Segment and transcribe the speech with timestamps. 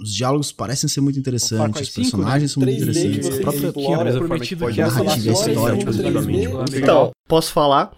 [0.00, 3.26] Os diálogos parecem ser muito interessantes, os personagens são muito interessantes.
[3.26, 3.72] A própria
[4.16, 7.90] prometido que narrativa, a história, Então, posso falar?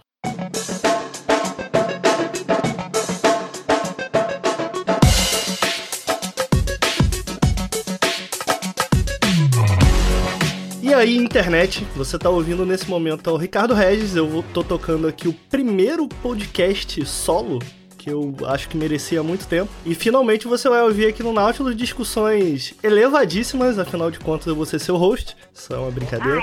[10.81, 15.07] E aí, internet, você tá ouvindo nesse momento é o Ricardo Regis, eu tô tocando
[15.07, 17.59] aqui o primeiro podcast solo
[18.01, 19.69] que eu acho que merecia há muito tempo.
[19.85, 24.65] E finalmente você vai ouvir aqui no Nautilus discussões elevadíssimas, afinal de contas eu vou
[24.65, 26.41] ser seu host, isso é uma brincadeira.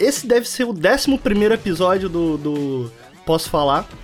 [0.00, 2.92] Esse deve ser o 11 primeiro episódio do, do
[3.26, 3.86] Posso Falar.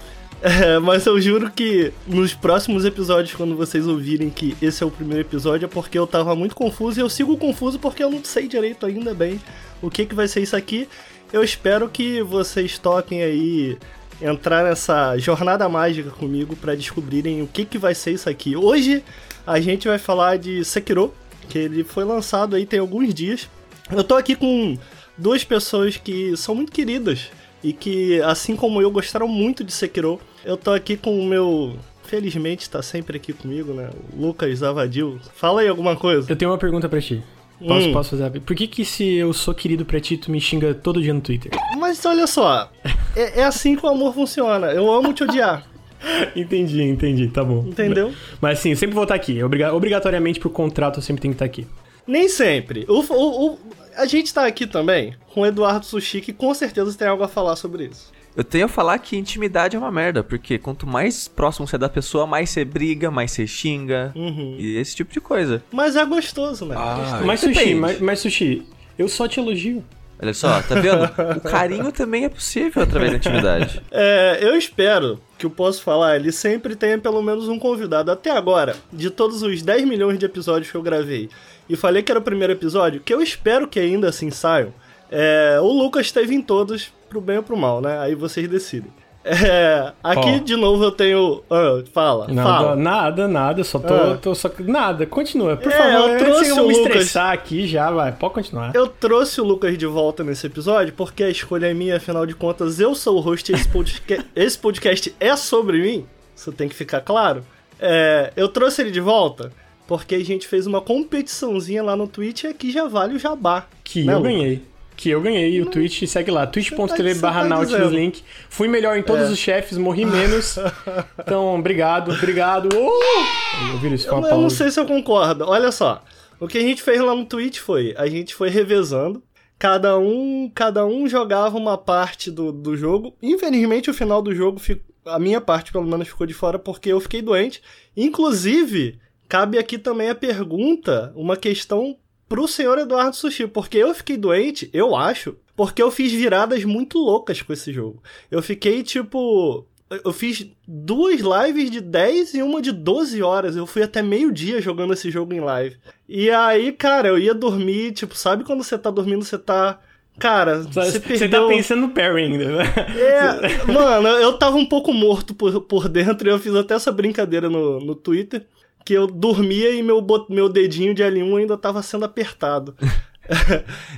[0.45, 4.91] É, mas eu juro que nos próximos episódios, quando vocês ouvirem que esse é o
[4.91, 8.25] primeiro episódio, é porque eu tava muito confuso e eu sigo confuso porque eu não
[8.25, 9.41] sei direito ainda bem
[9.81, 10.89] o que, que vai ser isso aqui.
[11.33, 13.79] Eu espero que vocês toquem aí
[14.23, 18.57] entrar nessa jornada mágica comigo pra descobrirem o que, que vai ser isso aqui.
[18.57, 19.03] Hoje
[19.47, 21.13] a gente vai falar de Sekiro,
[21.49, 23.49] que ele foi lançado aí tem alguns dias.
[23.91, 24.79] Eu tô aqui com
[25.19, 27.31] duas pessoas que são muito queridas
[27.63, 30.21] e que, assim como eu, gostaram muito de Sekiro.
[30.45, 31.77] Eu tô aqui com o meu.
[32.05, 33.89] Felizmente tá sempre aqui comigo, né?
[34.15, 35.19] Lucas Zavadil.
[35.35, 36.31] Fala aí alguma coisa.
[36.31, 37.23] Eu tenho uma pergunta pra ti.
[37.67, 37.93] Posso, Hum.
[37.93, 38.25] posso fazer?
[38.25, 41.13] a- Por que que se eu sou querido pra ti, tu me xinga todo dia
[41.15, 41.53] no Twitter?
[41.79, 42.71] Mas olha só,
[43.17, 44.69] é, é assim que o amor funciona.
[44.73, 45.67] Eu amo te odiar,
[46.37, 47.65] entendi, entendi, tá bom.
[47.69, 48.13] entendeu?
[48.41, 49.43] Mas sim, sempre vou estar aqui.
[49.43, 51.67] Obriga- obrigatoriamente por contrato eu sempre tenho que estar aqui.
[52.07, 52.85] Nem sempre.
[52.89, 53.59] O, o- o-
[53.97, 57.29] a gente tá aqui também com o Eduardo Sushi, que com certeza tem algo a
[57.29, 58.11] falar sobre isso.
[58.37, 61.79] Eu tenho a falar que intimidade é uma merda, porque quanto mais próximo você é
[61.79, 64.57] da pessoa, mais você briga, mais você xinga Uhum.
[64.59, 65.63] e esse tipo de coisa.
[65.71, 66.75] Mas é gostoso, né?
[66.79, 68.63] Ah, mas Sushi, mas, mas Sushi,
[68.99, 69.85] eu só te elogio.
[70.23, 71.05] Olha só, tá vendo?
[71.37, 73.83] o carinho também é possível através da intimidade.
[73.91, 78.11] É, eu espero que o Posso Falar, ele sempre tenha pelo menos um convidado.
[78.11, 81.29] Até agora, de todos os 10 milhões de episódios que eu gravei,
[81.69, 84.73] e falei que era o primeiro episódio, que eu espero que ainda assim saiam,
[85.13, 87.99] é, o Lucas esteve em todos, pro bem ou pro mal, né?
[87.99, 88.91] Aí vocês decidem.
[89.25, 90.39] É, aqui Ó.
[90.39, 91.45] de novo eu tenho.
[91.49, 92.75] Ah, fala, Nada, fala.
[92.77, 94.19] nada, nada, só tô, Ah.
[94.21, 94.51] tô só.
[94.59, 96.11] Nada, continua, por É, favor.
[96.11, 96.87] eu trouxe eu o me Lucas.
[96.89, 98.11] estressar aqui já, vai.
[98.11, 98.73] Pode continuar.
[98.75, 102.35] Eu trouxe o Lucas de volta nesse episódio porque a escolha é minha, afinal de
[102.35, 106.05] contas, eu sou o host e esse podcast, esse podcast é sobre mim.
[106.35, 107.45] Isso tem que ficar claro.
[107.79, 109.53] É, eu trouxe ele de volta
[109.87, 113.67] porque a gente fez uma competiçãozinha lá no Twitch e aqui já vale o jabá.
[113.85, 114.63] Que né, eu ganhei.
[115.03, 115.51] Que eu ganhei.
[115.57, 116.47] E o Twitch segue lá.
[116.47, 117.91] twitch.tv barra tá dizendo.
[117.91, 118.23] Link.
[118.49, 119.33] Fui melhor em todos É.
[119.33, 120.57] os chefes, morri menos.
[121.19, 122.69] Então, obrigado, obrigado.
[122.73, 123.83] Uh!
[123.83, 125.45] Eu isso, Eu, eu não sei se eu concordo.
[125.49, 126.05] Olha só.
[126.39, 129.21] O que a gente fez lá no Twitch foi, a gente foi revezando.
[129.59, 133.15] Cada um, cada um jogava uma parte do, do jogo.
[133.23, 136.91] Infelizmente, o final do jogo, fi- a minha parte pelo menos ficou de fora porque
[136.93, 137.61] eu fiquei doente.
[137.97, 138.99] Inclusive,
[139.29, 141.97] cabe aqui também a pergunta, uma questão
[142.33, 146.97] pro senhor Eduardo Sushi, porque eu fiquei doente, eu acho, porque eu fiz viradas muito
[146.99, 148.03] loucas com esse jogo.
[148.31, 149.67] Eu fiquei tipo.
[150.03, 153.55] Eu fiz duas lives de 10 e uma de 12 horas.
[153.55, 155.77] Eu fui até meio-dia jogando esse jogo em live.
[156.09, 159.79] E aí, cara, eu ia dormir, tipo, sabe quando você tá dormindo, você tá.
[160.19, 161.43] Cara, você Você perdeu.
[161.43, 162.65] tá pensando no parry ainda, né?
[162.97, 166.91] É, mano, eu tava um pouco morto por, por dentro e eu fiz até essa
[166.91, 168.47] brincadeira no, no Twitter.
[168.85, 172.75] Que eu dormia e meu, meu dedinho de L1 ainda tava sendo apertado.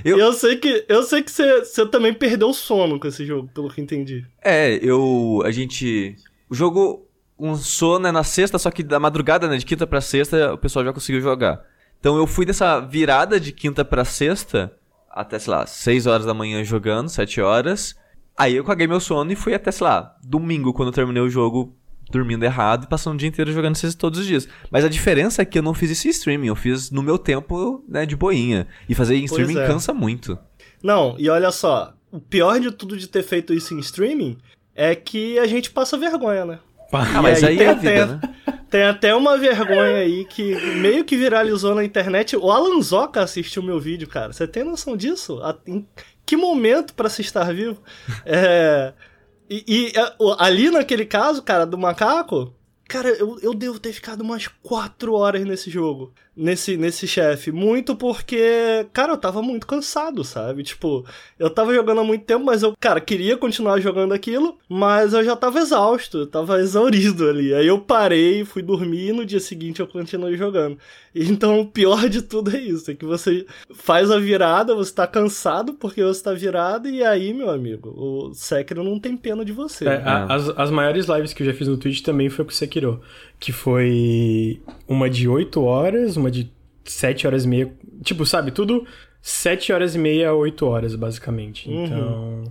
[0.05, 0.33] Eu- eu...
[0.33, 3.81] sei que eu sei que você também perdeu o sono com esse jogo, pelo que
[3.81, 4.23] entendi.
[4.39, 5.41] É, eu.
[5.43, 6.15] A gente.
[6.49, 7.07] O jogo.
[7.37, 9.57] Um sono é na sexta, só que da madrugada, né?
[9.57, 11.61] De quinta pra sexta, o pessoal já conseguiu jogar.
[11.99, 14.71] Então eu fui dessa virada de quinta pra sexta
[15.09, 17.95] até, sei lá, 6 horas da manhã jogando, 7 horas.
[18.37, 21.29] Aí eu caguei meu sono e fui até, sei lá, domingo, quando eu terminei o
[21.29, 21.75] jogo,
[22.11, 24.47] dormindo errado e passando o dia inteiro jogando esses todos os dias.
[24.71, 27.17] Mas a diferença é que eu não fiz isso em streaming, eu fiz no meu
[27.17, 28.67] tempo, né, de boinha.
[28.87, 29.67] E fazer em streaming é.
[29.67, 30.37] cansa muito.
[30.83, 34.37] Não, e olha só, o pior de tudo de ter feito isso em streaming
[34.75, 36.59] é que a gente passa vergonha, né?
[36.93, 38.55] Ah, mas E aí, tem é a até- vida, né?
[38.69, 42.35] Tem até uma vergonha aí que meio que viralizou na internet.
[42.35, 44.33] O Alan Zoca assistiu meu vídeo, cara.
[44.33, 45.39] Você tem noção disso?
[45.65, 45.85] Em
[46.25, 47.81] que momento pra se estar vivo?
[48.25, 48.93] É.
[49.49, 52.53] E, e, é, ali naquele caso, cara, do macaco,
[52.87, 56.13] cara, eu, eu devo ter ficado umas quatro horas nesse jogo.
[56.37, 57.49] Nesse, nesse chefe.
[57.49, 60.63] Muito porque, cara, eu tava muito cansado, sabe?
[60.63, 61.05] Tipo,
[61.39, 65.23] eu tava jogando há muito tempo, mas eu, cara, queria continuar jogando aquilo, mas eu
[65.23, 67.53] já tava exausto, eu tava exaurido ali.
[67.53, 70.77] Aí eu parei, fui dormir e no dia seguinte eu continuei jogando.
[71.15, 75.07] Então o pior de tudo é isso, é que você faz a virada, você tá
[75.07, 79.53] cansado porque você tá virado, e aí, meu amigo, o Sekiro não tem pena de
[79.53, 79.85] você.
[79.85, 80.03] É, né?
[80.05, 82.53] a- as, as maiores lives que eu já fiz no Twitch também foi com o
[82.53, 82.99] Sekiro.
[83.39, 86.51] Que foi uma de 8 horas, uma de
[86.85, 87.73] 7 horas e meia.
[88.03, 88.85] Tipo, sabe, tudo
[89.21, 91.69] 7 horas e meia a 8 horas, basicamente.
[91.69, 91.83] Uhum.
[91.83, 92.43] Então.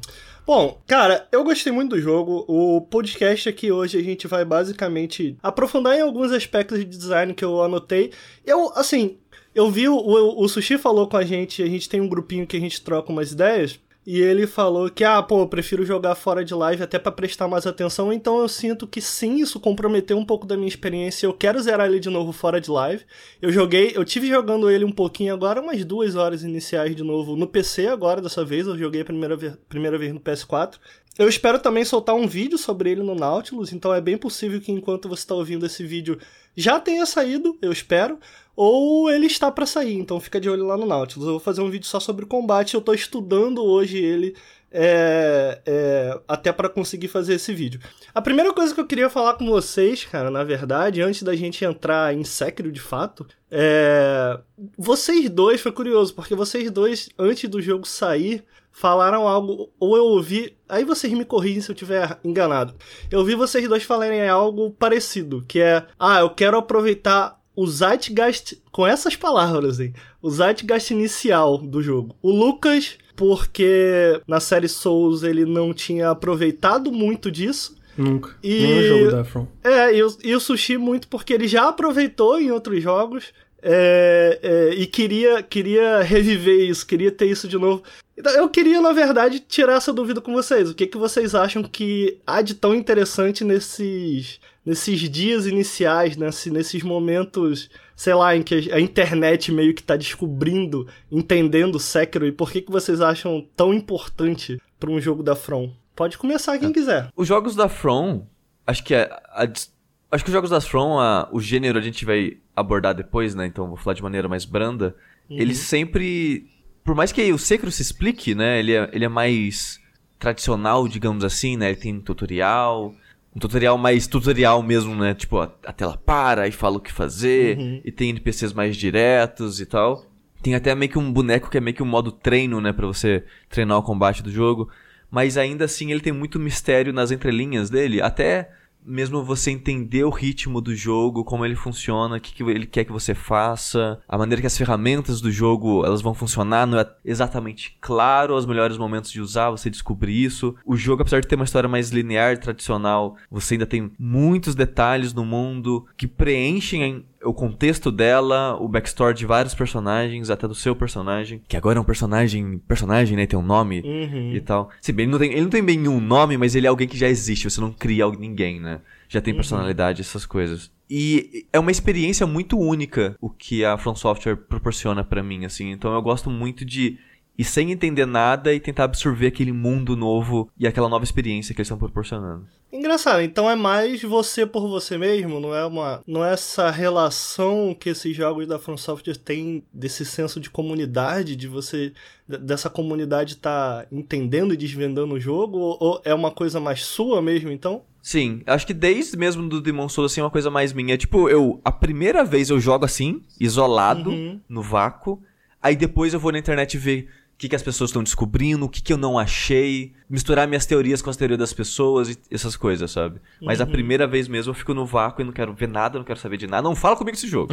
[0.47, 2.45] Bom, cara, eu gostei muito do jogo.
[2.47, 7.45] O podcast aqui hoje a gente vai basicamente aprofundar em alguns aspectos de design que
[7.45, 8.13] eu anotei.
[8.45, 9.17] Eu, assim,
[9.55, 12.47] eu vi o, o, o Sushi falou com a gente, a gente tem um grupinho
[12.47, 13.81] que a gente troca umas ideias.
[14.07, 17.49] E ele falou que, ah, pô, eu prefiro jogar fora de live até para prestar
[17.49, 18.13] mais atenção.
[18.13, 21.27] Então eu sinto que sim, isso comprometeu um pouco da minha experiência.
[21.27, 23.03] Eu quero zerar ele de novo fora de live.
[23.41, 27.35] Eu joguei, eu tive jogando ele um pouquinho agora, umas duas horas iniciais de novo
[27.35, 28.67] no PC agora, dessa vez.
[28.67, 30.75] Eu joguei a primeira, primeira vez no PS4.
[31.17, 34.73] Eu espero também soltar um vídeo sobre ele no Nautilus, então é bem possível que
[34.73, 36.19] enquanto você está ouvindo esse vídeo
[36.57, 38.19] já tenha saído, eu espero
[38.57, 41.27] ou ele está para sair, então fica de olho lá no Nautilus.
[41.27, 44.35] Eu vou fazer um vídeo só sobre o combate, eu estou estudando hoje ele
[44.77, 47.81] é, é, até para conseguir fazer esse vídeo.
[48.13, 51.65] A primeira coisa que eu queria falar com vocês, cara, na verdade, antes da gente
[51.65, 54.37] entrar em Sekiro de fato, é...
[54.77, 60.07] vocês dois, foi curioso, porque vocês dois, antes do jogo sair, falaram algo, ou eu
[60.07, 62.75] ouvi, aí vocês me corrigem se eu tiver enganado.
[63.09, 68.59] Eu ouvi vocês dois falarem algo parecido, que é, ah, eu quero aproveitar o Zeitgeist,
[68.73, 69.93] com essas palavras, hein?
[70.21, 72.17] O Zeitgeist inicial do jogo.
[72.23, 77.77] O Lucas, porque na série Souls ele não tinha aproveitado muito disso.
[77.97, 78.37] Nunca.
[78.43, 78.61] E...
[78.61, 79.47] Nem o jogo da From.
[79.63, 83.33] É, e o, e o Sushi muito porque ele já aproveitou em outros jogos.
[83.67, 87.83] É, é, e queria, queria reviver isso, queria ter isso de novo.
[88.17, 90.71] Então, eu queria, na verdade, tirar essa dúvida com vocês.
[90.71, 96.51] O que, que vocês acham que há de tão interessante nesses nesses dias iniciais, nesse,
[96.51, 102.33] nesses momentos, sei lá, em que a internet meio que tá descobrindo, entendendo Sekiro, e
[102.33, 105.73] por que, que vocês acham tão importante para um jogo da From?
[105.95, 106.73] Pode começar quem é.
[106.73, 107.09] quiser.
[107.15, 108.27] Os jogos da From,
[108.67, 112.05] acho que a, a, acho que os jogos da From, a, o gênero a gente
[112.05, 113.47] vai abordar depois, né?
[113.47, 114.97] Então vou falar de maneira mais branda.
[115.29, 115.39] Uhum.
[115.39, 116.49] Eles sempre,
[116.83, 118.59] por mais que o Sekiro se explique, né?
[118.59, 119.79] Ele é, ele é mais
[120.19, 121.69] tradicional, digamos assim, né?
[121.69, 122.95] Ele tem tutorial,
[123.35, 125.15] um tutorial mais tutorial mesmo, né?
[125.15, 127.81] Tipo, a, a tela para e fala o que fazer, uhum.
[127.85, 130.07] e tem NPCs mais diretos e tal.
[130.43, 132.73] Tem até meio que um boneco que é meio que um modo treino, né?
[132.73, 134.69] Pra você treinar o combate do jogo.
[135.11, 138.03] Mas ainda assim ele tem muito mistério nas entrelinhas dele.
[138.03, 138.51] Até
[138.85, 142.85] mesmo você entender o ritmo do jogo, como ele funciona, o que, que ele quer
[142.85, 146.87] que você faça, a maneira que as ferramentas do jogo elas vão funcionar, não é
[147.05, 150.55] exatamente claro os melhores momentos de usar, você descobrir isso.
[150.67, 155.15] O jogo, apesar de ter uma história mais linear, tradicional, você ainda tem muitos detalhes
[155.15, 160.77] no mundo que preenchem o contexto dela, o backstory de vários personagens, até do seu
[160.77, 164.33] personagem, que agora é um personagem, personagem, né, tem um nome uhum.
[164.35, 164.71] e tal.
[164.81, 166.89] Se bem, ele não, tem, ele não tem bem um nome, mas ele é alguém
[166.89, 168.81] que já existe, você não cria ninguém, né?
[169.09, 169.39] Já tem uhum.
[169.39, 170.71] personalidade, essas coisas.
[170.89, 175.71] E é uma experiência muito única o que a From Software proporciona para mim, assim.
[175.71, 176.99] Então eu gosto muito de
[177.37, 181.61] e sem entender nada e tentar absorver aquele mundo novo e aquela nova experiência que
[181.61, 182.47] eles estão proporcionando.
[182.73, 187.77] Engraçado, então é mais você por você mesmo, não é uma não é essa relação
[187.79, 191.93] que esses jogos da From Software têm desse senso de comunidade, de você
[192.27, 197.23] dessa comunidade estar tá entendendo e desvendando o jogo ou é uma coisa mais sua
[197.23, 197.83] mesmo, então?
[198.03, 201.29] Sim, acho que desde mesmo do Demon Souls assim é uma coisa mais minha, tipo,
[201.29, 204.41] eu a primeira vez eu jogo assim, isolado, uhum.
[204.49, 205.23] no vácuo,
[205.63, 208.69] aí depois eu vou na internet ver o que, que as pessoas estão descobrindo, o
[208.69, 212.57] que, que eu não achei, misturar minhas teorias com as teorias das pessoas e essas
[212.57, 213.21] coisas, sabe?
[213.43, 213.65] Mas uhum.
[213.65, 216.19] a primeira vez mesmo eu fico no vácuo e não quero ver nada, não quero
[216.21, 216.63] saber de nada.
[216.63, 217.53] Não fala comigo esse jogo.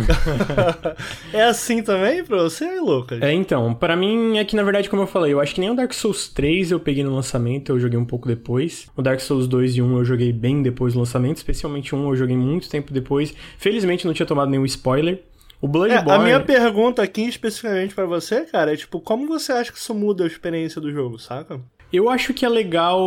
[1.34, 3.18] é assim também pra você, é louca?
[3.20, 5.72] É, então, para mim é que na verdade, como eu falei, eu acho que nem
[5.72, 8.88] o Dark Souls 3 eu peguei no lançamento, eu joguei um pouco depois.
[8.96, 12.16] O Dark Souls 2 e 1 eu joguei bem depois do lançamento, especialmente 1 eu
[12.16, 13.34] joguei muito tempo depois.
[13.58, 15.24] Felizmente não tinha tomado nenhum spoiler.
[15.62, 16.10] O Bloodborne...
[16.10, 19.78] É, a minha pergunta aqui especificamente para você, cara, é tipo, como você acha que
[19.78, 21.62] isso muda a experiência do jogo, saca?
[21.94, 23.00] Eu acho que é legal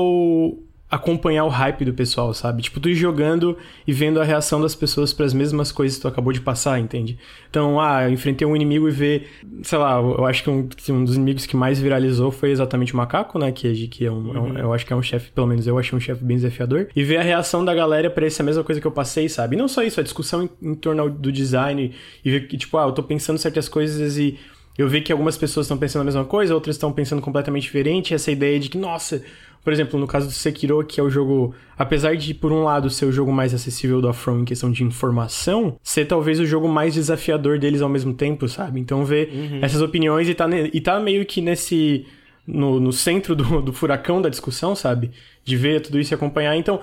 [0.94, 2.62] acompanhar o hype do pessoal, sabe?
[2.62, 6.02] Tipo, tu ir jogando e vendo a reação das pessoas para as mesmas coisas que
[6.02, 7.18] tu acabou de passar, entende?
[7.50, 9.28] Então, ah, eu enfrentei um inimigo e ver,
[9.64, 12.96] sei lá, eu acho que um, um dos inimigos que mais viralizou foi exatamente o
[12.96, 13.50] macaco, né?
[13.50, 14.36] Que, que é um, uhum.
[14.36, 16.36] é um eu acho que é um chefe, pelo menos eu achei um chefe bem
[16.36, 16.88] desafiador.
[16.94, 19.56] E ver a reação da galera para essa mesma coisa que eu passei, sabe?
[19.56, 21.92] E não só isso, a discussão em, em torno do design
[22.24, 24.38] e ver que, tipo, ah, eu tô pensando certas coisas e
[24.78, 28.14] eu vi que algumas pessoas estão pensando a mesma coisa, outras estão pensando completamente diferente.
[28.14, 29.22] Essa ideia de que, nossa,
[29.64, 32.90] por exemplo, no caso do Sekiro, que é o jogo, apesar de por um lado
[32.90, 36.68] ser o jogo mais acessível do From em questão de informação, ser talvez o jogo
[36.68, 38.78] mais desafiador deles ao mesmo tempo, sabe?
[38.78, 39.60] Então ver uhum.
[39.62, 42.04] essas opiniões e tá, e tá meio que nesse
[42.46, 45.10] no, no centro do, do furacão da discussão, sabe?
[45.42, 46.54] De ver tudo isso e acompanhar.
[46.56, 46.78] Então,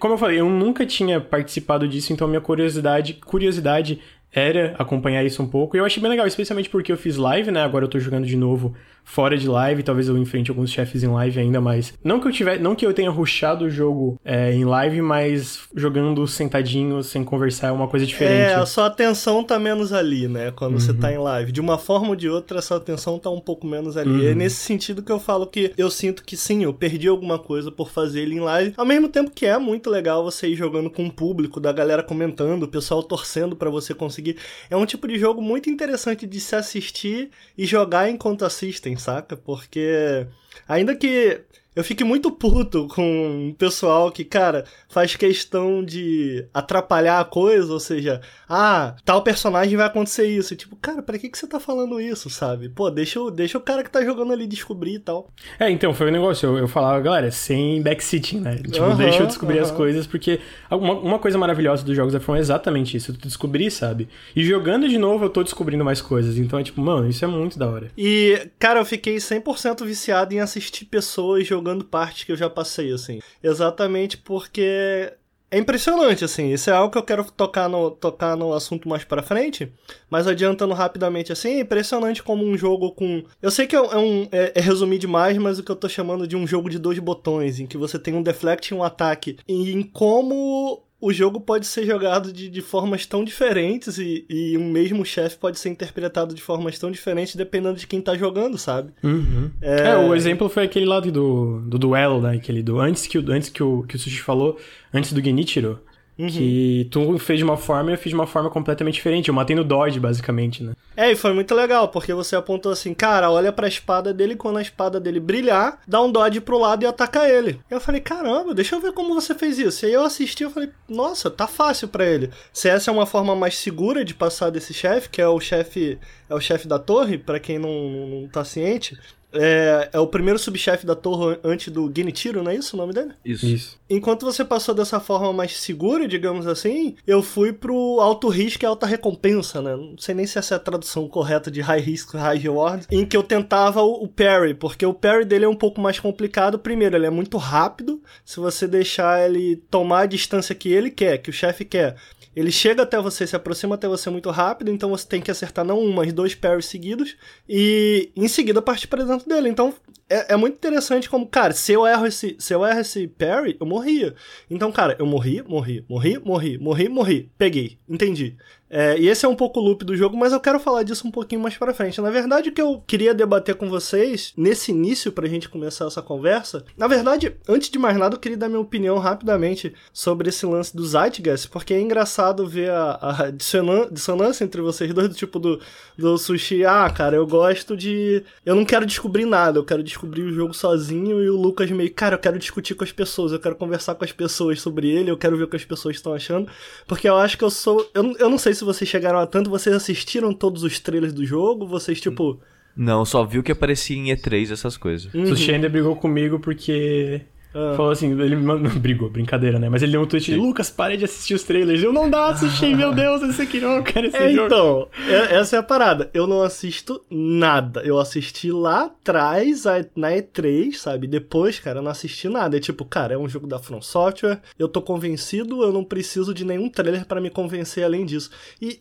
[0.00, 4.00] como eu falei, eu nunca tinha participado disso, então minha curiosidade, curiosidade
[4.32, 5.76] era acompanhar isso um pouco.
[5.76, 7.62] E eu achei bem legal, especialmente porque eu fiz live, né?
[7.62, 11.08] Agora eu tô jogando de novo fora de live, talvez eu enfrente alguns chefes em
[11.08, 11.94] live ainda mais.
[12.02, 15.60] Não que eu tiver, não que eu tenha rushado o jogo é, em live, mas
[15.74, 18.52] jogando sentadinho, sem conversar, é uma coisa diferente.
[18.52, 20.50] É, a sua atenção tá menos ali, né?
[20.50, 20.80] Quando uhum.
[20.80, 21.52] você tá em live.
[21.52, 24.10] De uma forma ou de outra, a sua atenção tá um pouco menos ali.
[24.10, 24.30] Uhum.
[24.30, 27.70] É nesse sentido que eu falo que eu sinto que sim, eu perdi alguma coisa
[27.70, 28.74] por fazer ele em live.
[28.76, 32.02] Ao mesmo tempo que é muito legal você ir jogando com o público, da galera
[32.02, 34.36] comentando, o pessoal torcendo para você conseguir.
[34.70, 39.36] É um tipo de jogo muito interessante de se assistir e jogar enquanto assistem saca?
[39.36, 40.26] Porque
[40.68, 41.44] ainda que
[41.74, 47.72] eu fico muito puto com o pessoal que, cara, faz questão de atrapalhar a coisa,
[47.72, 50.54] ou seja, ah, tal personagem vai acontecer isso.
[50.54, 52.68] Tipo, cara, pra que, que você tá falando isso, sabe?
[52.68, 55.28] Pô, deixa, deixa o cara que tá jogando ali descobrir e tal.
[55.58, 56.46] É, então, foi o um negócio.
[56.48, 58.56] Eu, eu falava, galera, sem backseating, né?
[58.56, 59.64] Tipo, uhum, deixa eu descobrir uhum.
[59.64, 60.40] as coisas, porque
[60.70, 63.12] uma, uma coisa maravilhosa dos jogos da From é exatamente isso.
[63.12, 64.08] Tu descobrir, sabe?
[64.36, 66.38] E jogando de novo, eu tô descobrindo mais coisas.
[66.38, 67.90] Então é tipo, mano, isso é muito da hora.
[67.98, 72.50] E, cara, eu fiquei 100% viciado em assistir pessoas jogando jogando partes que eu já
[72.50, 73.20] passei, assim.
[73.42, 75.10] Exatamente porque
[75.50, 76.52] é impressionante, assim.
[76.52, 79.72] Isso é algo que eu quero tocar no, tocar no assunto mais pra frente.
[80.10, 83.24] Mas adiantando rapidamente, assim, é impressionante como um jogo com.
[83.40, 86.26] Eu sei que é, um, é, é resumir demais, mas o que eu tô chamando
[86.26, 89.38] de um jogo de dois botões, em que você tem um deflect e um ataque.
[89.48, 94.56] E em como o jogo pode ser jogado de, de formas tão diferentes e, e
[94.56, 98.56] um mesmo chefe pode ser interpretado de formas tão diferentes dependendo de quem tá jogando,
[98.56, 98.90] sabe?
[99.02, 99.50] Uhum.
[99.60, 99.90] É...
[99.90, 99.96] é...
[99.98, 102.36] o exemplo foi aquele lado do, do duelo, né?
[102.36, 102.80] Aquele do.
[102.80, 104.58] Antes que, antes que, o, que o Sushi falou,
[104.94, 105.78] antes do Genichiro.
[106.18, 106.28] Uhum.
[106.28, 109.28] Que tu fez de uma forma e eu fiz de uma forma completamente diferente.
[109.28, 110.72] Eu matei no dodge, basicamente, né?
[110.96, 114.58] É, e foi muito legal, porque você apontou assim, cara, olha pra espada dele, quando
[114.58, 117.60] a espada dele brilhar, dá um dodge pro lado e ataca ele.
[117.68, 119.84] Eu falei, caramba, deixa eu ver como você fez isso.
[119.84, 122.30] E aí eu assisti, eu falei, nossa, tá fácil para ele.
[122.52, 125.98] Se essa é uma forma mais segura de passar desse chefe, que é o chefe
[126.28, 128.98] é o chefe da torre, para quem não, não, não tá ciente,
[129.34, 132.92] é, é o primeiro subchefe da torre antes do Genichiro, não é isso o nome
[132.92, 133.12] dele?
[133.24, 133.46] Isso.
[133.46, 133.78] isso.
[133.88, 138.66] Enquanto você passou dessa forma mais segura, digamos assim, eu fui pro alto risco e
[138.66, 139.76] alta recompensa, né?
[139.76, 143.04] Não sei nem se essa é a tradução correta de high risk, high reward, em
[143.04, 146.58] que eu tentava o, o parry, porque o parry dele é um pouco mais complicado.
[146.58, 151.18] Primeiro, ele é muito rápido, se você deixar ele tomar a distância que ele quer,
[151.18, 151.96] que o chefe quer.
[152.34, 155.64] Ele chega até você, se aproxima até você muito rápido, então você tem que acertar
[155.64, 157.16] não um, mas dois parries seguidos
[157.48, 159.48] e em seguida partir para dentro dele.
[159.48, 159.74] Então
[160.08, 163.56] é, é, muito interessante como, cara, se eu erro esse, se eu erro esse parry,
[163.58, 164.14] eu morria.
[164.50, 168.36] Então, cara, eu morri, morri, morri, morri, morri, morri, peguei, entendi.
[168.76, 171.06] É, e esse é um pouco o loop do jogo, mas eu quero falar disso
[171.06, 172.00] um pouquinho mais pra frente.
[172.00, 176.02] Na verdade, o que eu queria debater com vocês, nesse início, pra gente começar essa
[176.02, 180.44] conversa, na verdade, antes de mais nada, eu queria dar minha opinião rapidamente sobre esse
[180.44, 185.38] lance do Zeitgeist, porque é engraçado ver a, a dissonância entre vocês dois, do tipo
[185.38, 185.60] do,
[185.96, 188.24] do sushi, ah, cara, eu gosto de.
[188.44, 191.94] Eu não quero descobrir nada, eu quero descobrir o jogo sozinho, e o Lucas meio,
[191.94, 195.12] cara, eu quero discutir com as pessoas, eu quero conversar com as pessoas sobre ele,
[195.12, 196.50] eu quero ver o que as pessoas estão achando,
[196.88, 197.88] porque eu acho que eu sou.
[197.94, 201.12] Eu, eu não sei se se vocês chegaram a tanto, vocês assistiram todos os trailers
[201.12, 201.66] do jogo?
[201.66, 202.40] Vocês, tipo.
[202.76, 205.12] Não, só viu que aparecia em E3 essas coisas.
[205.14, 205.26] Uhum.
[205.26, 207.20] Sushi ainda brigou comigo porque
[207.54, 207.74] ah.
[207.76, 208.36] Falou assim, ele
[208.80, 209.68] brigou, brincadeira, né?
[209.68, 211.82] Mas ele deu um tweet Lucas, pare de assistir os trailers.
[211.82, 214.46] Eu não dá, assisti, meu Deus, esse aqui não, eu quero esse é, jogo.
[214.46, 216.10] Então, é, essa é a parada.
[216.12, 217.80] Eu não assisto nada.
[217.82, 221.06] Eu assisti lá atrás, na E3, sabe?
[221.06, 222.56] Depois, cara, eu não assisti nada.
[222.56, 226.34] É tipo, cara, é um jogo da From Software, eu tô convencido, eu não preciso
[226.34, 228.30] de nenhum trailer para me convencer além disso.
[228.60, 228.80] E,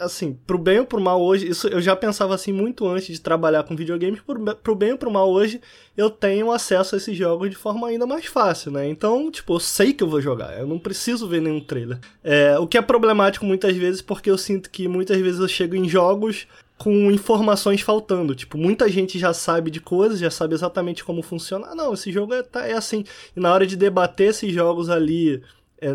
[0.00, 3.20] assim, pro bem ou pro mal hoje, isso eu já pensava assim muito antes de
[3.20, 5.60] trabalhar com videogames, pro, pro bem ou pro mal hoje,
[5.96, 8.88] eu tenho acesso a esses jogos de forma ainda mais fácil, né?
[8.88, 11.98] Então, tipo, eu sei que eu vou jogar, eu não preciso ver nenhum trailer.
[12.24, 15.76] É, o que é problemático muitas vezes porque eu sinto que muitas vezes eu chego
[15.76, 16.46] em jogos
[16.78, 18.34] com informações faltando.
[18.34, 21.66] Tipo, muita gente já sabe de coisas, já sabe exatamente como funciona.
[21.70, 23.04] Ah, não, esse jogo é, tá, é assim.
[23.36, 25.42] E na hora de debater esses jogos ali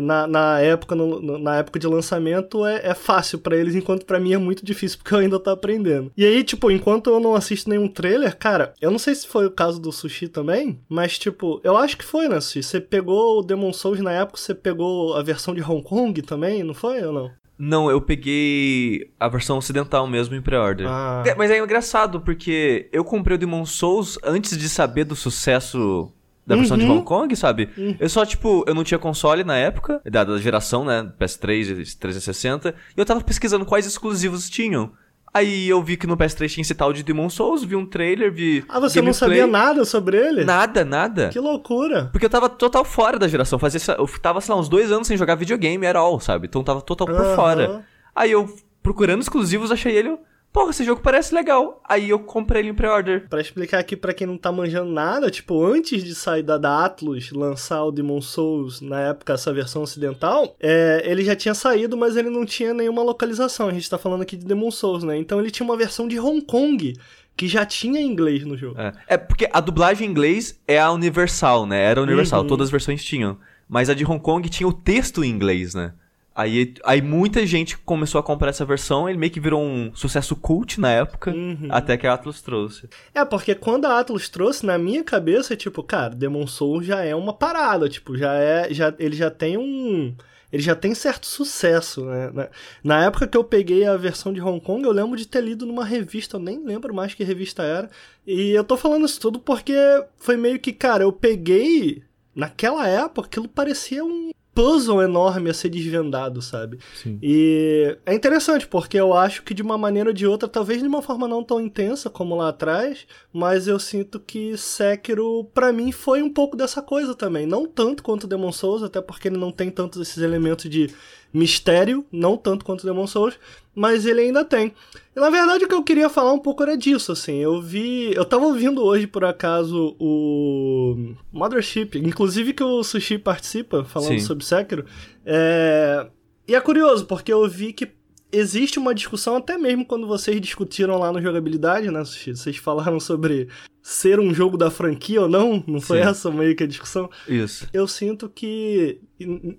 [0.00, 4.20] na, na, época, no, na época de lançamento é, é fácil para eles, enquanto para
[4.20, 6.12] mim é muito difícil porque eu ainda tô aprendendo.
[6.16, 9.46] E aí, tipo, enquanto eu não assisto nenhum trailer, cara, eu não sei se foi
[9.46, 12.62] o caso do Sushi também, mas tipo, eu acho que foi, né, Sushi?
[12.62, 16.62] Você pegou o Demon Souls na época, você pegou a versão de Hong Kong também,
[16.62, 17.30] não foi ou não?
[17.58, 20.86] Não, eu peguei a versão ocidental mesmo em pré-order.
[20.88, 21.22] Ah.
[21.24, 26.12] É, mas é engraçado, porque eu comprei o Demon Souls antes de saber do sucesso
[26.46, 26.84] da versão uhum.
[26.84, 27.68] de Hong Kong, sabe?
[27.76, 27.96] Uhum.
[27.98, 31.10] Eu só, tipo, eu não tinha console na época, da, da geração, né?
[31.18, 34.92] PS3 e 360, e eu tava pesquisando quais exclusivos tinham.
[35.32, 38.32] Aí eu vi que no PS3 tinha esse tal de Demon Souls, vi um trailer,
[38.32, 38.64] vi.
[38.68, 39.04] Ah, você gameplay.
[39.04, 40.44] não sabia nada sobre ele?
[40.44, 41.30] Nada, nada.
[41.30, 42.08] Que loucura.
[42.12, 43.58] Porque eu tava total fora da geração.
[43.58, 46.46] Fazia, eu tava, sei lá, uns dois anos sem jogar videogame, era all, sabe?
[46.46, 47.84] Então eu tava total por fora.
[48.14, 48.48] Aí eu
[48.80, 50.16] procurando exclusivos, achei ele
[50.54, 51.82] porra, esse jogo parece legal.
[51.84, 53.28] Aí eu comprei ele em pre-order.
[53.28, 56.84] Pra explicar aqui pra quem não tá manjando nada, tipo, antes de sair da, da
[56.84, 61.96] Atlus lançar o Demon Souls, na época, essa versão ocidental, é, ele já tinha saído,
[61.96, 63.68] mas ele não tinha nenhuma localização.
[63.68, 65.18] A gente tá falando aqui de Demon Souls, né?
[65.18, 66.94] Então ele tinha uma versão de Hong Kong
[67.36, 68.80] que já tinha inglês no jogo.
[68.80, 71.82] É, é porque a dublagem em inglês é a universal, né?
[71.82, 72.46] Era universal, uhum.
[72.46, 73.36] todas as versões tinham.
[73.68, 75.94] Mas a de Hong Kong tinha o texto em inglês, né?
[76.34, 80.34] Aí, aí muita gente começou a comprar essa versão, ele meio que virou um sucesso
[80.34, 81.68] cult na época, uhum.
[81.70, 82.88] até que a Atlas trouxe.
[83.14, 87.14] É, porque quando a Atlas trouxe, na minha cabeça, tipo, cara, Demon Souls já é
[87.14, 90.12] uma parada, tipo, já é, já, ele já tem um
[90.54, 92.48] ele já tem certo sucesso, né?
[92.82, 95.66] Na época que eu peguei a versão de Hong Kong, eu lembro de ter lido
[95.66, 97.90] numa revista, eu nem lembro mais que revista era.
[98.24, 99.74] E eu tô falando isso tudo porque
[100.16, 102.04] foi meio que, cara, eu peguei.
[102.32, 106.78] Naquela época, aquilo parecia um puzzle enorme a ser desvendado, sabe?
[106.94, 107.18] Sim.
[107.22, 110.88] E é interessante, porque eu acho que de uma maneira ou de outra, talvez de
[110.88, 115.90] uma forma não tão intensa como lá atrás, mas eu sinto que Sekiro, para mim,
[115.90, 117.46] foi um pouco dessa coisa também.
[117.46, 120.90] Não tanto quanto Demon Souls, até porque ele não tem tantos esses elementos de
[121.34, 123.36] mistério, não tanto quanto Demon Souls,
[123.74, 124.72] mas ele ainda tem.
[125.14, 127.38] E na verdade o que eu queria falar um pouco era disso, assim.
[127.38, 128.14] Eu vi.
[128.14, 134.20] Eu tava ouvindo hoje, por acaso, o Mothership, inclusive que o Sushi participa, falando Sim.
[134.20, 134.86] sobre Sekiro.
[135.26, 136.06] É...
[136.46, 137.90] E é curioso, porque eu vi que
[138.34, 142.02] existe uma discussão, até mesmo quando vocês discutiram lá no jogabilidade, né?
[142.04, 143.48] Vocês falaram sobre
[143.82, 145.62] ser um jogo da franquia ou não?
[145.66, 146.08] Não foi Sim.
[146.08, 147.10] essa meio que a discussão?
[147.28, 147.68] Isso.
[147.72, 149.00] Eu sinto que.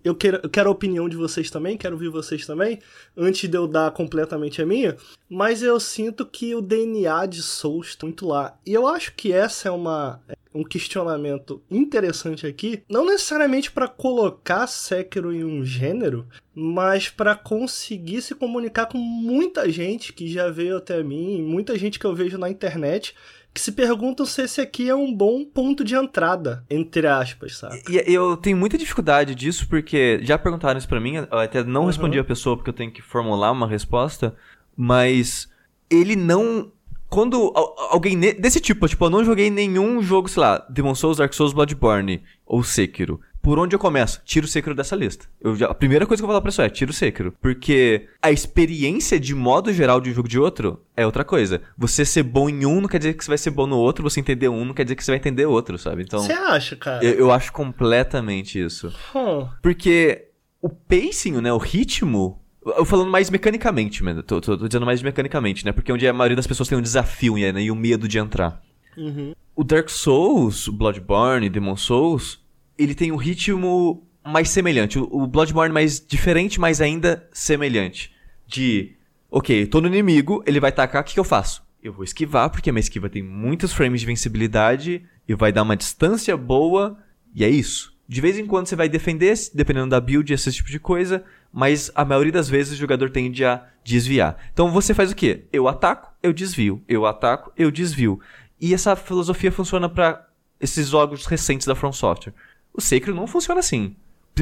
[0.03, 2.79] Eu quero, eu quero a opinião de vocês também, quero ouvir vocês também,
[3.15, 4.97] antes de eu dar completamente a minha.
[5.29, 8.57] Mas eu sinto que o DNA de Souls está muito lá.
[8.65, 10.19] E eu acho que essa é uma
[10.55, 18.21] um questionamento interessante aqui, não necessariamente para colocar Sekiro em um gênero, mas para conseguir
[18.21, 22.37] se comunicar com muita gente que já veio até mim, muita gente que eu vejo
[22.37, 23.13] na internet
[23.53, 27.81] que se perguntam se esse aqui é um bom ponto de entrada, entre aspas, sabe?
[27.89, 31.81] E, eu tenho muita dificuldade disso, porque já perguntaram isso pra mim, eu até não
[31.81, 31.87] uhum.
[31.87, 34.35] respondi a pessoa porque eu tenho que formular uma resposta,
[34.75, 35.49] mas
[35.89, 36.69] ele não
[37.09, 37.53] quando
[37.89, 41.53] alguém desse tipo, tipo, eu não joguei nenhum jogo, sei lá, Demon Souls, Dark Souls,
[41.53, 43.19] Bloodborne ou Sekiro.
[43.45, 44.19] Por onde eu começo?
[44.25, 45.27] Tiro o Sekiro dessa lista.
[45.39, 47.31] Eu já, a primeira coisa que eu vou falar pra pessoa é tiro o Sekiro.
[47.39, 51.61] Porque a experiência de modo geral de um jogo de outro é outra coisa.
[51.77, 54.03] Você ser bom em um não quer dizer que você vai ser bom no outro,
[54.03, 56.01] você entender um não quer dizer que você vai entender outro, sabe?
[56.01, 56.21] Então.
[56.21, 57.05] Você acha, cara?
[57.05, 58.91] Eu, eu, acho completamente isso.
[59.13, 59.47] Hum.
[59.61, 61.53] Porque o pacing, né?
[61.53, 64.23] O ritmo eu falando mais mecanicamente, mano.
[64.23, 65.71] Tô, tô, tô, dizendo mais mecanicamente, né?
[65.71, 67.61] Porque é onde a maioria das pessoas tem um desafio né?
[67.61, 68.61] e o medo de entrar.
[68.97, 69.33] Uhum.
[69.55, 72.43] O Dark Souls, o Bloodborne, Demon Souls,
[72.77, 74.97] ele tem um ritmo mais semelhante.
[74.97, 78.11] O Bloodborne mais diferente, mas ainda semelhante.
[78.47, 78.95] De,
[79.29, 81.63] ok, tô no inimigo, ele vai atacar, o que, que eu faço?
[81.81, 85.61] Eu vou esquivar, porque a minha esquiva tem muitos frames de vencibilidade e vai dar
[85.61, 86.97] uma distância boa,
[87.33, 87.95] e é isso.
[88.07, 91.23] De vez em quando você vai defender, dependendo da build, esse tipo de coisa,
[91.55, 94.35] mas a maioria das vezes o jogador tende a desviar.
[94.51, 95.45] Então você faz o quê?
[95.53, 96.83] Eu ataco, eu desvio.
[96.85, 98.19] Eu ataco, eu desvio.
[98.59, 100.27] E essa filosofia funciona para
[100.59, 102.33] esses jogos recentes da From Software.
[102.73, 103.95] O Sekiro não funciona assim.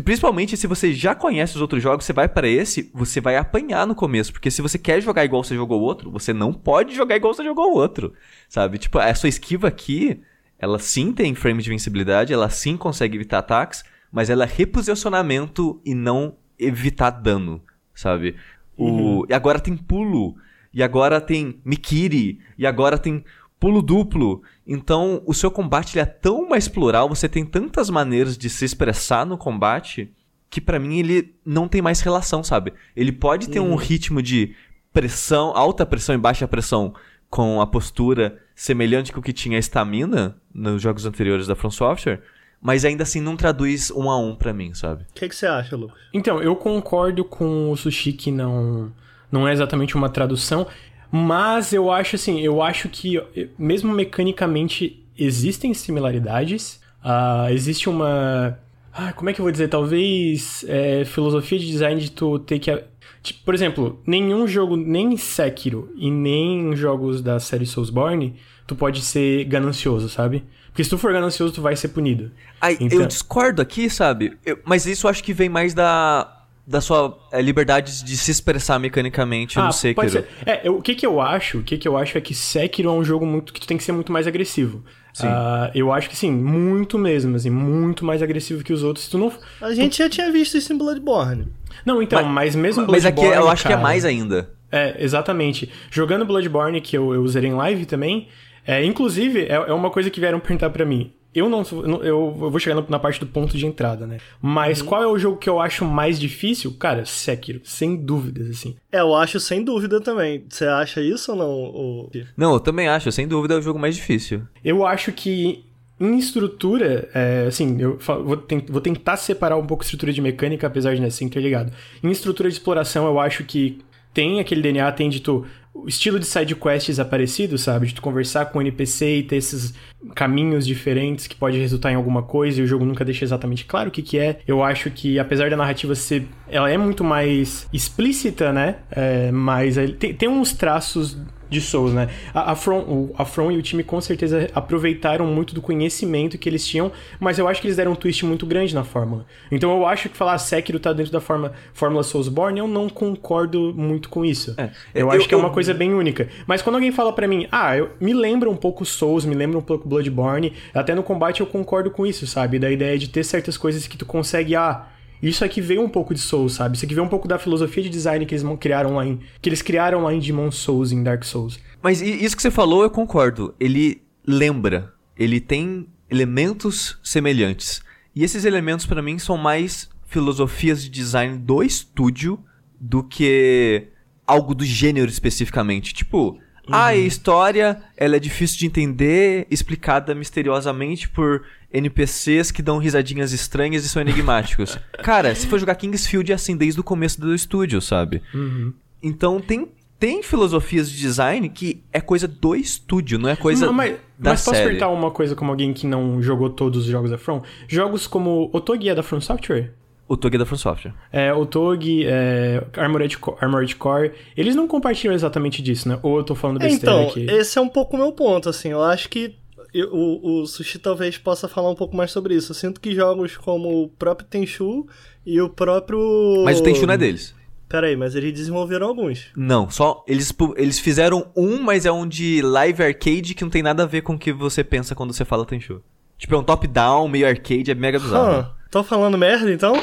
[0.03, 3.85] Principalmente se você já conhece os outros jogos, você vai para esse, você vai apanhar
[3.85, 4.33] no começo.
[4.33, 7.31] Porque se você quer jogar igual você jogou o outro, você não pode jogar igual
[7.31, 8.11] você jogou o outro.
[8.49, 8.79] Sabe?
[8.79, 10.19] Tipo, a sua esquiva aqui,
[10.57, 15.79] ela sim tem frame de vencibilidade, ela sim consegue evitar ataques, mas ela é reposicionamento
[15.85, 17.61] e não evitar dano,
[17.93, 18.35] sabe?
[18.77, 19.25] O, uhum.
[19.29, 20.35] E agora tem pulo,
[20.73, 23.23] e agora tem Mikiri, e agora tem
[23.59, 24.41] pulo duplo.
[24.67, 29.25] Então, o seu combate é tão mais plural, você tem tantas maneiras de se expressar
[29.25, 30.11] no combate,
[30.49, 32.73] que para mim ele não tem mais relação, sabe?
[32.95, 33.73] Ele pode ter uhum.
[33.73, 34.55] um ritmo de
[34.91, 36.93] pressão, alta pressão e baixa pressão
[37.29, 41.71] com a postura semelhante com o que tinha a estamina nos jogos anteriores da From
[41.71, 42.21] Software,
[42.63, 45.03] mas ainda assim não traduz um a um para mim, sabe?
[45.03, 45.97] O que, que você acha, Lucas?
[46.13, 48.89] Então, eu concordo com o Sushi que não,
[49.29, 50.65] não é exatamente uma tradução,
[51.11, 53.21] mas eu acho assim, eu acho que
[53.59, 58.57] mesmo mecanicamente existem similaridades, uh, existe uma...
[58.93, 59.67] Ah, como é que eu vou dizer?
[59.67, 62.83] Talvez é, filosofia de design de tu ter que...
[63.21, 68.35] Tipo, por exemplo, nenhum jogo, nem Sekiro e nem jogos da série Soulsborne,
[68.67, 70.43] tu pode ser ganancioso, sabe?
[70.73, 72.31] Porque se tu for ganancioso, tu vai ser punido.
[72.59, 73.01] Aí, então...
[73.01, 74.35] Eu discordo aqui, sabe?
[74.43, 78.31] Eu, mas isso eu acho que vem mais da, da sua é, liberdade de se
[78.31, 80.25] expressar mecanicamente ah, no Sekiro.
[80.43, 81.59] É, eu, o que que eu acho?
[81.59, 83.77] O que que eu acho é que Sekiro é um jogo muito que tu tem
[83.77, 84.83] que ser muito mais agressivo.
[85.13, 85.27] Sim.
[85.27, 89.07] Uh, eu acho que sim, muito mesmo, assim, muito mais agressivo que os outros.
[89.07, 89.31] Tu não...
[89.61, 89.97] A gente tu...
[89.97, 91.49] já tinha visto isso em Bloodborne.
[91.85, 93.75] Não, então, mas, mas mesmo Bloodborne, Mas aqui eu acho cara...
[93.75, 94.49] que é mais ainda.
[94.71, 95.71] É, exatamente.
[95.91, 98.27] Jogando Bloodborne, que eu, eu usei em live também,
[98.65, 101.11] é, inclusive, é, é uma coisa que vieram perguntar para mim.
[101.33, 101.63] Eu não.
[102.03, 104.19] Eu vou chegar na parte do ponto de entrada, né?
[104.39, 104.87] Mas uhum.
[104.87, 106.75] qual é o jogo que eu acho mais difícil?
[106.77, 108.75] Cara, Sekiro, sem dúvidas, assim.
[108.91, 110.45] É, eu acho sem dúvida também.
[110.47, 111.49] Você acha isso ou não?
[111.49, 112.11] Ou...
[112.37, 113.11] Não, eu também acho.
[113.11, 114.43] Sem dúvida é o jogo mais difícil.
[114.63, 115.65] Eu acho que
[115.99, 120.21] em estrutura, é, assim, eu vou, tent, vou, tentar separar um pouco a estrutura de
[120.21, 121.71] mecânica, apesar de não ser interligado.
[122.03, 123.79] Em estrutura de exploração, eu acho que
[124.13, 127.87] tem aquele DNA, tem de tu o estilo de side quests é parecido, sabe?
[127.87, 129.73] De tu conversar com o NPC e ter esses
[130.13, 133.89] caminhos diferentes que pode resultar em alguma coisa e o jogo nunca deixa exatamente claro
[133.89, 134.39] o que que é.
[134.47, 136.27] Eu acho que, apesar da narrativa ser...
[136.47, 138.77] Ela é muito mais explícita, né?
[138.91, 141.17] É, mas tem, tem uns traços
[141.53, 142.09] de Souls, né?
[142.33, 146.37] A, a, From, o, a From e o time com certeza aproveitaram muito do conhecimento
[146.37, 149.25] que eles tinham, mas eu acho que eles deram um twist muito grande na fórmula.
[149.51, 153.73] Então eu acho que falar Sekiro tá dentro da forma, fórmula Soulsborne, eu não concordo
[153.75, 154.53] muito com isso.
[154.57, 156.27] É, eu, eu, acho que é uma coisa bem única.
[156.47, 159.57] Mas quando alguém fala para mim, ah, eu, me lembra um pouco Souls, me lembra
[159.57, 162.59] um pouco Bloodborne, até no combate eu concordo com isso, sabe?
[162.59, 164.87] Da ideia de ter certas coisas que tu consegue, ah,
[165.29, 166.75] isso aqui veio um pouco de Souls, sabe?
[166.75, 169.19] Isso aqui veio um pouco da filosofia de design que eles criaram lá em.
[169.41, 171.59] Que eles criaram lá em Demon Souls, em Dark Souls.
[171.81, 173.55] Mas isso que você falou, eu concordo.
[173.59, 174.93] Ele lembra.
[175.17, 177.81] Ele tem elementos semelhantes.
[178.15, 182.39] E esses elementos, para mim, são mais filosofias de design do estúdio
[182.79, 183.87] do que
[184.27, 185.93] algo do gênero especificamente.
[185.93, 186.75] Tipo, Uhum.
[186.75, 193.33] Ah, a história ela é difícil de entender, explicada misteriosamente por NPCs que dão risadinhas
[193.33, 194.77] estranhas e são enigmáticos.
[195.01, 198.21] Cara, se for jogar Kingsfield é assim desde o começo do estúdio, sabe?
[198.33, 198.73] Uhum.
[199.01, 199.67] Então tem,
[199.99, 204.31] tem filosofias de design que é coisa do estúdio, não é coisa não, mas, da
[204.31, 204.55] mas série.
[204.55, 207.41] posso perguntar uma coisa como alguém que não jogou todos os jogos da From?
[207.67, 209.73] Jogos como Otogi é da From Software?
[210.07, 210.93] O Tog é da From Software.
[211.11, 215.97] É, o Tog, é, Armored, Armored Core, eles não compartilham exatamente disso, né?
[216.03, 217.23] Ou eu tô falando besteira então, aqui?
[217.23, 218.69] Então, esse é um pouco o meu ponto, assim.
[218.69, 219.35] Eu acho que
[219.73, 222.51] eu, o, o Sushi talvez possa falar um pouco mais sobre isso.
[222.51, 224.87] Eu sinto que jogos como o próprio Tenchu
[225.25, 226.43] e o próprio...
[226.45, 227.33] Mas o Tenchu não é deles.
[227.67, 229.29] Peraí, mas eles desenvolveram alguns.
[229.35, 233.63] Não, só eles, eles fizeram um, mas é um de live arcade que não tem
[233.63, 235.81] nada a ver com o que você pensa quando você fala Tenchu.
[236.15, 238.41] Tipo, é um top-down, meio arcade, é mega bizarro.
[238.41, 238.51] Huh.
[238.69, 239.73] Tô falando merda, então?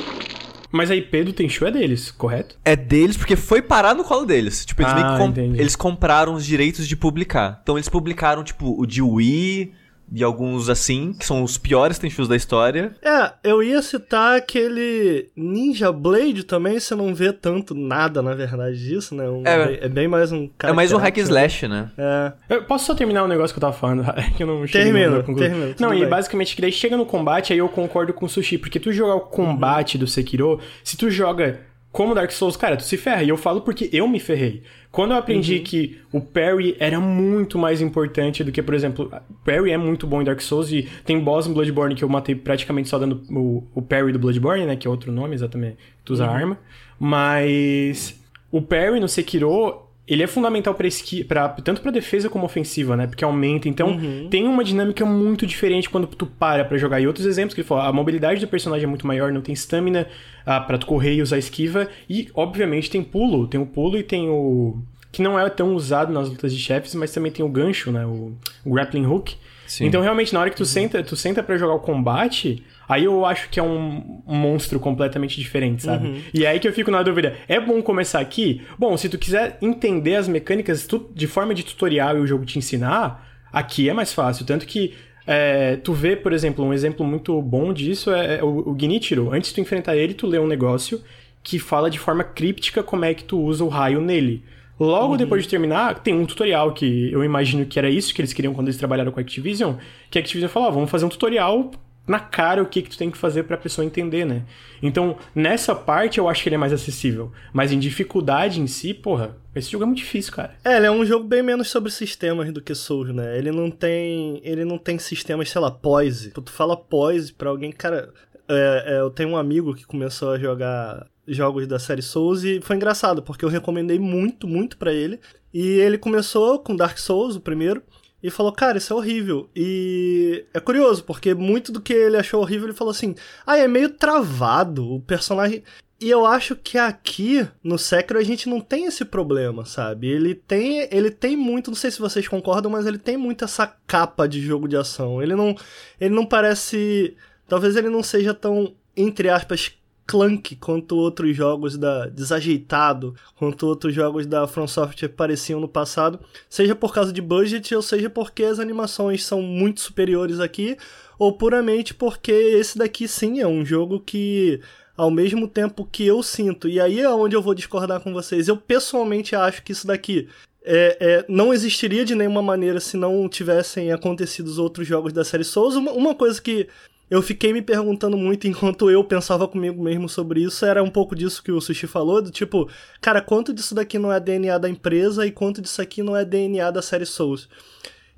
[0.70, 2.57] Mas a IP do Tenchu é deles, correto?
[2.64, 4.64] É deles porque foi parar no colo deles.
[4.64, 7.59] Tipo, eles, ah, comp eles compraram os direitos de publicar.
[7.62, 9.72] Então eles publicaram, tipo, o de Wii,
[10.12, 12.92] e alguns assim, que são os piores Tenchus da história.
[13.02, 18.78] É, eu ia citar aquele Ninja Blade também, você não vê tanto nada, na verdade,
[18.78, 19.28] disso, né?
[19.28, 20.72] Um, é, é, bem mais um cara.
[20.72, 21.90] É mais um hack slash, né?
[21.96, 22.32] É.
[22.48, 24.04] Eu posso só terminar o um negócio que eu tava falando?
[24.36, 25.74] que eu não termino, termino.
[25.78, 28.80] Não, e basicamente que daí chega no combate, aí eu concordo com o Sushi, porque
[28.80, 30.00] tu jogar o combate uhum.
[30.00, 33.22] do Sekiro, se tu joga como Dark Souls, cara, tu se ferra.
[33.22, 34.62] E eu falo porque eu me ferrei.
[34.92, 35.64] Quando eu aprendi uhum.
[35.64, 39.12] que o parry era muito mais importante do que, por exemplo,
[39.44, 42.35] parry é muito bom em Dark Souls e tem boss em Bloodborne que eu matei
[42.35, 44.76] praticamente só dando o, o parry do Bloodborne, né?
[44.76, 45.79] Que é outro nome, exatamente.
[46.05, 46.31] Tu usa uhum.
[46.31, 46.59] arma.
[46.98, 48.20] Mas
[48.53, 52.96] o parry no Sekiro ele é fundamental para esqui, pra, tanto para defesa como ofensiva,
[52.96, 53.06] né?
[53.06, 53.68] Porque aumenta.
[53.68, 54.26] Então, uhum.
[54.28, 57.00] tem uma dinâmica muito diferente quando tu para para jogar.
[57.00, 59.54] E outros exemplos que ele falou, a mobilidade do personagem é muito maior, não tem
[59.54, 60.08] stamina
[60.44, 61.88] ah, para tu correr e usar esquiva.
[62.08, 63.46] E, obviamente, tem pulo.
[63.46, 64.82] Tem o pulo e tem o.
[65.12, 68.04] Que não é tão usado nas lutas de chefes, mas também tem o gancho, né?
[68.04, 68.32] O,
[68.64, 69.36] o grappling hook.
[69.68, 69.86] Sim.
[69.86, 70.66] Então, realmente, na hora que tu uhum.
[70.66, 75.38] senta, tu senta para jogar o combate, aí eu acho que é um, monstro completamente
[75.38, 76.09] diferente, sabe?
[76.09, 76.20] Uhum.
[76.35, 78.62] E é aí que eu fico na dúvida, é bom começar aqui?
[78.76, 82.59] Bom, se tu quiser entender as mecânicas de forma de tutorial e o jogo te
[82.59, 84.44] ensinar, aqui é mais fácil.
[84.44, 88.70] Tanto que é, tu vê, por exemplo, um exemplo muito bom disso é, é o,
[88.70, 89.33] o Genichiro.
[89.33, 91.00] Antes de tu enfrentar ele, tu lê um negócio
[91.44, 94.42] que fala de forma críptica como é que tu usa o raio nele.
[94.81, 95.16] Logo uhum.
[95.16, 98.53] depois de terminar, tem um tutorial que eu imagino que era isso que eles queriam
[98.53, 99.74] quando eles trabalharam com a Activision,
[100.11, 101.70] que a Activision falou, ah, vamos fazer um tutorial
[102.10, 104.42] na cara o que, que tu tem que fazer para a pessoa entender, né?
[104.82, 107.30] Então, nessa parte eu acho que ele é mais acessível.
[107.52, 110.56] Mas em dificuldade em si, porra, esse jogo é muito difícil, cara.
[110.64, 113.38] É, ele é um jogo bem menos sobre sistemas do que Souls, né?
[113.38, 114.40] Ele não tem.
[114.42, 116.30] Ele não tem sistemas, sei lá, poise.
[116.30, 118.12] Tu fala poise pra alguém, cara.
[118.48, 122.60] É, é, eu tenho um amigo que começou a jogar jogos da série Souls e
[122.60, 125.20] foi engraçado, porque eu recomendei muito, muito para ele.
[125.54, 127.80] E ele começou com Dark Souls, o primeiro,
[128.22, 129.48] e falou, cara, isso é horrível.
[129.54, 133.14] E é curioso, porque muito do que ele achou horrível, ele falou assim:
[133.46, 135.62] ah, é meio travado, o personagem.
[136.00, 140.09] E eu acho que aqui no Sekiro a gente não tem esse problema, sabe?
[140.09, 143.66] Ele tem, ele tem muito, não sei se vocês concordam, mas ele tem muito essa
[143.87, 145.22] capa de jogo de ação.
[145.22, 145.54] Ele não,
[146.00, 147.14] ele não parece,
[147.46, 149.72] talvez ele não seja tão entre aspas
[150.10, 156.18] clunk quanto outros jogos da desajeitado, quanto outros jogos da From Software pareciam no passado,
[156.48, 160.76] seja por causa de budget ou seja porque as animações são muito superiores aqui,
[161.16, 164.60] ou puramente porque esse daqui sim é um jogo que
[164.96, 168.48] ao mesmo tempo que eu sinto, e aí é onde eu vou discordar com vocês,
[168.48, 170.26] eu pessoalmente acho que isso daqui
[170.62, 175.24] é, é, não existiria de nenhuma maneira se não tivessem acontecido os outros jogos da
[175.24, 175.74] série Souls.
[175.74, 176.68] Uma, uma coisa que
[177.10, 181.16] eu fiquei me perguntando muito enquanto eu pensava comigo mesmo sobre isso, era um pouco
[181.16, 182.70] disso que o Sushi falou, do tipo,
[183.00, 186.24] cara, quanto disso daqui não é DNA da empresa e quanto disso aqui não é
[186.24, 187.48] DNA da série Souls.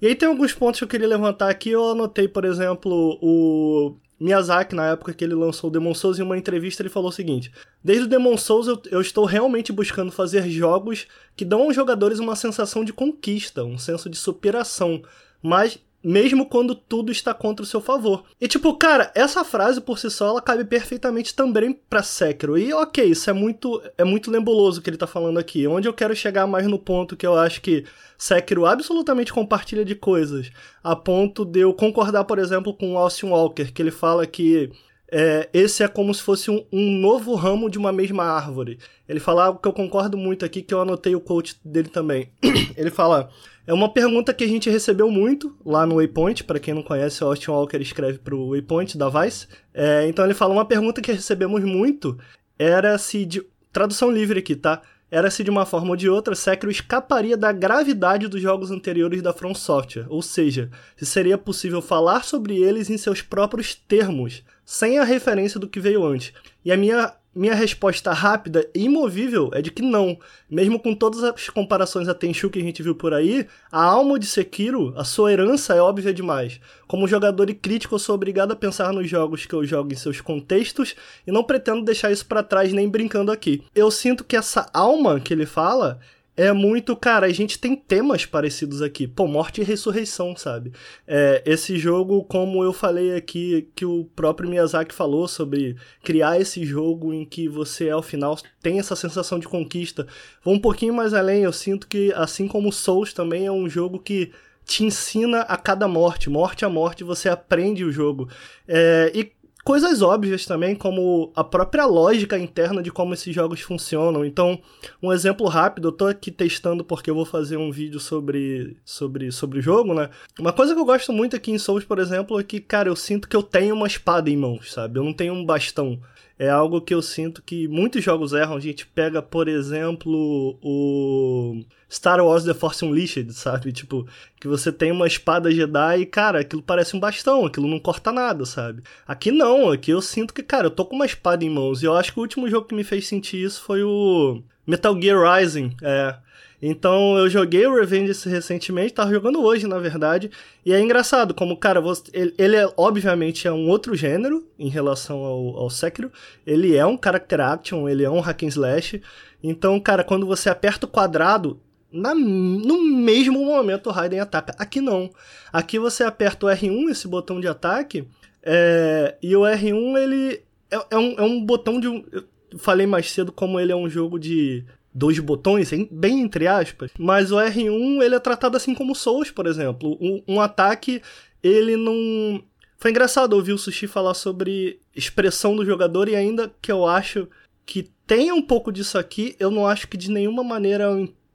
[0.01, 3.97] E aí tem alguns pontos que eu queria levantar aqui, eu anotei, por exemplo, o
[4.23, 7.13] Miyazaki, na época que ele lançou o Demon Souls, em uma entrevista ele falou o
[7.13, 7.51] seguinte:
[7.83, 12.21] Desde o Demon Souls eu, eu, estou realmente buscando fazer jogos que dão aos jogadores
[12.21, 15.03] uma sensação de conquista, um senso de superação,
[15.43, 18.25] mas mesmo quando tudo está contra o seu favor.
[18.41, 22.59] E tipo, cara, essa frase por si só ela cabe perfeitamente também para Sekiro.
[22.59, 25.67] E OK, isso é muito é muito lembuloso que ele tá falando aqui.
[25.67, 27.85] Onde eu quero chegar mais no ponto que eu acho que
[28.19, 30.51] Sekiro absolutamente compartilha de coisas,
[30.83, 34.71] a ponto de eu concordar, por exemplo, com Austin Walker, que ele fala que
[35.15, 38.79] é, esse é como se fosse um, um, novo ramo de uma mesma árvore.
[39.07, 42.31] Ele fala algo que eu concordo muito aqui, que eu anotei o quote dele também.
[42.75, 43.29] ele fala:
[43.67, 46.45] é uma pergunta que a gente recebeu muito lá no Waypoint.
[46.45, 49.49] Para quem não conhece, o Austin Walker escreve para o Waypoint da Vice.
[49.75, 52.19] É, então ele fala: uma pergunta que recebemos muito
[52.59, 53.27] era se.
[53.27, 54.83] De, tradução livre aqui, tá?
[55.11, 59.21] Era se de uma forma ou de outra Sekiro escaparia da gravidade dos jogos anteriores
[59.21, 64.43] da From Software, ou seja, se seria possível falar sobre eles em seus próprios termos,
[64.65, 66.33] sem a referência do que veio antes.
[66.65, 70.19] E a minha, minha resposta rápida e imovível é de que não.
[70.49, 74.19] Mesmo com todas as comparações a Tenchu que a gente viu por aí, a alma
[74.19, 76.61] de Sekiro, a sua herança é óbvia demais.
[76.87, 79.97] Como jogador e crítico, eu sou obrigado a pensar nos jogos que eu jogo em
[79.97, 80.95] seus contextos
[81.27, 83.63] e não pretendo deixar isso para trás nem brincando aqui.
[83.75, 86.01] Eu sinto que essa alma que ele fala
[86.35, 89.07] é muito, cara, a gente tem temas parecidos aqui.
[89.07, 90.73] Pô, morte e ressurreição, sabe?
[91.07, 96.65] É, esse jogo, como eu falei aqui, que o próprio Miyazaki falou sobre criar esse
[96.65, 100.07] jogo em que você, ao final, tem essa sensação de conquista.
[100.43, 103.99] Vou um pouquinho mais além, eu sinto que, assim como Souls também é um jogo
[103.99, 104.33] que
[104.65, 108.29] te ensina a cada morte, morte a morte, você aprende o jogo.
[108.67, 109.33] É, e
[109.65, 114.25] coisas óbvias também, como a própria lógica interna de como esses jogos funcionam.
[114.25, 114.61] Então,
[115.03, 119.31] um exemplo rápido, eu tô aqui testando porque eu vou fazer um vídeo sobre, sobre,
[119.31, 120.11] sobre o jogo, né?
[120.39, 122.97] Uma coisa que eu gosto muito aqui em Souls, por exemplo, é que, cara, eu
[122.97, 124.99] sinto que eu tenho uma espada em mãos, sabe?
[124.99, 125.99] Eu não tenho um bastão.
[126.39, 128.57] É algo que eu sinto que muitos jogos erram.
[128.57, 133.73] A gente pega, por exemplo, o Star Wars The Force Unleashed, sabe?
[133.73, 134.07] Tipo,
[134.41, 138.11] que você tem uma espada Jedi e, cara, aquilo parece um bastão, aquilo não corta
[138.11, 138.83] nada, sabe?
[139.07, 141.83] Aqui não, aqui eu sinto que, cara, eu tô com uma espada em mãos.
[141.83, 145.01] E eu acho que o último jogo que me fez sentir isso foi o Metal
[145.01, 145.77] Gear Rising.
[145.83, 146.17] É.
[146.65, 150.31] Então eu joguei o Revenge recentemente, tava jogando hoje, na verdade.
[150.65, 154.69] E é engraçado, como, cara, você, ele, ele é, obviamente é um outro gênero em
[154.69, 156.13] relação ao, ao Sekiro.
[156.47, 159.03] Ele é um character action, ele é um hack and slash.
[159.43, 164.55] Então, cara, quando você aperta o quadrado, na, no mesmo momento o Raiden ataca.
[164.57, 165.11] Aqui não.
[165.53, 168.07] Aqui você aperta o R1, esse botão de ataque,
[168.41, 171.89] é, e o R1 ele é, é, um, é um botão de.
[171.89, 172.25] Eu
[172.59, 177.33] falei mais cedo como ele é um jogo de dois botões, bem entre aspas, mas
[177.33, 179.97] o R1 ele é tratado assim como Souls, por exemplo.
[180.01, 181.03] Um, um ataque,
[181.43, 182.43] ele não.
[182.79, 187.29] Foi engraçado ouvir o Sushi falar sobre expressão do jogador e ainda que eu acho
[187.65, 190.89] que tem um pouco disso aqui, eu não acho que de nenhuma maneira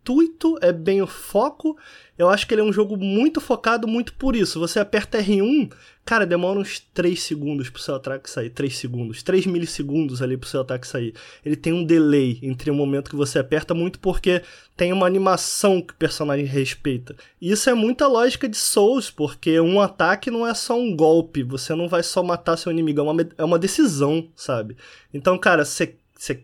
[0.07, 1.77] intuito, é bem o foco.
[2.17, 4.59] Eu acho que ele é um jogo muito focado, muito por isso.
[4.59, 5.69] Você aperta R1,
[6.07, 8.49] Cara, demora uns 3 segundos pro seu ataque sair.
[8.49, 9.21] 3 segundos.
[9.21, 11.13] 3 milissegundos ali pro seu ataque sair.
[11.43, 14.41] Ele tem um delay entre o momento que você aperta, muito porque
[14.77, 17.13] tem uma animação que o personagem respeita.
[17.41, 21.43] E isso é muita lógica de Souls, porque um ataque não é só um golpe.
[21.43, 23.01] Você não vai só matar seu inimigo.
[23.01, 24.77] É uma, é uma decisão, sabe?
[25.13, 25.93] Então, cara, você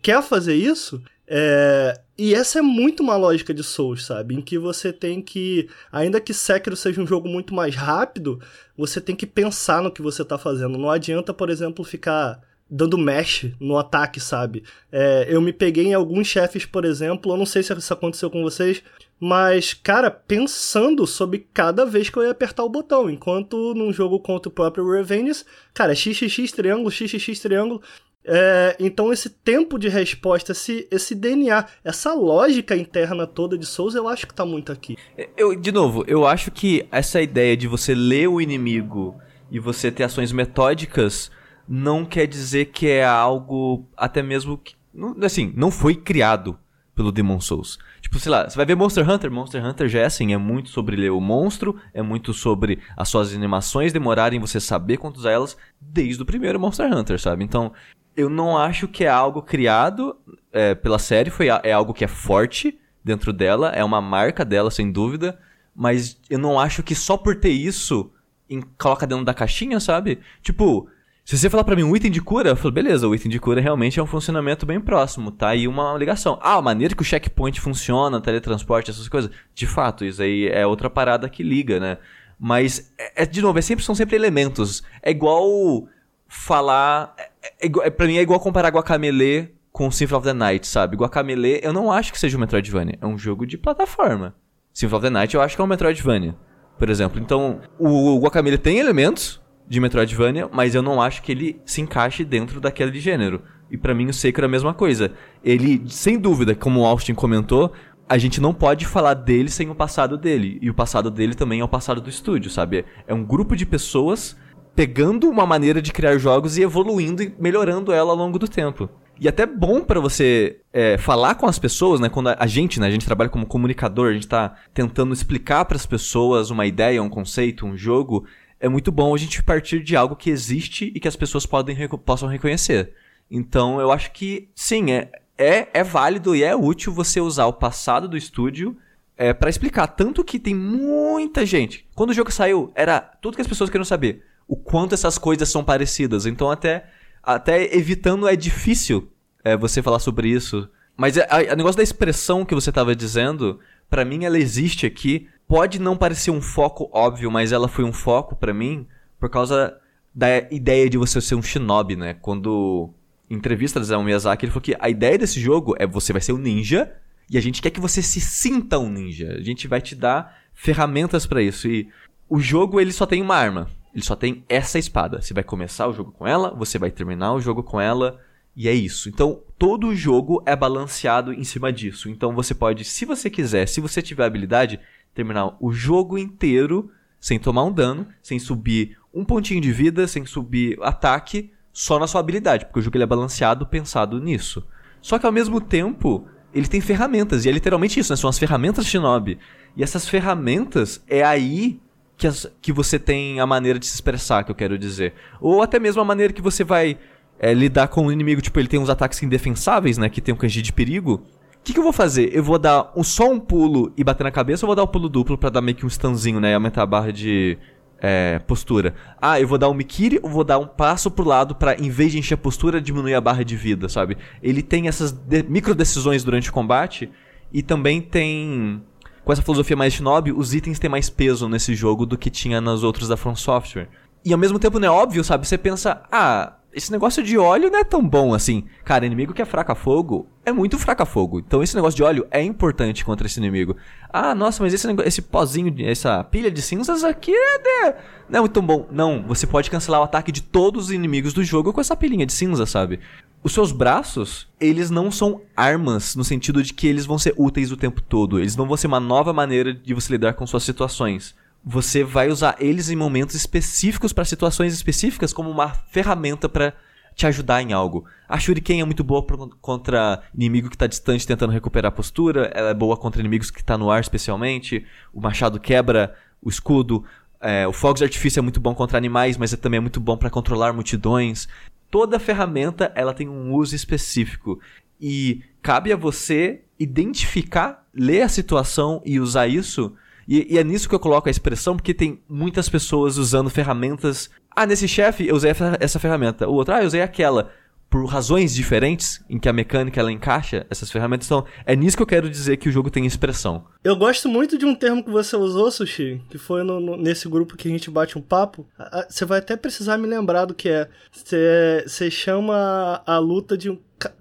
[0.01, 1.01] quer fazer isso?
[1.27, 4.35] É, e essa é muito uma lógica de Souls, sabe?
[4.35, 8.39] Em que você tem que, ainda que Sekiro seja um jogo muito mais rápido,
[8.77, 10.77] você tem que pensar no que você tá fazendo.
[10.77, 14.63] Não adianta, por exemplo, ficar dando mesh no ataque, sabe?
[14.91, 18.29] É, eu me peguei em alguns chefes, por exemplo, eu não sei se isso aconteceu
[18.29, 18.83] com vocês,
[19.19, 24.19] mas, cara, pensando sobre cada vez que eu ia apertar o botão, enquanto num jogo
[24.19, 27.81] contra o próprio Revenge, cara, XXX triângulo, XXX triângulo,
[28.25, 33.95] é, então esse tempo de resposta, esse, esse DNA, essa lógica interna toda de Souls,
[33.95, 34.97] eu acho que tá muito aqui.
[35.35, 39.15] Eu, de novo, eu acho que essa ideia de você ler o inimigo
[39.51, 41.29] e você ter ações metódicas
[41.67, 44.75] não quer dizer que é algo até mesmo que,
[45.21, 46.57] assim, não foi criado
[46.95, 47.79] pelo Demon Souls.
[48.01, 50.69] Tipo, sei lá, você vai ver Monster Hunter, Monster Hunter já é assim, é muito
[50.69, 55.31] sobre ler o monstro, é muito sobre as suas animações demorarem você saber quanto usar
[55.31, 57.43] elas desde o primeiro Monster Hunter, sabe?
[57.43, 57.73] Então,
[58.15, 60.15] eu não acho que é algo criado
[60.51, 64.71] é, pela série, foi, é algo que é forte dentro dela, é uma marca dela,
[64.71, 65.37] sem dúvida,
[65.75, 68.11] mas eu não acho que só por ter isso
[68.49, 70.19] em, coloca dentro da caixinha, sabe?
[70.41, 70.87] Tipo,
[71.25, 73.39] se você falar para mim um item de cura, eu falo, beleza, o item de
[73.39, 76.37] cura realmente é um funcionamento bem próximo, tá aí uma ligação.
[76.41, 79.31] Ah, a maneira que o checkpoint funciona, teletransporte, essas coisas.
[79.55, 81.97] De fato, isso aí é outra parada que liga, né?
[82.37, 84.83] Mas, é, é de novo, é sempre, são sempre elementos.
[85.01, 85.87] É igual
[86.33, 87.13] falar.
[87.17, 90.97] É, é, é, pra mim é igual comparar Guacamele com Symphony of the Night, sabe?
[90.97, 92.97] Guacamele, eu não acho que seja um Metroidvania.
[92.99, 94.35] É um jogo de plataforma.
[94.73, 96.35] Symphony of the Night eu acho que é um Metroidvania,
[96.77, 97.19] por exemplo.
[97.21, 102.25] Então, o Guacamele tem elementos de Metroidvania, mas eu não acho que ele se encaixe
[102.25, 103.41] dentro daquele gênero.
[103.69, 105.11] E para mim o Sekiro é a mesma coisa.
[105.43, 107.71] Ele, sem dúvida, como o Austin comentou,
[108.07, 110.59] a gente não pode falar dele sem o passado dele.
[110.61, 112.85] E o passado dele também é o passado do estúdio, sabe?
[113.07, 114.35] É um grupo de pessoas
[114.75, 118.89] pegando uma maneira de criar jogos e evoluindo e melhorando ela ao longo do tempo.
[119.19, 122.09] E até bom para você é, falar com as pessoas, né?
[122.09, 122.87] Quando a, gente, né?
[122.87, 127.01] A gente trabalha como comunicador, a gente tá tentando explicar para as pessoas uma ideia,
[127.01, 128.25] um conceito, um jogo.
[128.59, 131.77] É muito bom a gente partir de algo que existe e que as pessoas podem,
[132.03, 132.93] possam reconhecer.
[133.29, 137.53] Então, eu acho que sim, é, é, é válido e é útil você usar o
[137.53, 138.75] passado do estúdio
[139.15, 139.87] é, para explicar.
[139.87, 141.87] Tanto que tem muita gente.
[141.93, 144.23] Quando o jogo saiu, era tudo que as pessoas queriam saber.
[144.47, 146.25] O quanto essas coisas são parecidas.
[146.25, 146.85] Então, até,
[147.21, 149.09] até evitando é difícil
[149.43, 150.67] é, você falar sobre isso.
[150.95, 155.27] Mas o negócio da expressão que você estava dizendo, para mim ela existe aqui.
[155.47, 158.87] Pode não parecer um foco óbvio, mas ela foi um foco para mim
[159.19, 159.77] por causa
[160.13, 162.13] da ideia de você ser um shinobi, né?
[162.15, 162.93] Quando
[163.29, 166.33] entrevista do Zé Miyazaki, ele falou que a ideia desse jogo é você vai ser
[166.33, 166.93] um ninja
[167.29, 169.35] e a gente quer que você se sinta um ninja.
[169.37, 171.67] A gente vai te dar ferramentas para isso.
[171.67, 171.89] E
[172.29, 173.67] o jogo ele só tem uma arma.
[173.93, 175.21] Ele só tem essa espada.
[175.21, 178.19] Você vai começar o jogo com ela, você vai terminar o jogo com ela.
[178.55, 179.09] E é isso.
[179.09, 182.09] Então, todo o jogo é balanceado em cima disso.
[182.09, 184.79] Então, você pode, se você quiser, se você tiver habilidade,
[185.13, 190.25] terminar o jogo inteiro sem tomar um dano, sem subir um pontinho de vida, sem
[190.25, 194.65] subir ataque, só na sua habilidade, porque o jogo ele é balanceado pensado nisso.
[195.01, 198.17] Só que ao mesmo tempo, ele tem ferramentas, e é literalmente isso, né?
[198.17, 199.39] São as ferramentas Shinobi.
[199.75, 201.79] E essas ferramentas é aí
[202.17, 205.13] que, as, que você tem a maneira de se expressar, que eu quero dizer.
[205.41, 206.97] Ou até mesmo a maneira que você vai
[207.39, 210.09] é, lidar com o inimigo, tipo, ele tem uns ataques indefensáveis, né?
[210.09, 211.23] Que tem um kanji de perigo.
[211.59, 212.29] O que, que, eu vou fazer?
[212.35, 214.87] Eu vou dar um, só um pulo e bater na cabeça ou vou dar um
[214.87, 216.51] pulo duplo para dar meio que um stunzinho, né?
[216.51, 217.57] E aumentar a barra de
[218.03, 218.93] é, postura.
[219.21, 221.89] Ah, eu vou dar um Mikiri ou vou dar um passo pro lado para em
[221.89, 224.17] vez de encher a postura, diminuir a barra de vida, sabe?
[224.41, 227.09] Ele tem essas de micro decisões durante o combate
[227.51, 228.83] e também tem
[229.23, 232.59] com essa filosofia mais shinobi, os itens têm mais peso nesse jogo do que tinha
[232.59, 233.89] nos outros da From Software.
[234.25, 235.47] E ao mesmo tempo não é óbvio, sabe?
[235.47, 238.65] Você pensa, ah, esse negócio de óleo não é tão bom assim.
[238.83, 241.39] Cara, inimigo que é fraca fogo é muito fraca fogo.
[241.39, 243.75] Então esse negócio de óleo é importante contra esse inimigo.
[244.11, 247.95] Ah, nossa, mas esse, esse pozinho, essa pilha de cinzas aqui é de...
[248.29, 248.87] não é muito bom.
[248.91, 252.25] Não, você pode cancelar o ataque de todos os inimigos do jogo com essa pilhinha
[252.25, 252.99] de cinza, sabe?
[253.43, 257.71] Os seus braços, eles não são armas no sentido de que eles vão ser úteis
[257.71, 258.39] o tempo todo.
[258.39, 262.29] Eles não vão ser uma nova maneira de você lidar com suas situações você vai
[262.29, 266.73] usar eles em momentos específicos para situações específicas como uma ferramenta para
[267.15, 268.05] te ajudar em algo.
[268.27, 269.25] A Shuriken é muito boa
[269.61, 273.61] contra inimigo que está distante tentando recuperar a postura, ela é boa contra inimigos que
[273.61, 277.05] está no ar especialmente, o machado quebra o escudo,
[277.39, 280.17] é, o fogos de artifício é muito bom contra animais, mas é também muito bom
[280.17, 281.47] para controlar multidões.
[281.89, 284.59] Toda ferramenta ela tem um uso específico
[284.99, 289.93] e cabe a você identificar, ler a situação e usar isso
[290.27, 294.29] e, e, é nisso que eu coloco a expressão, porque tem muitas pessoas usando ferramentas.
[294.55, 296.47] Ah, nesse chefe eu usei essa ferramenta.
[296.47, 297.51] O outro, ah, eu usei aquela.
[297.93, 301.27] Por razões diferentes em que a mecânica ela encaixa essas ferramentas.
[301.27, 303.65] Então, é nisso que eu quero dizer que o jogo tem expressão.
[303.83, 307.29] Eu gosto muito de um termo que você usou, Sushi, que foi no, no, nesse
[307.29, 308.65] grupo que a gente bate um papo.
[309.07, 310.89] Você vai até precisar me lembrar do que é.
[311.11, 313.77] Você chama a luta de um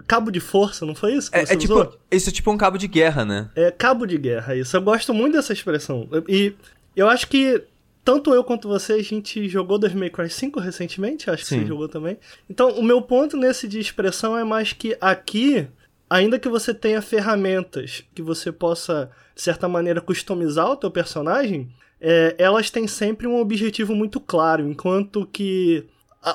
[0.07, 1.99] cabo de força, não foi isso é, é tipo?
[2.11, 3.49] Isso é tipo um cabo de guerra, né?
[3.57, 4.77] É cabo de guerra, isso.
[4.77, 6.07] Eu gosto muito dessa expressão.
[6.29, 6.53] E
[6.95, 7.65] eu acho que
[8.05, 11.61] tanto eu quanto você, a gente jogou Devil May Cry 5 recentemente, acho que Sim.
[11.61, 12.19] você jogou também.
[12.49, 15.67] Então, o meu ponto nesse de expressão é mais que aqui,
[16.11, 21.71] ainda que você tenha ferramentas que você possa, de certa maneira, customizar o teu personagem,
[22.01, 25.87] é, elas têm sempre um objetivo muito claro, enquanto que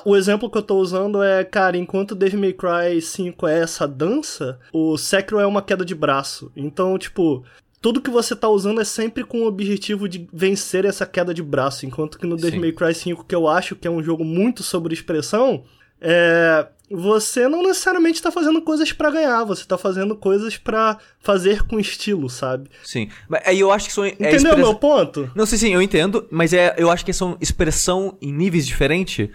[0.04, 3.88] o exemplo que eu tô usando é, cara, enquanto Devil May Cry 5 é essa
[3.88, 6.52] dança, o Sekiro é uma queda de braço.
[6.54, 7.42] Então, tipo,
[7.80, 11.42] tudo que você tá usando é sempre com o objetivo de vencer essa queda de
[11.42, 11.86] braço.
[11.86, 14.62] Enquanto que no Devil May Cry 5, que eu acho que é um jogo muito
[14.62, 15.64] sobre expressão,
[16.00, 21.62] é, você não necessariamente tá fazendo coisas para ganhar, você tá fazendo coisas para fazer
[21.66, 22.68] com estilo, sabe?
[22.82, 23.08] Sim.
[23.28, 24.04] Mas aí eu acho que são.
[24.04, 24.58] É Entendeu express...
[24.58, 25.30] meu ponto?
[25.34, 29.28] Não, sim, sim, eu entendo, mas é, eu acho que são expressão em níveis diferentes.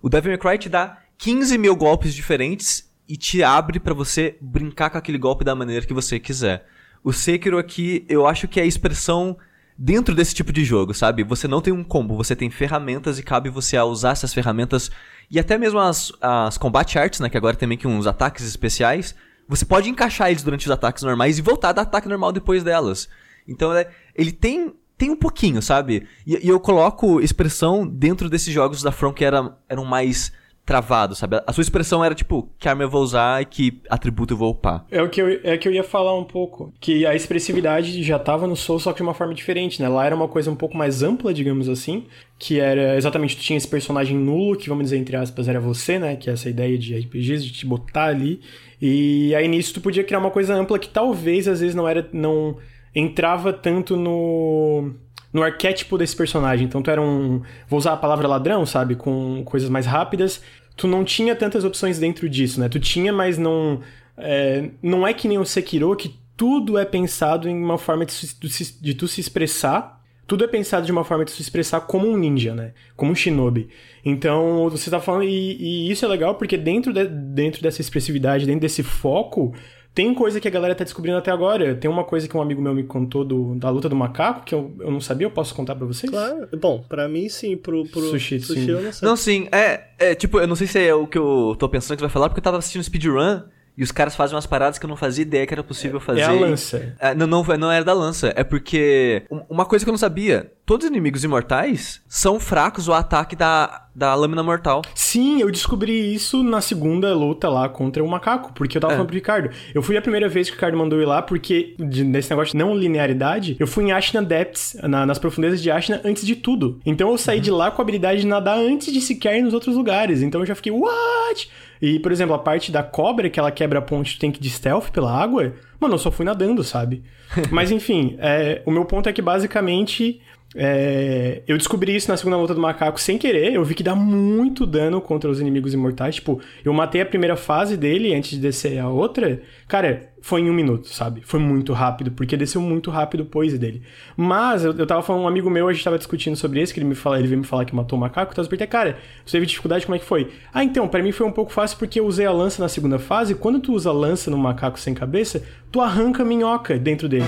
[0.00, 4.36] O Devil May Cry te dá 15 mil golpes diferentes e te abre para você
[4.40, 6.64] brincar com aquele golpe da maneira que você quiser.
[7.02, 9.36] O Sekiro aqui, eu acho que é a expressão
[9.76, 11.24] dentro desse tipo de jogo, sabe?
[11.24, 14.90] Você não tem um combo, você tem ferramentas e cabe você a usar essas ferramentas
[15.30, 17.30] e até mesmo as, as combat arts, né?
[17.30, 19.14] Que agora tem meio que uns ataques especiais.
[19.48, 23.08] Você pode encaixar eles durante os ataques normais e voltar a ataque normal depois delas.
[23.48, 26.06] Então é, ele tem, tem um pouquinho, sabe?
[26.26, 30.30] E, e, eu coloco expressão dentro desses jogos da From que era, eram mais
[30.70, 31.42] travado, sabe?
[31.44, 34.52] A sua expressão era tipo, que arma eu vou usar e que atributo eu vou
[34.52, 34.86] upar.
[34.88, 36.72] É o que eu, é que eu ia falar um pouco.
[36.78, 39.88] Que a expressividade já tava no Soul, só que de uma forma diferente, né?
[39.88, 42.06] Lá era uma coisa um pouco mais ampla, digamos assim.
[42.38, 45.98] Que era exatamente, tu tinha esse personagem nulo, que vamos dizer, entre aspas, era você,
[45.98, 46.14] né?
[46.14, 48.40] Que é essa ideia de RPGs, de te botar ali.
[48.80, 52.08] E aí nisso tu podia criar uma coisa ampla que talvez às vezes não era.
[52.12, 52.56] não
[52.94, 54.92] entrava tanto no
[55.32, 56.66] no arquétipo desse personagem.
[56.66, 57.42] Então tu era um.
[57.68, 58.94] Vou usar a palavra ladrão, sabe?
[58.94, 60.40] Com coisas mais rápidas
[60.80, 62.66] tu não tinha tantas opções dentro disso, né?
[62.66, 63.82] Tu tinha, mas não.
[64.16, 68.14] É, não é que nem o Sekiro, que tudo é pensado em uma forma de,
[68.14, 70.00] de, de tu se expressar.
[70.26, 72.72] Tudo é pensado de uma forma de se expressar como um ninja, né?
[72.96, 73.68] Como um shinobi.
[74.02, 75.24] Então, você tá falando.
[75.24, 79.52] E, e isso é legal porque dentro, de, dentro dessa expressividade, dentro desse foco,
[79.94, 81.74] tem coisa que a galera tá descobrindo até agora.
[81.74, 84.54] Tem uma coisa que um amigo meu me contou do, da luta do macaco, que
[84.54, 86.10] eu, eu não sabia, eu posso contar para vocês?
[86.10, 86.48] Claro.
[86.60, 88.70] Bom, para mim sim, pro, pro sushi, sushi sim.
[88.70, 89.08] eu não sei.
[89.08, 89.48] Não, sim.
[89.50, 92.10] É, é, tipo, eu não sei se é o que eu tô pensando que vai
[92.10, 93.42] falar, porque eu tava assistindo speedrun
[93.76, 96.20] e os caras fazem umas paradas que eu não fazia ideia que era possível fazer.
[96.20, 96.94] É a lança.
[96.98, 98.32] É, não, não, não era da lança.
[98.36, 99.22] É porque.
[99.48, 103.88] Uma coisa que eu não sabia: todos os inimigos imortais são fracos ao ataque da,
[103.92, 104.82] da lâmina mortal.
[104.94, 108.52] Sim, eu descobri isso na segunda luta lá contra o macaco.
[108.52, 108.94] Porque eu tava é.
[108.94, 109.50] falando pro Ricardo.
[109.74, 112.52] Eu fui a primeira vez que o Ricardo mandou ir lá, porque de, nesse negócio
[112.52, 116.36] de não linearidade, eu fui em Ashna Depths, na, nas profundezas de Ashna, antes de
[116.36, 116.78] tudo.
[116.86, 117.42] Então eu saí uhum.
[117.42, 120.22] de lá com a habilidade de nadar antes de sequer ir nos outros lugares.
[120.22, 121.50] Então eu já fiquei, what?
[121.82, 124.38] E, por exemplo, a parte da cobra que ela quebra a ponte, tu tem que
[124.38, 127.02] ir de stealth pela água, mano, eu só fui nadando, sabe?
[127.50, 130.20] Mas enfim, é, o meu ponto é que basicamente
[130.54, 133.52] é, eu descobri isso na segunda luta do macaco sem querer.
[133.52, 136.16] Eu vi que dá muito dano contra os inimigos imortais.
[136.16, 139.40] Tipo, eu matei a primeira fase dele antes de descer a outra.
[139.68, 141.22] Cara, foi em um minuto, sabe?
[141.24, 143.82] Foi muito rápido, porque desceu muito rápido o poise dele.
[144.16, 146.80] Mas eu, eu tava falando, um amigo meu, a gente tava discutindo sobre isso, que
[146.80, 148.32] ele me fala, ele veio me falar que matou o macaco.
[148.32, 150.32] Então eu perguntei, cara, você teve dificuldade, como é que foi?
[150.52, 152.98] Ah, então, para mim foi um pouco fácil porque eu usei a lança na segunda
[152.98, 153.36] fase.
[153.36, 157.24] Quando tu usa a lança no macaco sem cabeça, tu arranca a minhoca dentro dele.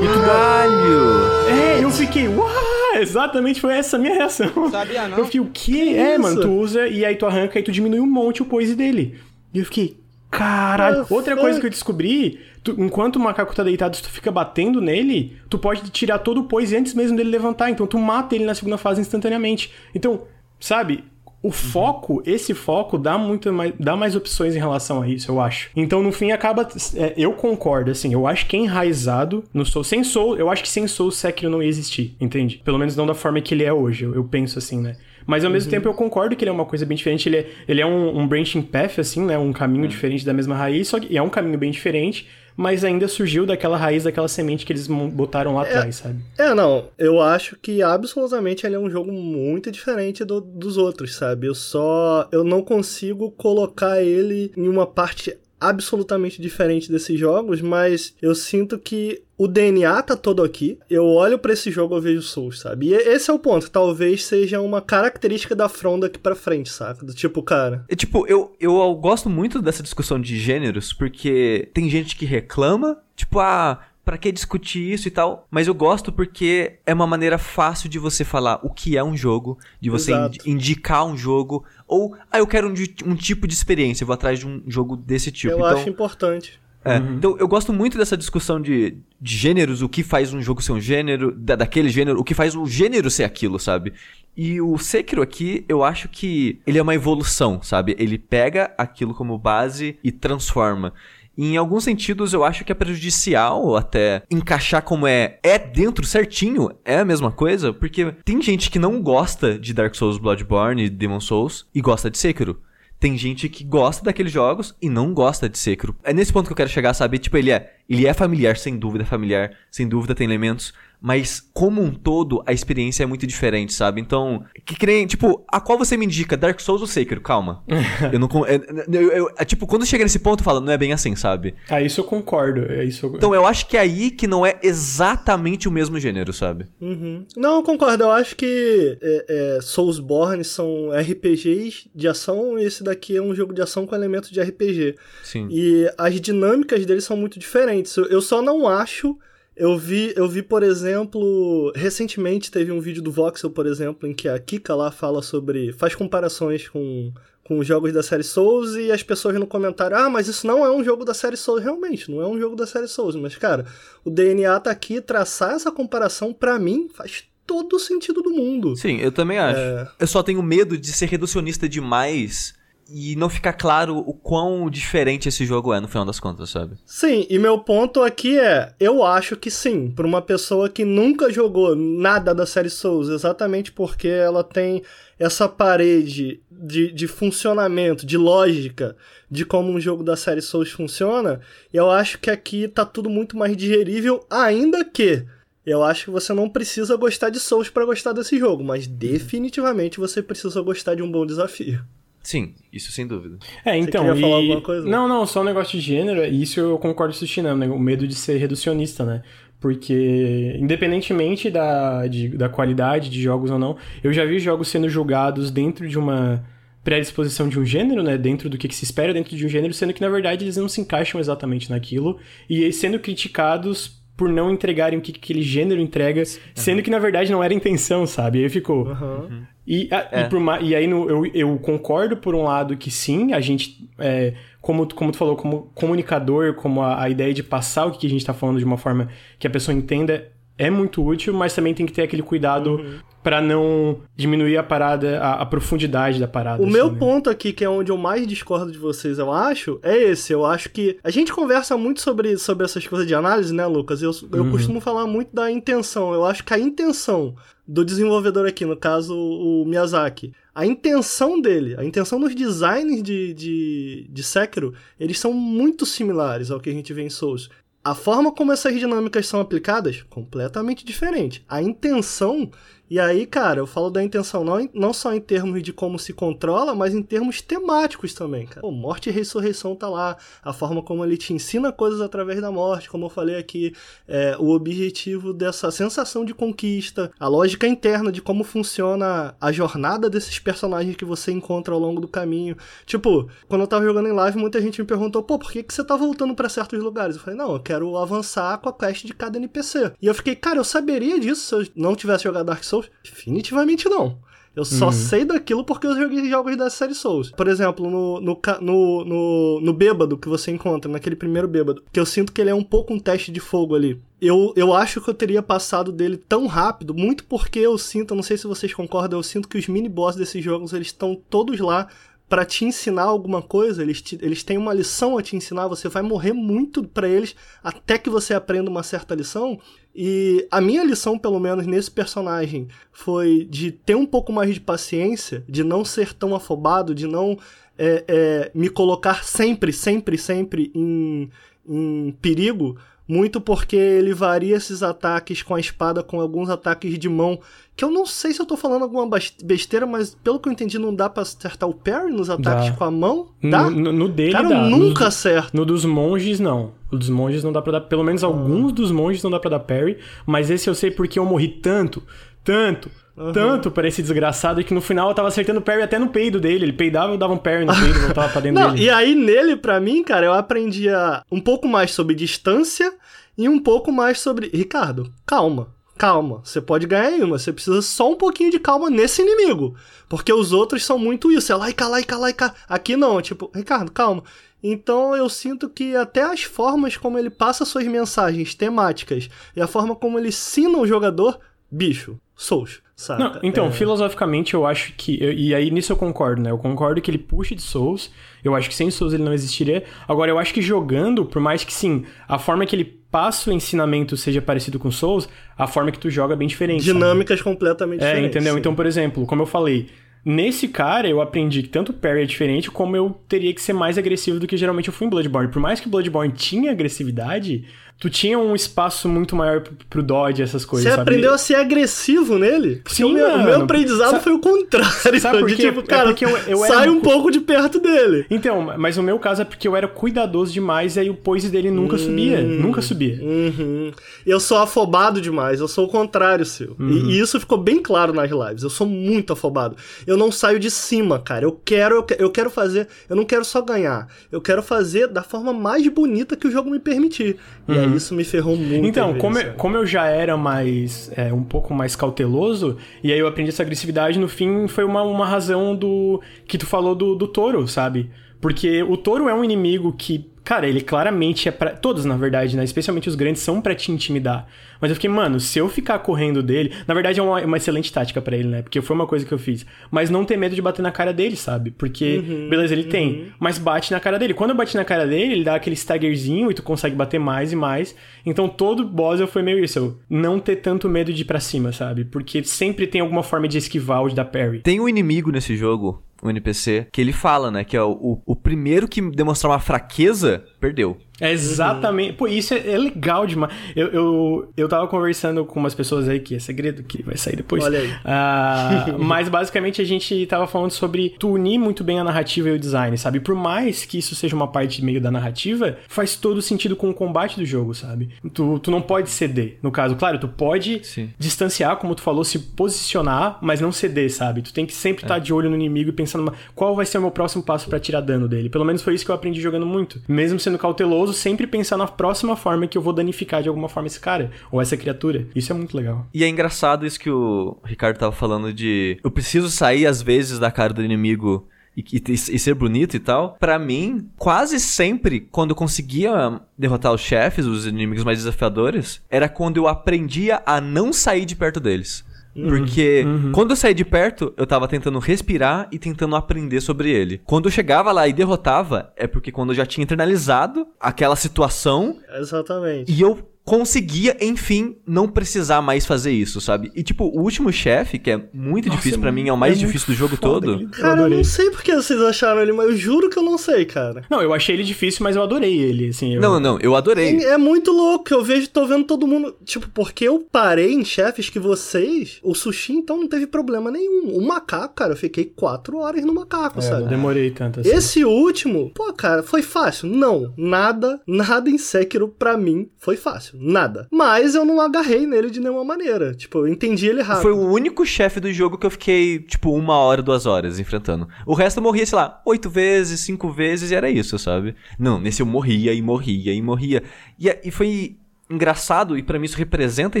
[0.14, 1.23] Caralho!
[1.48, 2.50] É, eu fiquei, uau!
[2.96, 4.70] Exatamente foi essa a minha reação.
[4.70, 5.18] Sabia, não?
[5.18, 5.72] Eu fiquei, o quê?
[5.72, 6.22] Que é, isso?
[6.22, 9.18] mano, tu usa e aí tu arranca e tu diminui um monte o poise dele.
[9.52, 9.96] E eu fiquei,
[10.30, 11.06] caralho.
[11.10, 14.80] Outra coisa que eu descobri, tu, enquanto o macaco tá deitado, se tu fica batendo
[14.80, 17.70] nele, tu pode tirar todo o poise antes mesmo dele levantar.
[17.70, 19.72] Então tu mata ele na segunda fase instantaneamente.
[19.94, 20.22] Então,
[20.58, 21.04] sabe,
[21.44, 25.38] o foco, esse foco dá muito mais, dá mais opções em relação a isso, eu
[25.38, 25.68] acho.
[25.76, 26.66] Então, no fim, acaba.
[26.96, 29.84] É, eu concordo, assim, eu acho que é enraizado no Soul.
[29.84, 32.62] Sem Soul, eu acho que sem Soul Sekiro não ia existir, entende?
[32.64, 34.96] Pelo menos não da forma que ele é hoje, eu, eu penso assim, né?
[35.26, 35.76] Mas ao mesmo uhum.
[35.76, 37.28] tempo eu concordo que ele é uma coisa bem diferente.
[37.28, 39.36] Ele é, ele é um, um branching path, assim, né?
[39.38, 39.88] Um caminho uhum.
[39.88, 42.26] diferente da mesma raiz, só que é um caminho bem diferente
[42.56, 46.20] mas ainda surgiu daquela raiz, daquela semente que eles botaram lá é, atrás, sabe?
[46.38, 46.88] É, não.
[46.96, 51.46] Eu acho que absolutamente ele é um jogo muito diferente do, dos outros, sabe?
[51.46, 52.28] Eu só.
[52.30, 55.36] Eu não consigo colocar ele em uma parte
[55.68, 60.78] absolutamente diferente desses jogos, mas eu sinto que o DNA tá todo aqui.
[60.88, 62.88] Eu olho para esse jogo, eu vejo Souls, sabe?
[62.88, 63.70] E esse é o ponto.
[63.70, 67.04] Talvez seja uma característica da From daqui pra frente, saca?
[67.04, 67.84] Do tipo, cara.
[67.88, 72.98] É, tipo, eu, eu gosto muito dessa discussão de gêneros, porque tem gente que reclama,
[73.16, 75.46] tipo, ah para que discutir isso e tal?
[75.50, 79.16] Mas eu gosto porque é uma maneira fácil de você falar o que é um
[79.16, 82.74] jogo, de você ind indicar um jogo, ou, ah, eu quero um,
[83.06, 85.54] um, tipo de experiência, eu vou atrás de um jogo desse tipo.
[85.54, 86.60] Eu então, acho importante.
[86.84, 87.14] É, uhum.
[87.14, 90.72] Então eu gosto muito dessa discussão de, de gêneros, o que faz um jogo ser
[90.72, 93.94] um gênero, da, daquele gênero, o que faz o gênero ser aquilo, sabe?
[94.36, 97.96] E o Sekiro aqui, eu acho que ele é uma evolução, sabe?
[97.98, 100.92] Ele pega aquilo como base e transforma.
[101.36, 106.70] Em alguns sentidos eu acho que é prejudicial até encaixar como é é dentro certinho,
[106.84, 111.20] é a mesma coisa, porque tem gente que não gosta de Dark Souls, Bloodborne, Demon
[111.20, 112.60] Souls e gosta de Sekiro.
[113.00, 115.94] Tem gente que gosta daqueles jogos e não gosta de Sekiro.
[116.02, 117.18] É nesse ponto que eu quero chegar, sabe?
[117.18, 120.72] Tipo, ele é, ele é familiar, sem dúvida, familiar, sem dúvida tem elementos
[121.04, 124.00] mas como um todo, a experiência é muito diferente, sabe?
[124.00, 127.20] Então, que creem, tipo, a qual você me indica, Dark Souls ou Sekiro?
[127.20, 127.62] Calma.
[128.10, 128.26] eu não.
[128.46, 131.14] Eu, eu, eu, é, tipo, quando chega nesse ponto, eu falo, não é bem assim,
[131.14, 131.56] sabe?
[131.68, 132.64] Ah, isso eu concordo.
[132.72, 133.16] É isso eu...
[133.16, 136.68] Então, eu acho que é aí que não é exatamente o mesmo gênero, sabe?
[136.80, 137.26] Uhum.
[137.36, 138.04] Não, eu concordo.
[138.04, 143.34] Eu acho que é, é, Soulsborne são RPGs de ação e esse daqui é um
[143.34, 144.94] jogo de ação com elementos de RPG.
[145.22, 145.48] Sim.
[145.50, 147.94] E as dinâmicas deles são muito diferentes.
[147.94, 149.18] Eu só não acho
[149.56, 154.12] eu vi, eu vi, por exemplo, recentemente teve um vídeo do Voxel, por exemplo, em
[154.12, 155.72] que a Kika lá fala sobre.
[155.72, 157.12] faz comparações com,
[157.44, 160.64] com os jogos da série Souls e as pessoas no comentário, ah, mas isso não
[160.64, 161.62] é um jogo da série Souls.
[161.62, 163.14] Realmente, não é um jogo da série Souls.
[163.14, 163.64] Mas, cara,
[164.04, 168.74] o DNA tá aqui, traçar essa comparação, para mim, faz todo o sentido do mundo.
[168.76, 169.60] Sim, eu também acho.
[169.60, 169.88] É...
[170.00, 172.54] Eu só tenho medo de ser reducionista demais
[172.88, 176.76] e não ficar claro o quão diferente esse jogo é no final das contas, sabe?
[176.84, 181.32] Sim, e meu ponto aqui é, eu acho que sim, para uma pessoa que nunca
[181.32, 184.82] jogou nada da série Souls, exatamente porque ela tem
[185.18, 188.96] essa parede de, de funcionamento, de lógica,
[189.30, 191.40] de como um jogo da série Souls funciona,
[191.72, 195.24] eu acho que aqui tá tudo muito mais digerível, ainda que
[195.64, 199.98] eu acho que você não precisa gostar de Souls para gostar desse jogo, mas definitivamente
[199.98, 201.82] você precisa gostar de um bom desafio.
[202.24, 203.36] Sim, isso sem dúvida.
[203.64, 204.02] É, então.
[204.02, 204.20] Você queria e...
[204.22, 204.88] falar alguma coisa?
[204.88, 207.68] Não, não, só um negócio de gênero, e isso eu concordo com o Sushinam, né?
[207.68, 209.22] O medo de ser reducionista, né?
[209.60, 214.88] Porque, independentemente da, de, da qualidade de jogos ou não, eu já vi jogos sendo
[214.88, 216.42] julgados dentro de uma
[216.82, 218.16] predisposição de um gênero, né?
[218.16, 220.56] Dentro do que, que se espera dentro de um gênero, sendo que, na verdade, eles
[220.56, 222.18] não se encaixam exatamente naquilo,
[222.48, 226.26] e sendo criticados por não entregarem o que aquele gênero entrega, uhum.
[226.54, 228.42] sendo que na verdade não era intenção, sabe?
[228.42, 228.86] Aí ficou.
[228.86, 229.42] Uhum.
[229.66, 230.20] E, a, é.
[230.22, 233.88] e, por, e, aí no, eu, eu concordo por um lado que sim, a gente,
[233.98, 238.06] é, como, como tu falou, como comunicador, como a, a ideia de passar o que
[238.06, 239.08] a gente está falando de uma forma
[239.38, 242.98] que a pessoa entenda é muito útil, mas também tem que ter aquele cuidado uhum.
[243.24, 246.62] Para não diminuir a parada, a, a profundidade da parada.
[246.62, 246.98] O assim, meu né?
[246.98, 250.30] ponto aqui, que é onde eu mais discordo de vocês, eu acho, é esse.
[250.30, 254.02] Eu acho que a gente conversa muito sobre, sobre essas coisas de análise, né, Lucas?
[254.02, 254.50] Eu, eu uhum.
[254.50, 256.12] costumo falar muito da intenção.
[256.12, 257.34] Eu acho que a intenção
[257.66, 263.32] do desenvolvedor aqui, no caso o Miyazaki, a intenção dele, a intenção dos designs de,
[263.32, 267.48] de, de Sekiro, eles são muito similares ao que a gente vê em Souls.
[267.82, 271.44] A forma como essas dinâmicas são aplicadas, completamente diferente.
[271.46, 272.50] A intenção
[272.90, 276.12] e aí, cara, eu falo da intenção não, não só em termos de como se
[276.12, 278.60] controla, mas em termos temáticos também, cara.
[278.60, 282.50] Pô, morte e ressurreição tá lá, a forma como ele te ensina coisas através da
[282.50, 283.74] morte, como eu falei aqui,
[284.06, 290.10] é, o objetivo dessa sensação de conquista, a lógica interna de como funciona a jornada
[290.10, 292.54] desses personagens que você encontra ao longo do caminho.
[292.84, 295.72] Tipo, quando eu tava jogando em live, muita gente me perguntou, pô, por que, que
[295.72, 297.16] você tá voltando para certos lugares?
[297.16, 299.92] Eu falei, não, eu quero avançar com a quest de cada NPC.
[300.02, 302.90] E eu fiquei, cara, eu saberia disso se eu não tivesse jogado Dark Souls Souls?
[303.02, 304.18] Definitivamente não.
[304.56, 304.92] Eu só uhum.
[304.92, 307.32] sei daquilo porque eu joguei jogos da série Souls.
[307.32, 311.98] Por exemplo, no, no, no, no, no bêbado que você encontra, naquele primeiro bêbado, que
[311.98, 314.00] eu sinto que ele é um pouco um teste de fogo ali.
[314.20, 318.22] Eu, eu acho que eu teria passado dele tão rápido, muito porque eu sinto, não
[318.22, 321.88] sei se vocês concordam, eu sinto que os mini-boss desses jogos, eles estão todos lá
[322.28, 325.88] para te ensinar alguma coisa, eles, te, eles têm uma lição a te ensinar, você
[325.88, 329.58] vai morrer muito para eles até que você aprenda uma certa lição.
[329.94, 334.60] E a minha lição, pelo menos nesse personagem, foi de ter um pouco mais de
[334.60, 337.38] paciência, de não ser tão afobado, de não
[337.78, 341.30] é, é, me colocar sempre, sempre, sempre em,
[341.68, 342.76] em perigo,
[343.06, 347.38] muito porque ele varia esses ataques com a espada com alguns ataques de mão.
[347.76, 349.08] Que eu não sei se eu tô falando alguma
[349.42, 352.76] besteira, mas pelo que eu entendi, não dá pra acertar o parry nos ataques dá.
[352.76, 353.28] com a mão?
[353.42, 353.68] Dá?
[353.68, 354.62] No, no dele Cara, dá.
[354.62, 355.50] nunca no, acerta.
[355.52, 356.72] No dos monges, não.
[356.96, 357.80] Dos monges não dá pra dar.
[357.82, 358.26] Pelo menos ah.
[358.26, 359.98] alguns dos monges não dá pra dar parry.
[360.26, 362.02] Mas esse eu sei porque eu morri tanto,
[362.42, 363.32] tanto, Uhum.
[363.32, 366.64] tanto para esse desgraçado que no final eu tava acertando parry até no peido dele.
[366.64, 368.84] Ele peidava, eu dava um parry no peido, voltava pra dentro Não, dele.
[368.86, 372.92] E aí nele, para mim, cara, eu aprendia um pouco mais sobre distância
[373.38, 374.50] e um pouco mais sobre.
[374.52, 375.68] Ricardo, calma.
[375.96, 379.76] Calma, você pode ganhar em uma, você precisa só um pouquinho de calma nesse inimigo.
[380.08, 382.54] Porque os outros são muito isso, é laica, laica, laica.
[382.68, 384.24] Aqui não, tipo, Ricardo, calma.
[384.66, 389.66] Então eu sinto que até as formas como ele passa suas mensagens temáticas e a
[389.66, 391.38] forma como ele ensina o jogador
[391.70, 393.22] bicho, Souls, sabe?
[393.22, 393.70] Não, então, é...
[393.70, 395.22] filosoficamente eu acho que.
[395.22, 396.50] E aí nisso eu concordo, né?
[396.50, 398.10] Eu concordo que ele puxa de Souls.
[398.42, 399.84] Eu acho que sem Souls ele não existiria.
[400.08, 403.52] Agora, eu acho que jogando, por mais que sim, a forma que ele passa o
[403.52, 406.82] ensinamento seja parecido com Souls, a forma que tu joga é bem diferente.
[406.82, 407.50] Dinâmicas sabe?
[407.50, 408.36] completamente é, diferentes.
[408.36, 408.54] É, entendeu?
[408.54, 408.60] Sim.
[408.60, 409.90] Então, por exemplo, como eu falei,
[410.24, 413.74] Nesse cara, eu aprendi que tanto o parry é diferente, como eu teria que ser
[413.74, 415.50] mais agressivo do que geralmente eu fui em Bloodborne.
[415.50, 417.66] Por mais que Bloodborne tinha agressividade,
[418.04, 420.84] tu tinha um espaço muito maior pro dodge, essas coisas.
[420.86, 421.00] Você sabe?
[421.10, 422.82] aprendeu a ser agressivo nele?
[422.84, 423.42] Sim, o meu, mano.
[423.42, 425.20] o meu aprendizado Sabe, foi o contrário.
[425.20, 425.56] Sabe por quê?
[425.56, 428.26] Tipo, É cara, porque eu- eu sai um um pouco de perto dele.
[428.30, 431.48] Então, mas o meu caso é porque eu era cuidadoso demais e aí o poise
[431.48, 432.42] dele nunca subia.
[432.42, 433.18] Nunca subia.
[433.22, 433.90] Uhum.
[434.26, 436.76] Eu sou afobado demais, eu sou o contrário seu.
[436.78, 436.90] Uhum.
[436.90, 438.62] E, e isso ficou bem claro nas lives.
[438.62, 439.76] Eu sou muito afobado.
[440.06, 441.46] Eu não saio de cima, cara.
[441.46, 442.86] Eu quero, eu, eu quero fazer.
[443.08, 444.08] Eu não quero só ganhar.
[444.30, 447.38] Eu quero fazer da forma mais bonita que o jogo me permitir.
[447.66, 448.86] E aí isso me ferrou muito.
[448.86, 451.10] Então, como eu, como eu já era mais.
[451.16, 455.02] é, um pouco mais cauteloso, e aí eu aprendi essa agressividade, no fim foi uma,
[455.02, 456.20] uma razão do.
[456.46, 458.10] que tu falou do, do touro, sabe?
[458.44, 460.28] Porque o touro é um inimigo que.
[460.44, 461.70] Cara, ele claramente é pra.
[461.70, 462.62] Todos, na verdade, né?
[462.62, 464.46] Especialmente os grandes são pra te intimidar.
[464.78, 466.70] Mas eu fiquei, mano, se eu ficar correndo dele.
[466.86, 468.60] Na verdade, é uma, uma excelente tática pra ele, né?
[468.60, 469.64] Porque foi uma coisa que eu fiz.
[469.90, 471.70] Mas não ter medo de bater na cara dele, sabe?
[471.70, 472.18] Porque,
[472.50, 473.32] beleza, ele tem.
[473.40, 474.34] Mas bate na cara dele.
[474.34, 477.50] Quando eu bati na cara dele, ele dá aquele staggerzinho e tu consegue bater mais
[477.50, 477.96] e mais.
[478.26, 479.78] Então todo boss eu foi meio isso.
[479.78, 482.04] Eu não ter tanto medo de ir pra cima, sabe?
[482.04, 484.60] Porque sempre tem alguma forma de esquivar ou de dar parry.
[484.60, 487.64] Tem um inimigo nesse jogo, um NPC, que ele fala, né?
[487.64, 490.96] Que é o, o, o primeiro que demonstrar uma fraqueza, perdeu.
[491.20, 492.14] É exatamente.
[492.14, 493.52] Pô, isso é, é legal demais.
[493.76, 497.36] Eu, eu, eu tava conversando com umas pessoas aí que é segredo, que vai sair
[497.36, 497.62] depois.
[497.62, 497.94] Olha aí.
[498.04, 502.52] Ah, mas basicamente a gente tava falando sobre tu unir muito bem a narrativa e
[502.52, 503.20] o design, sabe?
[503.20, 506.94] Por mais que isso seja uma parte meio da narrativa, faz todo sentido com o
[506.94, 508.10] combate do jogo, sabe?
[508.32, 509.58] Tu, tu não pode ceder.
[509.62, 511.10] No caso, claro, tu pode Sim.
[511.18, 514.42] distanciar, como tu falou, se posicionar, mas não ceder, sabe?
[514.42, 517.02] Tu tem que sempre estar de olho no inimigo e pensando qual vai ser o
[517.02, 518.48] meu próximo passo pra tirar dano dele.
[518.48, 520.00] Pelo menos foi isso que eu aprendi jogando muito.
[520.08, 523.86] Mesmo sendo cauteloso, sempre pensar na próxima forma que eu vou danificar de alguma forma
[523.86, 525.26] esse cara ou essa criatura.
[525.34, 526.06] Isso é muito legal.
[526.14, 528.98] E é engraçado isso que o Ricardo tava falando de.
[529.04, 531.46] Eu preciso sair às vezes da cara do inimigo.
[531.76, 533.36] E, e- e ser bonito e tal.
[533.40, 539.28] Pra mim, quase sempre, quando eu conseguia derrotar os chefes, os inimigos mais desafiadores, era
[539.28, 542.04] quando eu aprendia a não sair de perto deles.
[542.34, 547.20] Porque quando eu saí de perto, eu tava tentando respirar e tentando aprender sobre ele.
[547.24, 551.98] Quando eu chegava lá e derrotava, é porque quando eu já tinha internalizado aquela situação,
[552.18, 552.92] Exatamente.
[552.92, 556.72] e eu conseguia, enfim, não precisar mais fazer isso, sabe?
[556.74, 559.32] E tipo, o último chefe, que é muito Nossa, difícil é pra muito- mim, é
[559.32, 560.52] o mais é difícil do jogo todo.
[560.54, 563.36] aquele- Cara, eu não sei porque vocês acharam ele, mas eu juro que eu não
[563.36, 564.02] sei, cara.
[564.10, 566.14] Não, eu achei ele difícil, mas eu adorei ele, assim.
[566.14, 567.22] eu- Não, não, eu adorei.
[567.24, 569.36] É muito louco, eu vejo, tô vendo todo mundo.
[569.44, 572.18] Tipo, porque eu parei em chefes que vocês.
[572.22, 574.08] O sushi, então, não teve problema nenhum.
[574.16, 576.82] O macaco, cara, eu fiquei quatro horas no macaco, É, sabe?
[576.82, 577.68] não demorei tanto assim.
[577.70, 579.88] Esse último, pô, cara, foi fácil?
[579.88, 583.86] Não, nada, nada em Sekiro pra mim foi fácil, nada.
[583.90, 586.14] Mas eu não agarrei nele de nenhuma maneira.
[586.14, 587.22] Tipo, eu entendi ele rápido.
[587.22, 591.08] Foi o único chefe do jogo que eu fiquei, tipo, uma hora, duas horas enfrentando.
[591.26, 594.54] O resto eu morria, sei lá, oito vezes, cinco vezes e era isso, sabe?
[594.78, 596.82] Não, nesse eu morria e morria e morria.
[597.18, 597.96] E, e foi
[598.28, 600.00] engraçado, e pra mim isso representa a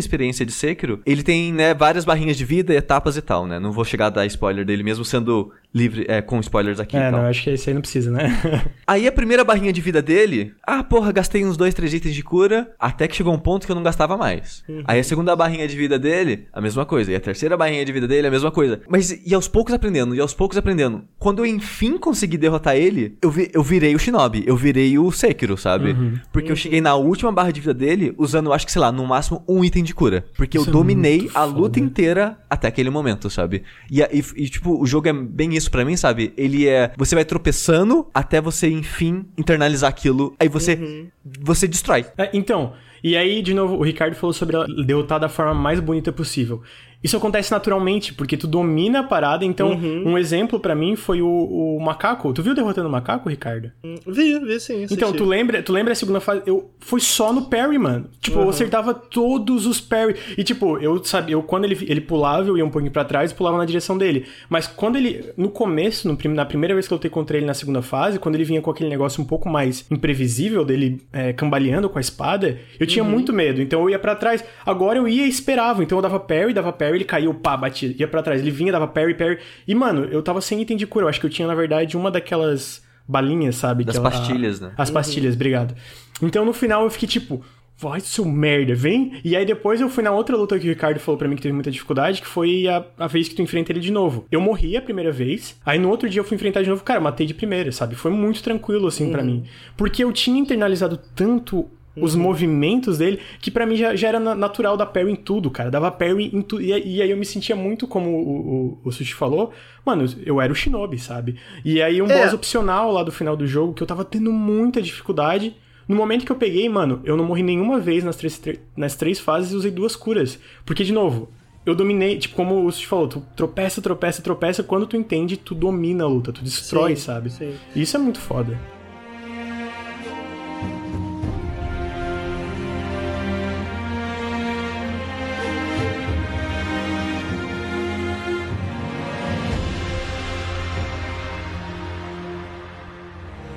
[0.00, 1.00] experiência de Sekiro.
[1.04, 3.58] Ele tem, né, várias barrinhas de vida, etapas e tal, né?
[3.58, 7.00] Não vou chegar a dar spoiler dele, mesmo sendo livre, é, com spoilers aqui e
[7.00, 7.20] É, tal.
[7.22, 8.28] não, acho que esse aí não precisa, né?
[8.86, 12.22] Aí a primeira barrinha de vida dele, ah, porra, gastei uns dois, três itens de
[12.22, 14.62] cura, até que chegou um ponto que eu não gastava mais.
[14.86, 17.10] Aí a segunda barrinha de vida dele, a mesma coisa.
[17.10, 18.80] E a terceira barrinha de vida dele, a mesma coisa.
[18.88, 21.02] Mas e aos poucos aprendendo, e aos poucos aprendendo.
[21.18, 25.10] Quando eu enfim consegui derrotar ele, eu, vi- eu virei o Shinobi, eu virei o
[25.10, 25.96] Sekiro, sabe?
[26.32, 29.04] Porque eu cheguei na última barra de vida dele usando, acho que sei lá, no
[29.06, 30.24] máximo um item de cura.
[30.36, 31.80] Porque Isso eu é dominei muito a luta foda.
[31.80, 33.62] inteira até aquele momento, sabe?
[33.90, 36.32] E, e- e, tipo, o jogo é bem isso pra mim, sabe?
[36.36, 36.92] Ele é.
[36.96, 40.34] Você vai tropeçando até você, enfim, internalizar aquilo.
[40.38, 41.08] Aí você.
[41.40, 42.04] Você destrói.
[42.18, 45.80] É, então, e aí, de novo, o Ricardo falou sobre ela derrotar da forma mais
[45.80, 46.62] bonita possível.
[47.04, 49.44] Isso acontece naturalmente, porque tu domina a parada.
[49.44, 52.32] Então, um exemplo pra mim foi o, o macaco.
[52.32, 53.70] Tu viu derrotando o macaco, Ricardo?
[54.06, 54.84] Vi, vi sim.
[54.84, 55.18] Então, assisti.
[55.18, 56.42] tu lembra, tu lembra a segunda fase?
[56.46, 58.08] Eu foi só no parry, mano.
[58.20, 60.14] Tipo, eu acertava todos os parry.
[60.38, 63.30] E tipo, eu sabia, eu quando ele, ele pulava, eu ia um pouquinho pra trás
[63.30, 64.24] e pulava na direção dele.
[64.48, 67.54] Mas quando ele no começo, no, na primeira vez que eu lutei contra ele na
[67.54, 71.88] segunda fase, quando ele vinha com aquele negócio um pouco mais imprevisível dele é, cambaleando
[71.90, 73.60] com a espada, eu tinha muito medo.
[73.60, 74.42] Então eu ia pra trás.
[74.64, 75.82] Agora eu ia e esperava.
[75.82, 78.40] Então eu dava parry, dava parry, ele caiu, pá, batia, ia pra trás.
[78.40, 79.38] Ele vinha, dava parry, parry.
[79.66, 81.04] E mano, eu tava sem item de cura.
[81.04, 83.84] Eu acho que eu tinha na verdade uma daquelas balinhas, sabe?
[83.84, 84.72] Das ela- pastilhas, né?
[84.76, 85.74] as pastilhas, obrigado.
[86.22, 87.44] Então no final eu fiquei tipo,
[87.76, 89.20] vai seu merda, vem.
[89.24, 91.42] E aí depois eu fui na outra luta que o Ricardo falou para mim que
[91.42, 94.26] teve muita dificuldade, que foi a, a vez que tu enfrenta ele de novo.
[94.30, 97.00] Eu morri a primeira vez, aí no outro dia eu fui enfrentar de novo, cara,
[97.00, 97.94] matei de primeira, sabe?
[97.94, 99.12] Foi muito tranquilo, assim, uhum.
[99.12, 99.44] para mim.
[99.76, 102.22] Porque eu tinha internalizado tanto os uhum.
[102.22, 105.70] movimentos dele, que para mim já, já, era natural dar parry em tudo, cara.
[105.70, 106.62] Dava parry em tudo.
[106.62, 109.52] E, e, aí eu me sentia muito como o, o, o Sushi falou,
[109.84, 111.36] mano, eu era o Shinobi, sabe?
[111.64, 112.22] E aí um é.
[112.22, 115.54] boss opcional lá do final do jogo, que eu tava tendo muita dificuldade.
[115.86, 118.40] No momento que eu peguei, mano, eu não morri nenhuma vez nas três,
[118.76, 120.38] nas três fases e usei duas curas.
[120.64, 121.28] Porque, de novo,
[121.64, 125.54] eu dominei, tipo, como o Sushi falou, tu tropeça, tropeça, tropeça, quando tu entende, tu
[125.54, 127.30] domina a luta, tu destrói, sim, sabe?
[127.30, 127.54] Sim.
[127.76, 128.58] Isso é muito foda.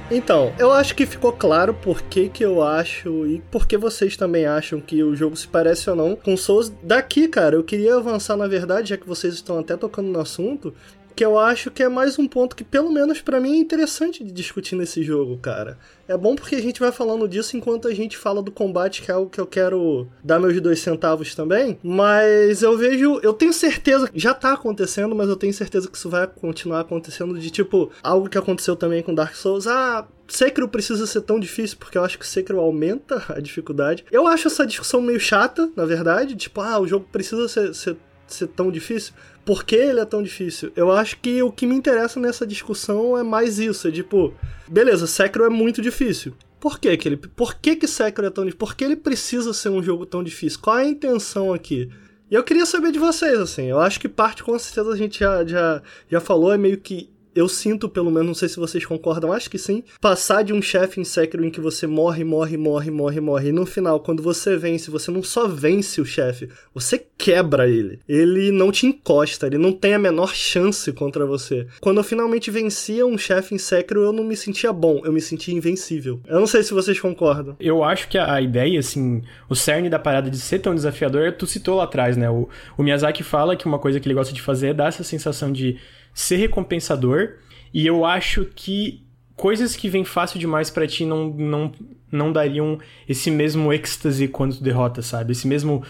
[0.10, 4.16] Então, eu acho que ficou claro por que, que eu acho e por que vocês
[4.16, 6.72] também acham que o jogo se parece ou não com Souls.
[6.82, 10.74] Daqui, cara, eu queria avançar na verdade, já que vocês estão até tocando no assunto,
[11.18, 14.24] que eu acho que é mais um ponto que, pelo menos para mim, é interessante
[14.24, 15.80] de discutir nesse jogo, cara.
[16.08, 19.10] É bom porque a gente vai falando disso enquanto a gente fala do combate, que
[19.10, 21.80] é algo que eu quero dar meus dois centavos também.
[21.82, 26.08] Mas eu vejo, eu tenho certeza, já tá acontecendo, mas eu tenho certeza que isso
[26.08, 29.66] vai continuar acontecendo de tipo, algo que aconteceu também com Dark Souls.
[29.66, 34.06] Ah, Sekiro precisa ser tão difícil porque eu acho que Sekiro aumenta a dificuldade.
[34.12, 36.36] Eu acho essa discussão meio chata, na verdade.
[36.36, 37.98] Tipo, ah, o jogo precisa ser, ser,
[38.28, 39.16] ser tão difícil
[39.48, 40.74] por que ele é tão difícil?
[40.76, 44.34] Eu acho que o que me interessa nessa discussão é mais isso, é tipo,
[44.68, 46.34] beleza, Sekiro é muito difícil.
[46.60, 48.60] Por que que ele, por que que Sekiro é tão difícil?
[48.60, 50.60] Por que ele precisa ser um jogo tão difícil?
[50.62, 51.90] Qual é a intenção aqui?
[52.30, 55.20] E eu queria saber de vocês, assim, eu acho que parte com certeza a gente
[55.20, 55.82] já, já,
[56.12, 59.50] já falou, é meio que eu sinto, pelo menos, não sei se vocês concordam, acho
[59.50, 63.20] que sim, passar de um chefe em Sekiro em que você morre, morre, morre, morre,
[63.20, 67.68] morre, e no final, quando você vence, você não só vence o chefe, você quebra
[67.68, 68.00] ele.
[68.08, 71.68] Ele não te encosta, ele não tem a menor chance contra você.
[71.80, 75.22] Quando eu finalmente vencia um chefe em Sekiro, eu não me sentia bom, eu me
[75.22, 76.20] sentia invencível.
[76.28, 77.56] Eu não sei se vocês concordam.
[77.60, 81.46] Eu acho que a ideia, assim, o cerne da parada de ser tão desafiador, tu
[81.46, 82.30] citou lá atrás, né?
[82.30, 85.04] O, o Miyazaki fala que uma coisa que ele gosta de fazer é dar essa
[85.04, 85.78] sensação de
[86.18, 87.36] ser recompensador.
[87.72, 89.06] E eu acho que
[89.36, 91.72] coisas que vêm fácil demais para ti não, não,
[92.12, 95.34] não dariam esse mesmo êxtase quando tu derrota, sabe?
[95.34, 95.84] Esse mesmo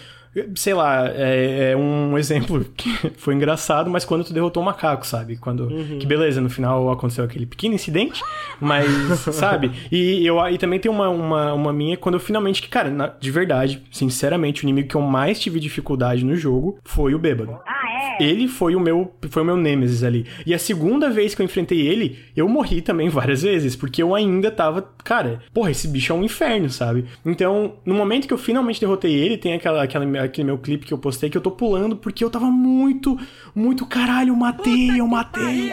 [0.55, 4.67] sei lá, é, é, um exemplo que foi engraçado, mas quando tu derrotou o um
[4.67, 5.37] macaco, sabe?
[5.37, 5.65] Quando.
[5.65, 5.99] Uhum.
[5.99, 8.21] Que beleza, no final aconteceu aquele pequeno incidente,
[8.59, 8.87] mas,
[9.33, 9.71] sabe?
[9.91, 12.61] E, eu, e também tem uma, uma, uma minha, quando eu finalmente.
[12.61, 16.79] Que, cara, na, de verdade, sinceramente, o inimigo que eu mais tive dificuldade no jogo
[16.83, 17.57] foi o bêbado.
[17.65, 18.23] Ah, é?
[18.23, 20.25] Ele foi o meu foi o meu Nemesis ali.
[20.45, 24.15] E a segunda vez que eu enfrentei ele, eu morri também várias vezes, porque eu
[24.15, 24.81] ainda tava.
[25.03, 27.05] Cara, porra, esse bicho é um inferno, sabe?
[27.25, 30.93] Então, no momento que eu finalmente derrotei ele, tem aquela, aquela aquele meu clipe que
[30.93, 33.17] eu postei que eu tô pulando porque eu tava muito,
[33.55, 35.71] muito caralho, matei, eu matei.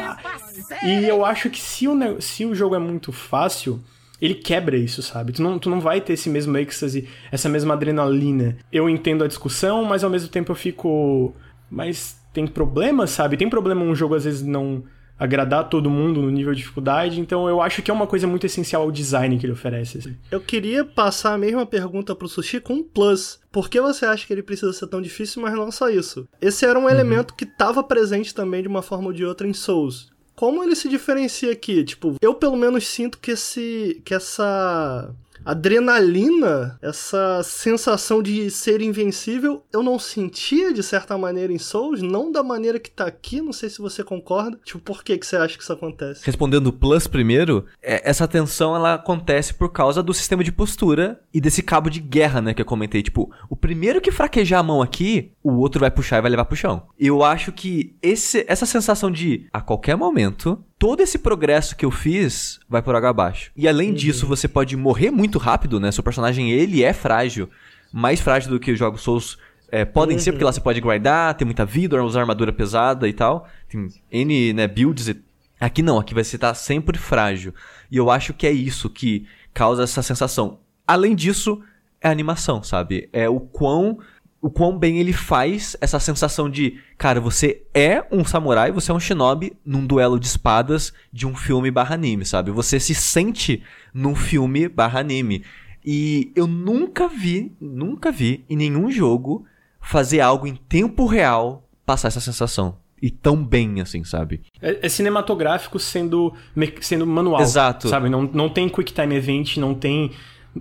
[0.82, 3.80] E eu acho que se o, se o jogo é muito fácil,
[4.20, 5.32] ele quebra isso, sabe?
[5.32, 8.56] Tu não, tu não vai ter esse mesmo êxtase, essa mesma adrenalina.
[8.72, 11.34] Eu entendo a discussão, mas ao mesmo tempo eu fico.
[11.70, 13.36] Mas tem problema, sabe?
[13.36, 14.84] Tem problema um jogo às vezes não
[15.18, 17.20] agradar todo mundo no nível de dificuldade.
[17.20, 19.98] Então eu acho que é uma coisa muito essencial ao design que ele oferece.
[19.98, 20.16] Assim.
[20.30, 23.40] Eu queria passar a mesma pergunta pro Sushi com um plus.
[23.50, 26.28] Por que você acha que ele precisa ser tão difícil, mas não só isso?
[26.40, 26.90] Esse era um uhum.
[26.90, 30.12] elemento que estava presente também de uma forma ou de outra em Souls.
[30.34, 31.84] Como ele se diferencia aqui?
[31.84, 39.62] Tipo, eu pelo menos sinto que esse que essa adrenalina, essa sensação de ser invencível,
[39.72, 43.52] eu não sentia de certa maneira em Souls, não da maneira que tá aqui, não
[43.52, 44.58] sei se você concorda.
[44.64, 46.24] Tipo, por que que você acha que isso acontece?
[46.24, 51.20] Respondendo o plus primeiro, é, essa tensão ela acontece por causa do sistema de postura
[51.32, 54.62] e desse cabo de guerra, né, que eu comentei, tipo, o primeiro que fraquejar a
[54.62, 56.86] mão aqui, o outro vai puxar e vai levar pro chão.
[56.98, 61.90] Eu acho que esse, essa sensação de a qualquer momento todo esse progresso que eu
[61.90, 63.50] fiz vai por água abaixo.
[63.56, 63.94] E além uhum.
[63.94, 65.90] disso, você pode morrer muito rápido, né?
[65.90, 67.48] Seu personagem, ele é frágil.
[67.92, 69.38] Mais frágil do que os jogos Souls
[69.70, 70.22] é, podem uhum.
[70.22, 73.48] ser, porque lá você pode guardar, tem muita vida, usar armadura pesada e tal.
[73.68, 75.08] Tem N né, builds.
[75.08, 75.22] E...
[75.60, 77.54] Aqui não, aqui vai estar sempre frágil.
[77.90, 80.58] E eu acho que é isso que causa essa sensação.
[80.86, 81.62] Além disso,
[82.00, 83.08] é a animação, sabe?
[83.12, 83.98] É o quão
[84.44, 88.94] o quão bem ele faz essa sensação de, cara, você é um samurai, você é
[88.94, 92.50] um shinobi num duelo de espadas de um filme barra anime, sabe?
[92.50, 93.62] Você se sente
[93.94, 95.42] num filme barra anime.
[95.82, 99.46] E eu nunca vi, nunca vi em nenhum jogo
[99.80, 102.76] fazer algo em tempo real passar essa sensação.
[103.00, 104.42] E tão bem, assim, sabe?
[104.60, 106.34] É, é cinematográfico sendo,
[106.82, 107.40] sendo manual.
[107.40, 107.88] Exato.
[107.88, 108.10] Sabe?
[108.10, 110.10] Não, não tem Quick Time Event, não tem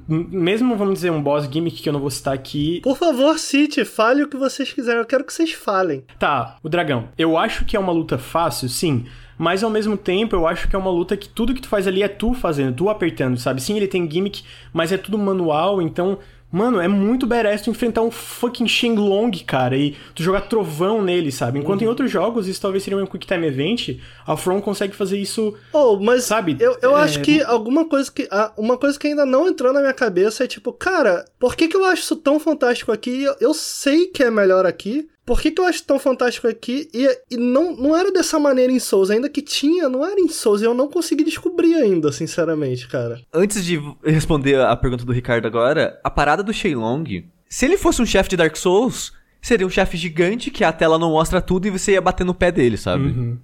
[0.07, 2.81] mesmo, vamos dizer, um boss gimmick que eu não vou citar aqui.
[2.81, 4.99] Por favor, cite, fale o que vocês quiserem.
[4.99, 6.03] Eu quero que vocês falem.
[6.19, 7.09] Tá, o dragão.
[7.17, 9.05] Eu acho que é uma luta fácil, sim.
[9.37, 11.87] Mas ao mesmo tempo, eu acho que é uma luta que tudo que tu faz
[11.87, 13.61] ali é tu fazendo, tu apertando, sabe?
[13.61, 16.19] Sim, ele tem gimmick, mas é tudo manual, então
[16.53, 21.31] Mano, é muito badass tu enfrentar um fucking Shenlong, cara, e tu jogar trovão nele,
[21.31, 21.57] sabe?
[21.57, 21.87] Enquanto uhum.
[21.87, 25.55] em outros jogos isso talvez seria um Quick Time Event, a From consegue fazer isso.
[25.73, 26.55] Oh, mas sabe?
[26.59, 27.01] Eu, eu é...
[27.01, 28.29] acho que alguma coisa que.
[28.55, 31.75] Uma coisa que ainda não entrou na minha cabeça é tipo, cara, por que, que
[31.75, 33.23] eu acho isso tão fantástico aqui?
[33.23, 36.89] Eu, eu sei que é melhor aqui, por que, que eu acho tão fantástico aqui?
[36.93, 40.27] E, e, não, não era dessa maneira em Souls, ainda que tinha, não era em
[40.27, 43.21] Souls, e eu não consegui descobrir ainda, sinceramente, cara.
[43.33, 48.01] Antes de responder a pergunta do Ricardo agora, a parada do Shenlong, se ele fosse
[48.01, 51.67] um chefe de Dark Souls, seria um chefe gigante que a tela não mostra tudo
[51.67, 53.05] e você ia bater no pé dele, sabe?
[53.05, 53.37] Uhum.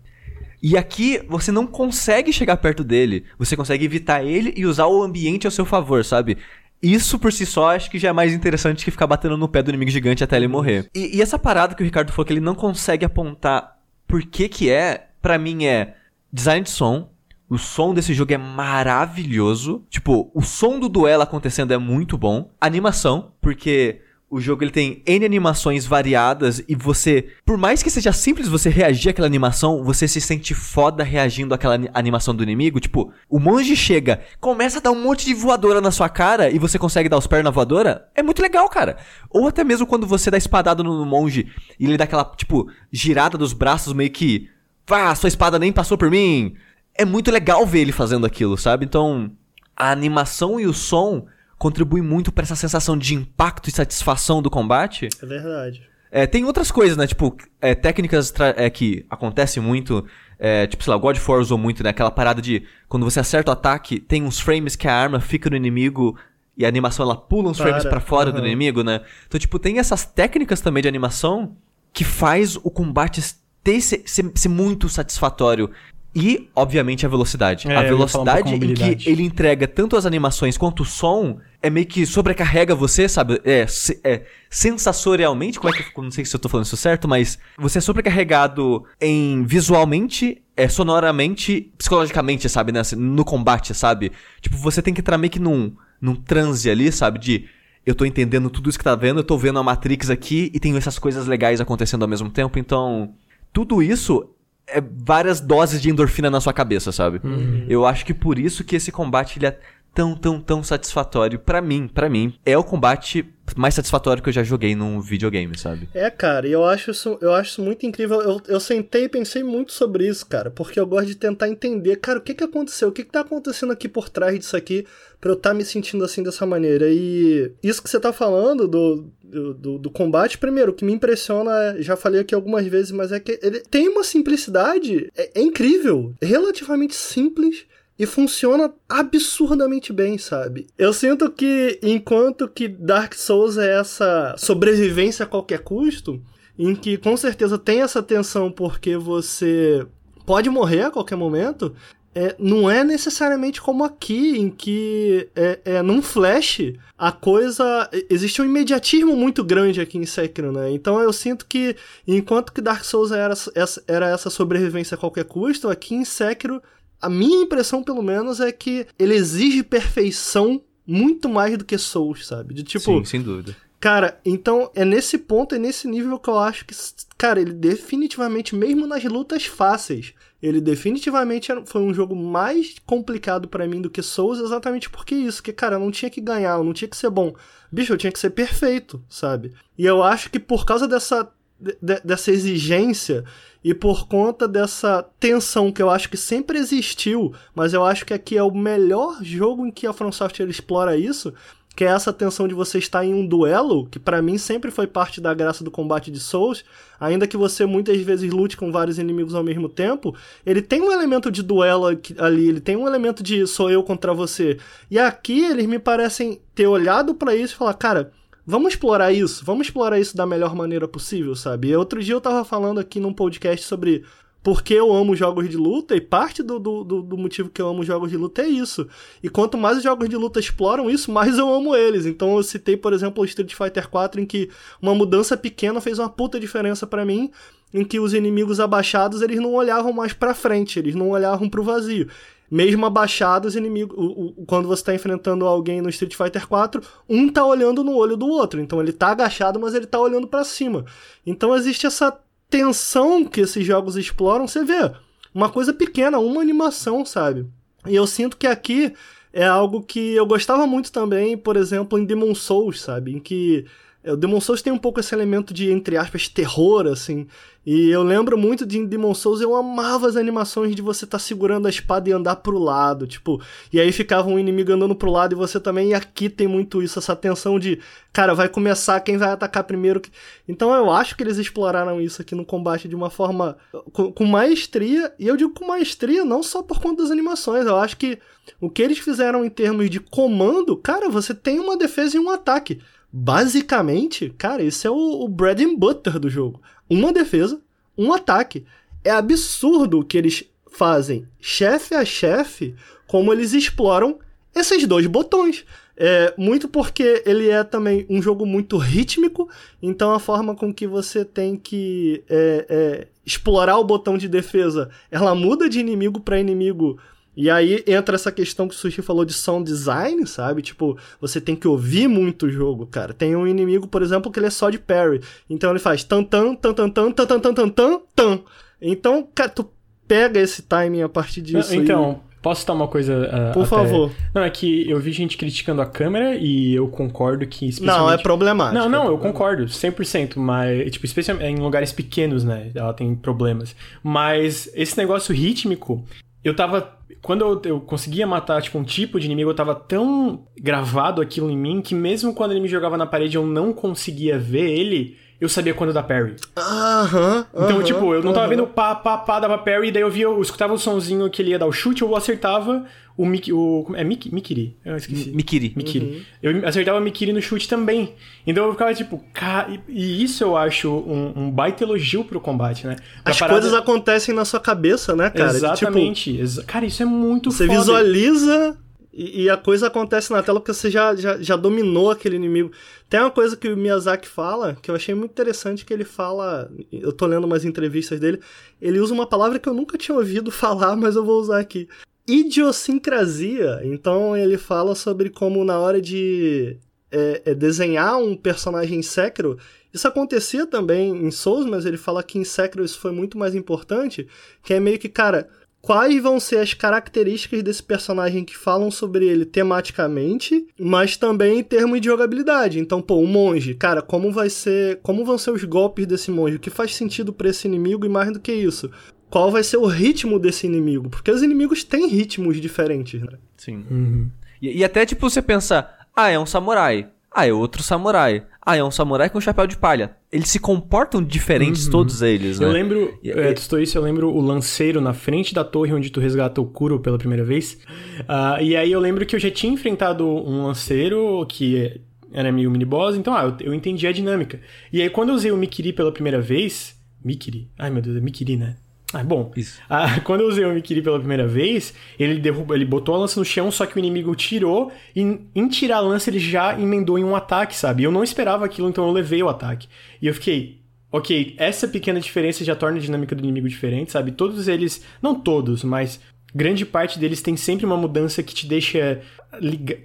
[0.61, 5.01] E aqui você não consegue chegar perto dele, você consegue evitar ele e usar o
[5.01, 6.37] ambiente ao seu favor, sabe?
[6.81, 9.61] Isso por si só acho que já é mais interessante que ficar batendo no pé
[9.61, 10.89] do inimigo gigante até ele morrer.
[10.95, 13.77] E, e essa parada que o Ricardo falou que ele não consegue apontar
[14.07, 15.95] por que que é, para mim é
[16.31, 17.09] design de som.
[17.49, 19.83] O som desse jogo é maravilhoso.
[19.89, 22.51] Tipo, o som do duelo acontecendo é muito bom.
[22.61, 28.13] Animação, porque o jogo ele tem N animações variadas e você, por mais que seja
[28.13, 32.79] simples você reagir àquela animação, você se sente foda reagindo àquela animação do inimigo.
[32.79, 36.59] Tipo, o monge chega, começa a dar um monte de voadora na sua cara e
[36.59, 38.07] você consegue dar os pés na voadora.
[38.13, 38.97] É muito legal, cara.
[39.31, 41.47] Ou até mesmo quando você dá espadada no monge
[41.79, 44.47] e ele dá aquela, tipo, girada dos braços meio que.
[44.87, 46.55] Vá, sua espada nem passou por mim.
[46.93, 48.85] É muito legal ver ele fazendo aquilo, sabe?
[48.85, 49.31] Então,
[49.75, 51.25] a animação e o som
[51.59, 55.09] contribui muito para essa sensação de impacto e satisfação do combate.
[55.21, 55.89] É verdade.
[56.11, 57.05] É, tem outras coisas, né?
[57.05, 60.03] Tipo, é, técnicas é, que acontecem muito.
[60.39, 61.89] É, tipo, sei lá, o God of War usou muito, né?
[61.89, 65.49] Aquela parada de quando você acerta o ataque, tem uns frames que a arma fica
[65.49, 66.17] no inimigo
[66.57, 68.37] e a animação ela pula uns para, frames para fora uhum.
[68.37, 69.01] do inimigo, né?
[69.27, 71.55] Então, tipo, tem essas técnicas também de animação
[71.93, 73.21] que faz o combate
[73.63, 75.69] ter, ser, ser, ser muito satisfatório.
[76.13, 77.69] E, obviamente, a velocidade.
[77.69, 81.85] É, a velocidade em que ele entrega tanto as animações quanto o som é meio
[81.85, 83.39] que sobrecarrega você, sabe?
[83.45, 83.65] É,
[84.03, 86.01] é sensatorialmente, como é que.
[86.01, 90.67] Não sei se eu tô falando isso certo, mas você é sobrecarregado em visualmente, é,
[90.67, 92.71] sonoramente, psicologicamente, sabe?
[92.71, 92.81] Né?
[92.97, 94.11] No combate, sabe?
[94.41, 97.19] Tipo, você tem que entrar meio que num, num transe ali, sabe?
[97.19, 97.45] De
[97.85, 100.59] eu tô entendendo tudo isso que tá vendo, eu tô vendo a Matrix aqui e
[100.59, 103.13] tenho essas coisas legais acontecendo ao mesmo tempo, então.
[103.51, 104.29] Tudo isso
[104.71, 107.19] é várias doses de endorfina na sua cabeça, sabe?
[107.23, 107.65] Uhum.
[107.67, 109.59] Eu acho que por isso que esse combate ele é
[109.93, 112.33] tão, tão, tão satisfatório para mim, para mim.
[112.45, 115.89] É o combate mais satisfatório que eu já joguei num videogame, sabe?
[115.93, 118.21] É, cara, e eu acho isso, eu acho isso muito incrível.
[118.21, 121.97] Eu, eu sentei e pensei muito sobre isso, cara, porque eu gosto de tentar entender,
[121.97, 122.89] cara, o que que aconteceu?
[122.89, 124.85] O que que tá acontecendo aqui por trás disso aqui
[125.19, 126.85] pra eu estar tá me sentindo assim dessa maneira?
[126.89, 131.51] E isso que você tá falando do, do, do, combate, primeiro, o que me impressiona,
[131.51, 135.41] é, já falei aqui algumas vezes, mas é que ele tem uma simplicidade, é, é
[135.41, 137.65] incrível, é relativamente simples
[137.97, 140.67] e funciona absurdamente bem, sabe?
[140.77, 146.21] Eu sinto que enquanto que Dark Souls é essa sobrevivência a qualquer custo,
[146.57, 149.85] em que com certeza tem essa tensão porque você
[150.25, 151.75] pode morrer a qualquer momento,
[152.13, 157.89] é, não é necessariamente como aqui, em que é, é, num flash a coisa.
[158.09, 160.71] Existe um imediatismo muito grande aqui em Sekiro, né?
[160.71, 161.75] Então eu sinto que,
[162.07, 166.61] enquanto que Dark Souls era essa, era essa sobrevivência a qualquer custo, aqui em Sekiro
[167.01, 172.27] a minha impressão, pelo menos, é que ele exige perfeição muito mais do que Souls,
[172.27, 172.53] sabe?
[172.53, 172.83] De tipo.
[172.83, 173.55] Sim, sem dúvida.
[173.79, 176.75] Cara, então é nesse ponto, é nesse nível que eu acho que,
[177.17, 183.67] cara, ele definitivamente, mesmo nas lutas fáceis, ele definitivamente foi um jogo mais complicado para
[183.67, 186.63] mim do que Souls, exatamente porque isso, que, cara, eu não tinha que ganhar, eu
[186.63, 187.33] não tinha que ser bom.
[187.71, 189.53] Bicho, eu tinha que ser perfeito, sabe?
[189.77, 191.29] E eu acho que por causa dessa,
[191.59, 193.25] de, dessa exigência,
[193.63, 198.13] e por conta dessa tensão que eu acho que sempre existiu, mas eu acho que
[198.13, 201.33] aqui é o melhor jogo em que a From Software explora isso,
[201.79, 204.85] que é essa tensão de você estar em um duelo, que para mim sempre foi
[204.85, 206.65] parte da graça do combate de Souls,
[206.99, 210.13] ainda que você muitas vezes lute com vários inimigos ao mesmo tempo,
[210.45, 214.13] ele tem um elemento de duelo ali, ele tem um elemento de sou eu contra
[214.13, 214.57] você.
[214.91, 218.11] E aqui eles me parecem ter olhado para isso e falar, cara,
[218.45, 221.69] vamos explorar isso, vamos explorar isso da melhor maneira possível, sabe?
[221.69, 224.03] E outro dia eu tava falando aqui num podcast sobre
[224.41, 227.67] por que eu amo jogos de luta, e parte do, do, do, motivo que eu
[227.67, 228.87] amo jogos de luta é isso.
[229.21, 232.05] E quanto mais os jogos de luta exploram isso, mais eu amo eles.
[232.05, 234.49] Então eu citei, por exemplo, o Street Fighter 4, em que
[234.81, 237.31] uma mudança pequena fez uma puta diferença para mim,
[237.73, 241.63] em que os inimigos abaixados, eles não olhavam mais para frente, eles não olhavam pro
[241.63, 242.07] vazio
[242.49, 243.95] mesmo abaixado, os inimigos.
[243.97, 247.95] O, o, quando você tá enfrentando alguém no Street Fighter 4, um tá olhando no
[247.95, 248.59] olho do outro.
[248.59, 250.85] Então ele tá agachado, mas ele tá olhando para cima.
[251.25, 252.17] Então existe essa
[252.49, 254.47] tensão que esses jogos exploram.
[254.47, 254.91] Você vê,
[255.33, 257.47] uma coisa pequena, uma animação, sabe?
[257.87, 258.93] E eu sinto que aqui
[259.31, 263.13] é algo que eu gostava muito também, por exemplo, em Demon Souls, sabe?
[263.13, 263.65] Em que
[264.03, 267.27] o Demon Souls tem um pouco esse elemento de, entre aspas, terror, assim.
[267.65, 271.23] E eu lembro muito de Demon Souls, eu amava as animações de você estar tá
[271.23, 273.41] segurando a espada e andar pro lado, tipo.
[273.71, 275.89] E aí ficava um inimigo andando pro lado e você também.
[275.89, 277.79] E aqui tem muito isso, essa tensão de,
[278.13, 280.01] cara, vai começar quem vai atacar primeiro.
[280.47, 283.57] Então eu acho que eles exploraram isso aqui no combate de uma forma.
[283.91, 285.13] com, com maestria.
[285.19, 288.17] E eu digo com maestria não só por conta das animações, eu acho que
[288.59, 292.29] o que eles fizeram em termos de comando, cara, você tem uma defesa e um
[292.29, 292.79] ataque.
[293.11, 296.61] Basicamente, cara, isso é o, o bread and butter do jogo.
[296.89, 297.61] Uma defesa,
[297.97, 298.65] um ataque.
[299.03, 302.75] É absurdo que eles fazem chefe a chefe,
[303.07, 304.19] como eles exploram
[304.55, 305.65] esses dois botões.
[306.01, 309.49] É, muito porque ele é também um jogo muito rítmico,
[309.81, 314.89] então a forma com que você tem que é, é, explorar o botão de defesa,
[315.11, 316.97] ela muda de inimigo para inimigo
[317.35, 320.61] e aí entra essa questão que o Sushi falou de sound design, sabe?
[320.61, 323.13] Tipo, você tem que ouvir muito o jogo, cara.
[323.13, 325.21] Tem um inimigo, por exemplo, que ele é só de parry.
[325.49, 328.39] Então ele faz tan tan tan tan tan tan tan tan tan tan tan.
[328.81, 329.69] Então, cara, tu
[330.07, 331.73] pega esse timing a partir disso.
[331.75, 332.29] Então, e...
[332.41, 333.13] Posso citar uma coisa?
[333.13, 333.69] Uh, Por até...
[333.69, 334.11] favor.
[334.33, 337.67] Não, é que eu vi gente criticando a câmera e eu concordo que.
[337.67, 338.07] Especialmente...
[338.07, 338.77] Não, é problemático.
[338.77, 340.37] Não, não, é eu concordo, 100%.
[340.37, 342.71] Mas, tipo, especialmente em lugares pequenos, né?
[342.73, 343.75] Ela tem problemas.
[344.01, 346.05] Mas esse negócio rítmico,
[346.43, 350.45] eu tava quando eu, eu, conseguia matar, tipo, um tipo de inimigo, eu tava tão
[350.57, 354.37] gravado aquilo em mim que mesmo quando ele me jogava na parede eu não conseguia
[354.37, 356.35] ver ele, eu sabia quando dar parry.
[356.57, 357.47] Aham.
[357.53, 358.55] Uh -huh, então, uh -huh, tipo, eu não tava uh -huh.
[358.55, 361.41] vendo pá, pá, pá, dava parry, e daí eu via, eu escutava o sonzinho que
[361.41, 362.85] ele ia dar o chute, eu acertava
[363.19, 365.29] o Miki, o é Miki, Mikiri, eu esqueci.
[365.31, 365.73] Mikiri.
[365.75, 366.05] Mikiri.
[366.05, 366.21] Uhum.
[366.41, 368.13] Eu acertava o Mikiri no chute também.
[368.47, 372.87] Então eu ficava tipo, cara, e isso eu acho um, um baita elogio pro combate,
[372.87, 372.95] né?
[373.21, 373.59] Pra As parada...
[373.59, 375.51] coisas acontecem na sua cabeça, né, cara?
[375.51, 376.37] Exatamente.
[376.37, 377.79] Tipo, cara, isso é muito Você foda.
[377.79, 378.77] visualiza
[379.11, 382.71] e, e, a coisa acontece na tela porque você já, já, já dominou aquele inimigo.
[383.09, 386.71] Tem uma coisa que o Miyazaki fala, que eu achei muito interessante, que ele fala,
[386.91, 388.39] eu tô lendo umas entrevistas dele,
[388.79, 391.87] ele usa uma palavra que eu nunca tinha ouvido falar, mas eu vou usar aqui
[392.27, 393.81] idiosincrasia.
[393.83, 396.77] Então ele fala sobre como na hora de
[397.11, 399.57] é, é desenhar um personagem Sekiro,
[399.91, 403.55] isso acontecia também em Souls, mas ele fala que em Sekiro isso foi muito mais
[403.55, 404.27] importante,
[404.63, 405.49] que é meio que, cara,
[405.81, 411.63] quais vão ser as características desse personagem que falam sobre ele tematicamente, mas também em
[411.63, 412.79] termos de jogabilidade.
[412.79, 416.57] Então, pô, o monge, cara, como vai ser, como vão ser os golpes desse monge?
[416.57, 418.89] O que faz sentido para esse inimigo e mais do que isso?
[419.29, 421.09] qual vai ser o ritmo desse inimigo.
[421.09, 423.37] Porque os inimigos têm ritmos diferentes, né?
[423.57, 423.85] Sim.
[423.89, 424.29] Uhum.
[424.61, 427.07] E, e, até, tipo, você pensa, ah, é um samurai.
[427.31, 428.43] Ah, é outro samurai.
[428.65, 430.15] Ah, é um samurai com chapéu de palha.
[430.31, 431.91] Eles se comportam diferentes, uhum.
[431.91, 432.65] todos eles, né?
[432.65, 436.19] Eu lembro, é, tu isso, eu lembro o lanceiro na frente da torre onde tu
[436.19, 437.79] resgata o Kuro pela primeira vez.
[438.21, 442.01] Uh, e aí eu lembro que eu já tinha enfrentado um lanceiro que
[442.31, 444.59] era meio mini-boss, então, ah, eu, eu entendi a dinâmica.
[444.93, 446.95] E aí quando eu usei o Mikiri pela primeira vez...
[447.23, 447.69] Mikiri?
[447.77, 448.75] Ai, meu Deus, é Mikiri, né?
[449.13, 449.51] Ah, bom.
[449.89, 453.39] Ah, quando eu usei o Mikiri pela primeira vez, ele derrubou, ele botou a lança
[453.39, 455.21] no chão, só que o inimigo tirou e
[455.55, 458.03] em tirar a lança ele já emendou em um ataque, sabe?
[458.03, 459.87] Eu não esperava aquilo, então eu levei o ataque.
[460.21, 460.81] E eu fiquei,
[461.11, 464.31] ok, essa pequena diferença já torna a dinâmica do inimigo diferente, sabe?
[464.31, 466.19] Todos eles, não todos, mas
[466.53, 469.21] grande parte deles tem sempre uma mudança que te deixa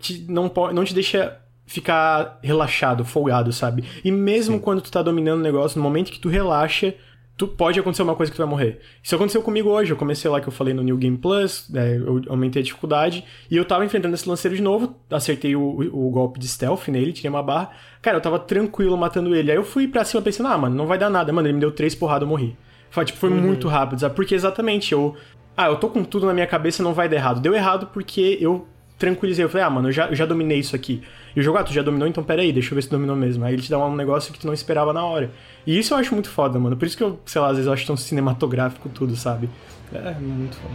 [0.00, 3.84] te, não não te deixa ficar relaxado, folgado, sabe?
[4.04, 4.60] E mesmo Sim.
[4.60, 6.94] quando tu tá dominando o negócio, no momento que tu relaxa,
[7.36, 8.80] tu pode acontecer uma coisa que tu vai morrer.
[9.02, 9.92] Isso aconteceu comigo hoje.
[9.92, 13.24] Eu comecei lá que eu falei no New Game Plus, é, eu aumentei a dificuldade,
[13.50, 16.88] e eu tava enfrentando esse lanceiro de novo, acertei o, o, o, golpe de stealth
[16.88, 17.72] nele, tirei uma barra.
[18.00, 19.50] Cara, eu tava tranquilo matando ele.
[19.50, 21.32] Aí eu fui pra cima pensando, ah, mano, não vai dar nada.
[21.32, 22.56] Mano, ele me deu três porradas, eu morri.
[22.90, 23.40] Foi, tipo, foi uhum.
[23.40, 24.14] muito rápido, sabe?
[24.14, 25.16] Porque exatamente, eu...
[25.56, 27.40] Ah, eu tô com tudo na minha cabeça, não vai dar errado.
[27.40, 28.66] Deu errado porque eu
[28.98, 29.44] tranquilizei.
[29.44, 31.02] Eu falei, ah, mano, eu já, eu já dominei isso aqui.
[31.34, 33.44] E o jogo, ah, tu já dominou, então peraí, deixa eu ver se dominou mesmo.
[33.44, 35.30] Aí ele te dá um negócio que tu não esperava na hora.
[35.66, 36.76] E isso eu acho muito foda, mano.
[36.76, 39.48] Por isso que eu, sei lá, às vezes eu acho tão cinematográfico tudo, sabe?
[39.92, 40.74] É muito foda.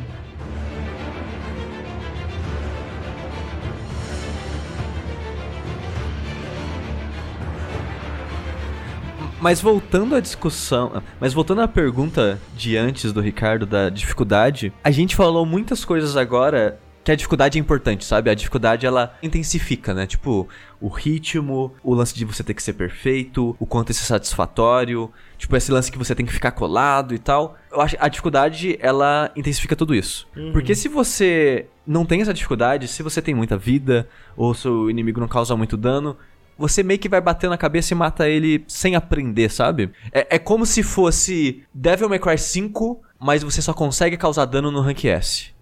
[9.41, 14.91] Mas voltando à discussão, mas voltando à pergunta de antes do Ricardo da dificuldade, a
[14.91, 18.29] gente falou muitas coisas agora que a dificuldade é importante, sabe?
[18.29, 20.05] A dificuldade ela intensifica, né?
[20.05, 20.47] Tipo,
[20.81, 25.11] o ritmo, o lance de você ter que ser perfeito, o quanto isso é satisfatório,
[25.37, 27.57] tipo, esse lance que você tem que ficar colado e tal.
[27.71, 30.27] Eu acho a dificuldade ela intensifica tudo isso.
[30.35, 30.51] Uhum.
[30.51, 35.19] Porque se você não tem essa dificuldade, se você tem muita vida, ou seu inimigo
[35.19, 36.17] não causa muito dano,
[36.57, 39.91] você meio que vai bater na cabeça e mata ele sem aprender, sabe?
[40.11, 44.69] É, é como se fosse Devil May Cry 5, mas você só consegue causar dano
[44.69, 45.57] no Rank S.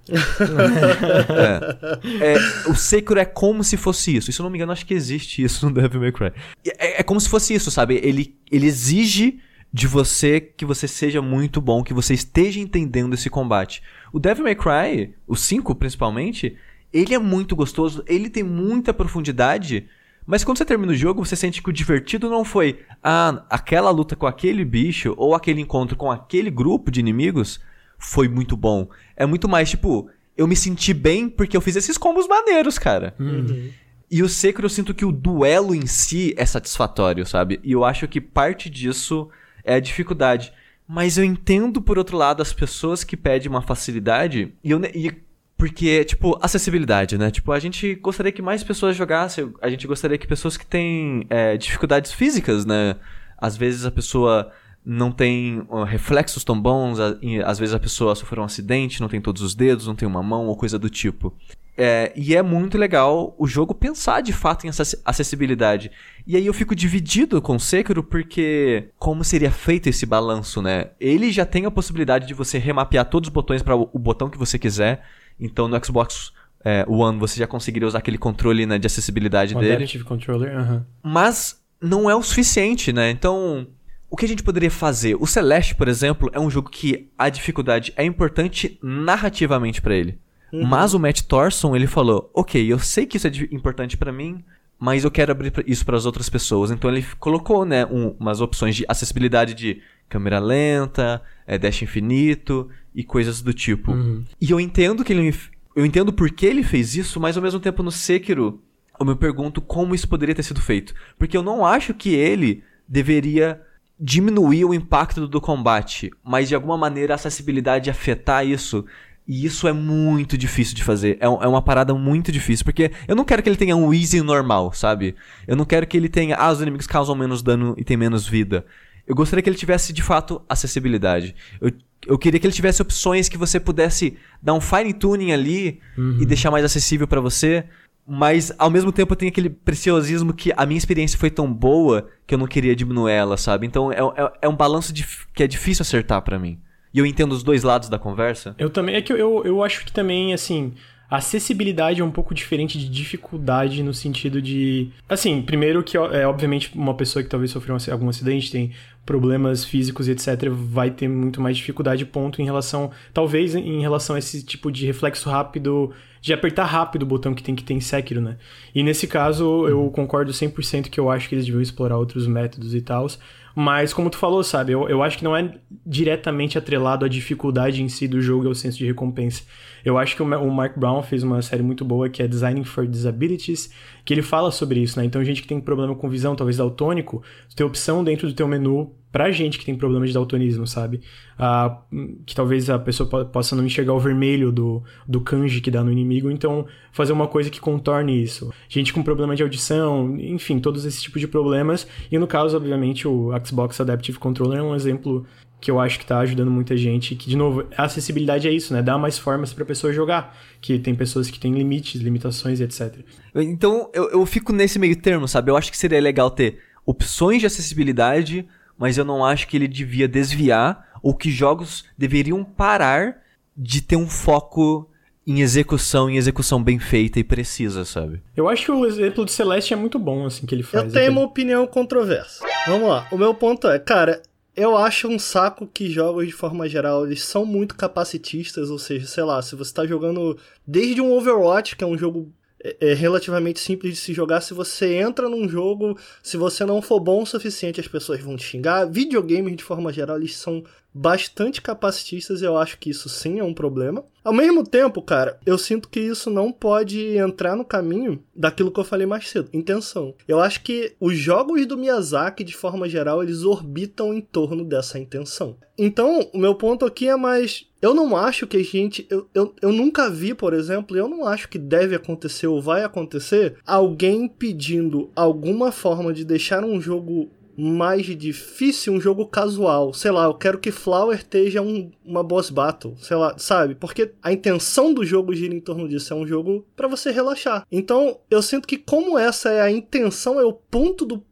[1.29, 2.33] é.
[2.33, 4.29] É, o Sekiro é como se fosse isso.
[4.29, 6.31] E se eu não me engano, acho que existe isso no Devil May Cry.
[6.65, 7.99] É, é como se fosse isso, sabe?
[8.03, 9.39] Ele, ele exige
[9.71, 13.83] de você que você seja muito bom, que você esteja entendendo esse combate.
[14.11, 16.55] O Devil May Cry, o 5 principalmente,
[16.91, 19.87] ele é muito gostoso, ele tem muita profundidade,
[20.25, 23.89] mas quando você termina o jogo, você sente que o divertido não foi ah, aquela
[23.91, 27.59] luta com aquele bicho ou aquele encontro com aquele grupo de inimigos
[27.97, 28.89] foi muito bom.
[29.15, 33.15] É muito mais tipo, eu me senti bem porque eu fiz esses combos maneiros, cara.
[33.19, 33.71] Uhum.
[34.09, 37.59] E o Sekiro eu sinto que o duelo em si é satisfatório, sabe?
[37.63, 39.29] E eu acho que parte disso
[39.63, 40.53] é a dificuldade.
[40.87, 44.53] Mas eu entendo, por outro lado, as pessoas que pedem uma facilidade.
[44.63, 45.11] E eu, e
[45.57, 47.31] porque, tipo, acessibilidade, né?
[47.31, 49.51] Tipo, a gente gostaria que mais pessoas jogassem.
[49.61, 52.95] A gente gostaria que pessoas que têm é, dificuldades físicas, né?
[53.37, 54.51] Às vezes a pessoa
[54.89, 59.09] não tem uh, reflexos tão bons, a, às vezes a pessoa sofreu um acidente, não
[59.09, 61.35] tem todos os dedos, não tem uma mão ou coisa do tipo.
[61.77, 64.69] É, e é muito legal o jogo pensar de fato em
[65.05, 65.91] acessibilidade.
[66.25, 70.91] E aí eu fico dividido com o Sekiro porque como seria feito esse balanço, né?
[70.99, 74.37] Ele já tem a possibilidade de você remapear todos os botões para o, botão que
[74.37, 75.03] você quiser.
[75.37, 76.31] Então no Xbox
[76.63, 79.85] é, One você já conseguiria usar aquele controle né, de acessibilidade o dele.
[80.03, 80.81] Controller, uhum.
[81.03, 83.11] Mas não é o suficiente, né?
[83.11, 83.67] Então,
[84.09, 85.15] o que a gente poderia fazer?
[85.19, 90.17] O Celeste, por exemplo, é um jogo que a dificuldade é importante narrativamente para ele.
[90.51, 90.65] Uhum.
[90.65, 94.43] Mas o Matt Thorson, ele falou: "OK, eu sei que isso é importante para mim,
[94.79, 96.71] mas eu quero abrir isso para as outras pessoas".
[96.71, 102.69] Então ele colocou, né, um, umas opções de acessibilidade de câmera lenta, é, dash infinito
[102.95, 103.91] e coisas do tipo.
[103.91, 104.23] Uhum.
[104.39, 105.35] E eu entendo que ele
[105.75, 108.63] eu entendo por que ele fez isso, mas ao mesmo tempo no Sekiro
[108.99, 112.63] eu me pergunto como isso poderia ter sido feito, porque eu não acho que ele
[112.87, 113.61] deveria
[113.99, 118.85] diminuir o impacto do combate, mas de alguma maneira a acessibilidade afetar isso.
[119.27, 121.17] E isso é muito difícil de fazer.
[121.19, 122.63] É, é, uma parada muito difícil.
[122.63, 125.15] Porque eu não quero que ele tenha um easy normal, sabe?
[125.45, 126.37] Eu não quero que ele tenha.
[126.37, 128.65] Ah, os inimigos causam menos dano e tem menos vida.
[129.05, 131.35] Eu gostaria que ele tivesse de fato acessibilidade.
[131.59, 131.73] Eu,
[132.05, 136.19] eu queria que ele tivesse opções que você pudesse dar um fine tuning ali uhum.
[136.21, 137.65] e deixar mais acessível para você.
[138.07, 142.33] Mas ao mesmo tempo tem aquele preciosismo que a minha experiência foi tão boa que
[142.33, 143.67] eu não queria diminuir ela, sabe?
[143.67, 144.93] Então é, é, é um balanço
[145.33, 146.57] que é difícil acertar para mim.
[146.93, 148.55] E eu entendo os dois lados da conversa.
[148.57, 148.95] Eu também.
[148.95, 150.73] É que eu, eu acho que também, assim.
[151.09, 154.89] Acessibilidade é um pouco diferente de dificuldade no sentido de.
[155.07, 158.73] Assim, primeiro que é obviamente uma pessoa que talvez sofreu algum acidente, tem
[159.05, 162.91] problemas físicos e etc., vai ter muito mais dificuldade, ponto, em relação.
[163.13, 165.93] Talvez em relação a esse tipo de reflexo rápido,
[166.27, 168.35] de apertar rápido o botão que tem que ter em Sekiro, né?
[168.75, 169.89] E nesse caso, eu uhum.
[169.89, 173.07] concordo 100% que eu acho que eles deviam explorar outros métodos e tal.
[173.55, 175.55] Mas, como tu falou, sabe, eu, eu acho que não é
[175.85, 179.43] diretamente atrelado à dificuldade em si do jogo e ao senso de recompensa.
[179.87, 182.85] Eu acho que o, Mark Brown fez uma série muito boa que é Designing for
[182.85, 183.71] Disabilities,
[184.03, 185.05] que ele fala sobre isso, né?
[185.05, 187.23] Então, gente que tem problema com visão, talvez daltônico,
[187.55, 190.99] tem opção dentro do teu menu pra gente que tem problema de daltonismo, sabe?
[191.39, 191.83] Ah,
[192.25, 195.89] que talvez a pessoa possa não enxergar o vermelho do, do kanji que dá no
[195.89, 198.53] inimigo, então fazer uma coisa que contorne isso.
[198.67, 201.87] Gente com problema de audição, enfim, todos esses tipos de problemas.
[202.11, 205.25] E no caso, obviamente, o Xbox Adaptive Controller é um exemplo
[205.59, 208.73] que eu acho que tá ajudando muita gente, que de novo, a acessibilidade é isso,
[208.73, 208.81] né?
[208.81, 212.99] Dá mais formas para pessoa jogar, que tem pessoas que têm limites, limitações, etc.
[213.35, 215.49] Então, eu, eu fico nesse meio termo, sabe?
[215.49, 218.47] Eu acho que seria legal ter opções de acessibilidade
[218.77, 223.21] mas eu não acho que ele devia desviar ou que jogos deveriam parar
[223.55, 224.89] de ter um foco
[225.25, 228.21] em execução, em execução bem feita e precisa, sabe?
[228.35, 230.85] Eu acho que o exemplo de Celeste é muito bom, assim, que ele faz.
[230.85, 232.45] Eu tenho uma opinião controversa.
[232.65, 233.07] Vamos lá.
[233.11, 234.21] O meu ponto é, cara,
[234.57, 239.05] eu acho um saco que jogos, de forma geral, eles são muito capacitistas, ou seja,
[239.05, 240.35] sei lá, se você tá jogando
[240.65, 244.41] desde um Overwatch, que é um jogo é, é relativamente simples de se jogar.
[244.41, 248.35] Se você entra num jogo, se você não for bom o suficiente, as pessoas vão
[248.35, 248.85] te xingar.
[248.89, 250.63] Videogames, de forma geral, eles são
[250.97, 254.03] bastante capacitistas, eu acho que isso sim é um problema.
[254.23, 258.79] Ao mesmo tempo, cara, eu sinto que isso não pode entrar no caminho daquilo que
[258.79, 260.13] eu falei mais cedo, intenção.
[260.27, 264.99] Eu acho que os jogos do Miyazaki, de forma geral, eles orbitam em torno dessa
[264.99, 265.55] intenção.
[265.77, 269.05] Então, o meu ponto aqui é mais eu não acho que a gente.
[269.09, 272.83] Eu, eu, eu nunca vi, por exemplo, eu não acho que deve acontecer ou vai
[272.83, 279.91] acontecer alguém pedindo alguma forma de deixar um jogo mais difícil, um jogo casual.
[279.91, 283.73] Sei lá, eu quero que Flower esteja um, uma boss battle, sei lá, sabe?
[283.73, 287.65] Porque a intenção do jogo gira em torno disso, é um jogo para você relaxar.
[287.71, 291.25] Então, eu sinto que como essa é a intenção, é o ponto do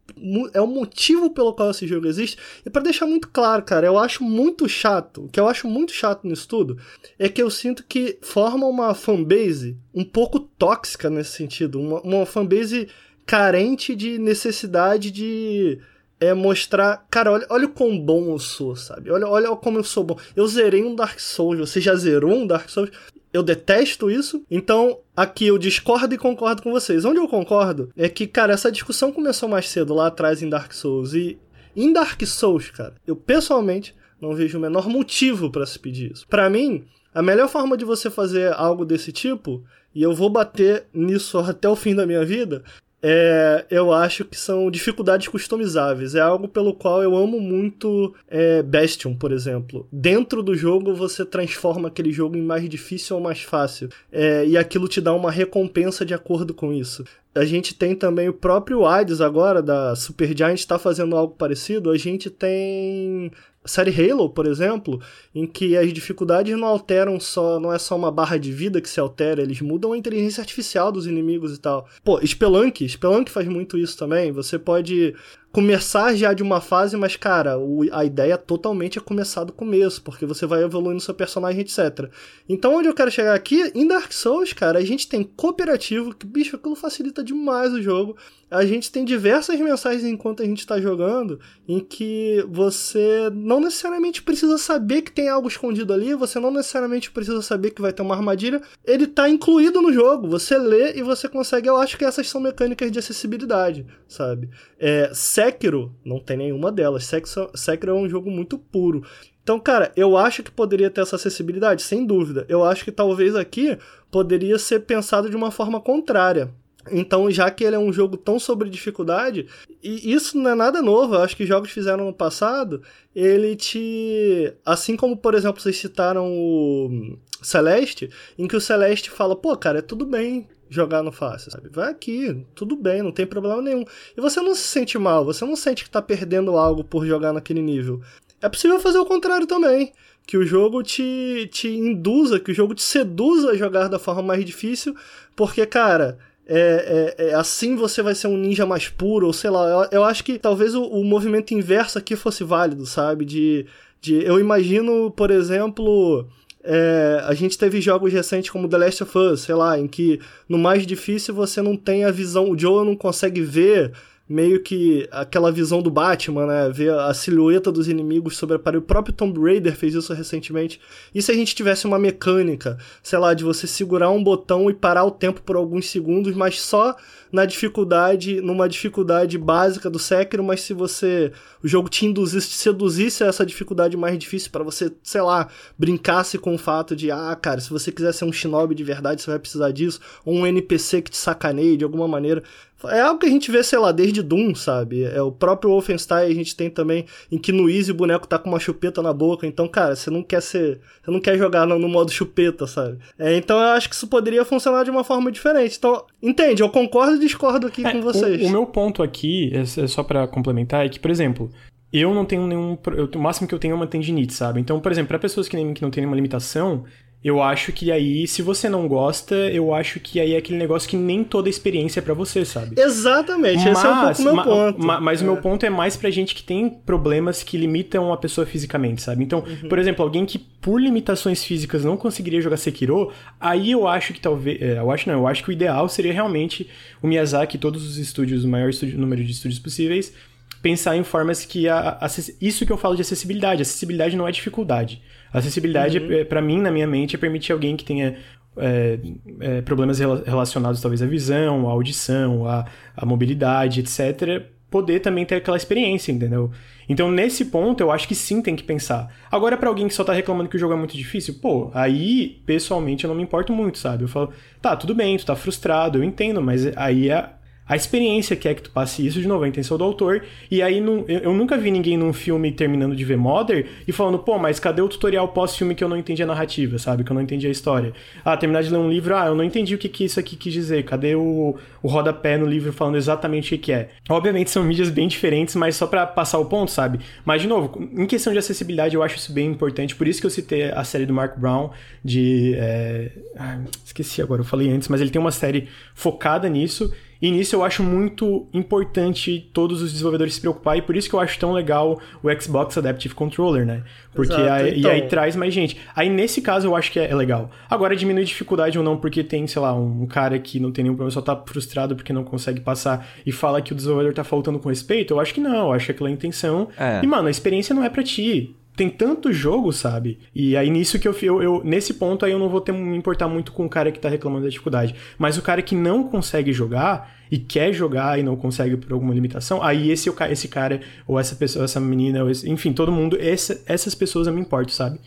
[0.54, 2.38] é o motivo pelo qual esse jogo existe.
[2.66, 5.92] E para deixar muito claro, cara, eu acho muito chato, o que eu acho muito
[5.92, 6.78] chato nisso tudo,
[7.20, 12.26] é que eu sinto que forma uma fanbase um pouco tóxica nesse sentido, uma, uma
[12.26, 12.88] fanbase
[13.26, 15.80] carente de necessidade de
[16.20, 19.12] é mostrar, cara, olha, olha o quão bom eu sou, sabe?
[19.12, 20.18] Olha, olha como eu sou bom.
[20.36, 22.90] Eu zerei um Dark Souls, você já zerou um Dark Souls?
[23.34, 27.04] Eu detesto isso, então aqui eu discordo e concordo com vocês.
[27.04, 30.72] Onde eu concordo é que, cara, essa discussão começou mais cedo lá atrás em Dark
[30.72, 31.38] Souls e
[31.76, 36.26] em Dark Souls, cara, eu pessoalmente não vejo o menor motivo para se pedir isso.
[36.28, 39.64] Para mim, a melhor forma de você fazer algo desse tipo,
[39.94, 42.64] e eu vou bater nisso até o fim da minha vida,
[43.08, 46.16] é, eu acho que são dificuldades customizáveis.
[46.16, 49.88] É algo pelo qual eu amo muito é, Bastion, por exemplo.
[49.92, 53.90] Dentro do jogo, você transforma aquele jogo em mais difícil ou mais fácil.
[54.12, 57.04] É, e aquilo te dá uma recompensa de acordo com isso.
[57.36, 61.92] A gente tem também o próprio Hades agora, da Supergiant, está fazendo algo parecido.
[61.92, 63.32] A gente tem
[63.66, 65.02] série Halo, por exemplo,
[65.34, 68.90] em que as dificuldades não alteram só, não é só uma barra de vida que
[68.90, 71.88] se altera, eles mudam a inteligência artificial dos inimigos e tal.
[72.04, 74.32] Pô, Spelunk, Spelunk faz muito isso também.
[74.32, 75.16] Você pode
[75.56, 80.02] começar já de uma fase, mas, cara, o, a ideia totalmente é começar do começo,
[80.02, 82.10] porque você vai evoluindo seu personagem, etc.
[82.50, 86.28] Então, onde eu quero chegar aqui, em Dark Souls, cara, a gente tem cooperativo, que,
[86.28, 88.18] bicho, aquilo facilita demais o jogo.
[88.52, 94.22] A gente tem diversas mensagens enquanto a gente está jogando, em que você não necessariamente
[94.22, 98.04] precisa saber que tem algo escondido ali, você não necessariamente precisa saber que vai ter
[98.04, 102.06] uma armadilha, ele está incluído no jogo, você lê e você consegue, eu acho que
[102.06, 104.50] essas são mecânicas de acessibilidade, sabe?
[104.80, 105.10] É,
[105.46, 107.10] Sekiro não tem nenhuma delas.
[107.56, 109.04] Sekiro é um jogo muito puro.
[109.44, 112.46] Então, cara, eu acho que poderia ter essa acessibilidade, sem dúvida.
[112.50, 113.78] Eu acho que talvez aqui
[114.10, 116.52] poderia ser pensado de uma forma contrária.
[116.92, 119.48] Então, já que ele é um jogo tão sobre dificuldade,
[119.84, 122.82] e isso não é nada novo, eu acho que jogos fizeram no passado,
[123.16, 124.54] ele te.
[124.66, 129.80] Assim como, por exemplo, vocês citaram o Celeste, em que o Celeste fala, pô, cara,
[129.80, 131.70] é tudo bem jogar no fácil, sabe?
[131.70, 133.86] Vai aqui, tudo bem, não tem problema nenhum.
[134.18, 137.34] E você não se sente mal, você não sente que tá perdendo algo por jogar
[137.34, 138.02] naquele nível.
[138.42, 139.92] É possível fazer o contrário também.
[140.28, 144.24] Que o jogo te, te induza, que o jogo te seduza a jogar da forma
[144.24, 144.96] mais difícil,
[145.36, 146.18] porque, cara,
[146.48, 149.68] é, é, é, assim você vai ser um ninja mais puro, ou sei lá.
[149.68, 153.26] Eu, eu acho que talvez o, o, movimento inverso aqui fosse válido, sabe?
[153.26, 153.66] De,
[154.00, 156.28] de eu imagino, por exemplo,
[156.66, 160.20] é, a gente teve jogos recentes como The Last of Us, sei lá, em que
[160.50, 163.94] no mais difícil você não tem a visão, o Joel não consegue ver
[164.28, 166.70] meio que aquela visão do Batman, né?
[166.74, 168.84] Ver a silhueta dos inimigos sobre a parede.
[168.84, 170.82] O próprio Tomb Raider fez isso recentemente.
[171.14, 174.74] E se a gente tivesse uma mecânica, sei lá, de você segurar um botão e
[174.74, 176.96] parar o tempo por alguns segundos, mas só
[177.36, 182.56] na dificuldade, numa dificuldade básica do Sekiro, mas se você o jogo te induzisse, te
[182.56, 187.12] seduzisse a essa dificuldade mais difícil para você, sei lá, brincasse com o fato de,
[187.12, 190.34] ah, cara, se você quiser ser um shinobi de verdade, você vai precisar disso, ou
[190.34, 192.42] um NPC que te sacaneie de alguma maneira.
[192.84, 195.04] É algo que a gente vê, sei lá, desde Doom, sabe?
[195.04, 198.38] É o próprio Wolfenstein, a gente tem também em que no Easy o boneco tá
[198.38, 199.48] com uma chupeta na boca.
[199.48, 200.82] Então, cara, você não quer ser.
[201.02, 203.00] Você não quer jogar no, no modo chupeta, sabe?
[203.18, 205.78] É, então eu acho que isso poderia funcionar de uma forma diferente.
[205.78, 206.62] Então, entende?
[206.62, 208.42] Eu concordo discordo aqui é, com vocês.
[208.42, 211.50] O, o, meu ponto aqui, é, é só para complementar, é que, por exemplo,
[211.92, 212.78] eu não tenho nenhum.
[212.96, 214.60] Eu, o máximo que eu tenho é uma tendinite, sabe?
[214.60, 216.84] Então, por exemplo, para pessoas que, nem, que não têm nenhuma limitação,
[217.26, 220.88] eu acho que aí, se você não gosta, eu acho que aí é aquele negócio
[220.88, 222.80] que nem toda experiência é pra você, sabe?
[222.80, 224.86] Exatamente, mas, esse é um pouco o meu ponto.
[224.86, 225.24] Ma, mas é.
[225.24, 229.02] o meu ponto é mais pra gente que tem problemas que limitam a pessoa fisicamente,
[229.02, 229.24] sabe?
[229.24, 229.68] Então, uhum.
[229.68, 234.20] por exemplo, alguém que por limitações físicas não conseguiria jogar Sekiro, aí eu acho que
[234.20, 234.62] talvez.
[234.62, 236.70] É, eu acho não, eu acho que o ideal seria realmente
[237.02, 240.14] o Miyazaki e todos os estúdios, o maior estúdio, número de estúdios possíveis,
[240.62, 242.08] pensar em formas que a, a,
[242.40, 243.64] isso que eu falo de acessibilidade.
[243.64, 245.02] Acessibilidade não é dificuldade.
[245.38, 246.12] Acessibilidade, uhum.
[246.12, 248.18] é, para mim, na minha mente, é permitir alguém que tenha
[248.58, 249.00] é,
[249.40, 255.36] é, problemas relacionados talvez à visão, à audição, à, à mobilidade, etc., poder também ter
[255.36, 256.52] aquela experiência, entendeu?
[256.88, 259.14] Então, nesse ponto, eu acho que sim tem que pensar.
[259.32, 262.42] Agora, para alguém que só tá reclamando que o jogo é muito difícil, pô, aí,
[262.46, 264.04] pessoalmente, eu não me importo muito, sabe?
[264.04, 264.32] Eu falo,
[264.62, 267.30] tá, tudo bem, tu tá frustrado, eu entendo, mas aí é
[267.68, 270.24] a experiência quer que tu passe isso de novo, a intenção do autor.
[270.52, 273.92] E aí não, eu, eu, nunca vi ninguém num filme terminando de ver Mother e
[273.92, 277.04] falando, pô, mas cadê o tutorial pós-filme que eu não entendi a narrativa, sabe?
[277.04, 277.92] Que eu não entendi a história.
[278.24, 280.36] Ah, terminar de ler um livro, ah, eu não entendi o que, que isso aqui
[280.36, 280.86] quis dizer.
[280.86, 283.90] Cadê o, o rodapé no livro falando exatamente o que, que é?
[284.10, 287.00] Obviamente são mídias bem diferentes, mas só para passar o ponto, sabe?
[287.26, 289.96] Mas, de novo, em questão de acessibilidade, eu acho isso bem importante.
[289.96, 291.72] Por isso que eu citei a série do Mark Brown
[292.04, 292.54] de.
[292.58, 293.12] É...
[293.36, 296.94] Ah, esqueci agora, eu falei antes, mas ele tem uma série focada nisso.
[297.26, 301.16] E nisso eu acho muito importante todos os desenvolvedores se preocupar, e por isso que
[301.16, 303.82] eu acho tão legal o Xbox Adaptive Controller, né?
[304.14, 304.92] Porque aí, então...
[304.92, 305.76] e aí traz mais gente.
[305.96, 307.50] Aí nesse caso eu acho que é, é, legal.
[307.68, 310.94] Agora, diminui dificuldade ou não, porque tem, sei lá, um cara que não tem nenhum
[310.94, 314.60] problema, só tá frustrado porque não consegue passar e fala que o desenvolvedor tá faltando
[314.60, 316.68] com respeito, eu acho que não, eu acho que aquela é a intenção.
[316.78, 317.00] É.
[317.02, 320.20] E, mano, a experiência não é para ti tem tanto jogo, sabe?
[320.34, 322.98] E aí nisso que eu, eu, eu, nesse ponto aí eu não vou ter me
[322.98, 324.94] importar muito com o cara que tá reclamando da dificuldade.
[325.18, 329.14] Mas o cara que não consegue jogar e quer jogar e não consegue por alguma
[329.14, 333.62] limitação, aí esse esse cara ou essa pessoa, essa menina, esse, enfim, todo mundo, essa,
[333.66, 335.00] essas pessoas eu me importo, sabe?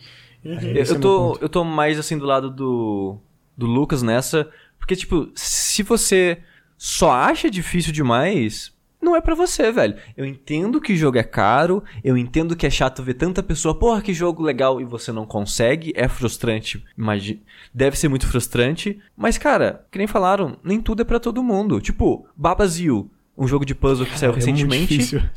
[0.43, 0.53] Uhum.
[0.53, 3.17] Eu, é tô, eu tô mais assim do lado do
[3.57, 6.37] do Lucas nessa, porque tipo, se você
[6.77, 9.95] só acha difícil demais, não é para você, velho.
[10.15, 14.01] Eu entendo que jogo é caro, eu entendo que é chato ver tanta pessoa, porra,
[14.01, 17.39] que jogo legal e você não consegue, é frustrante, imagina,
[17.73, 21.79] deve ser muito frustrante, mas cara, que nem falaram, nem tudo é para todo mundo.
[21.79, 25.17] Tipo, Babazio, um jogo de puzzle que saiu é recentemente.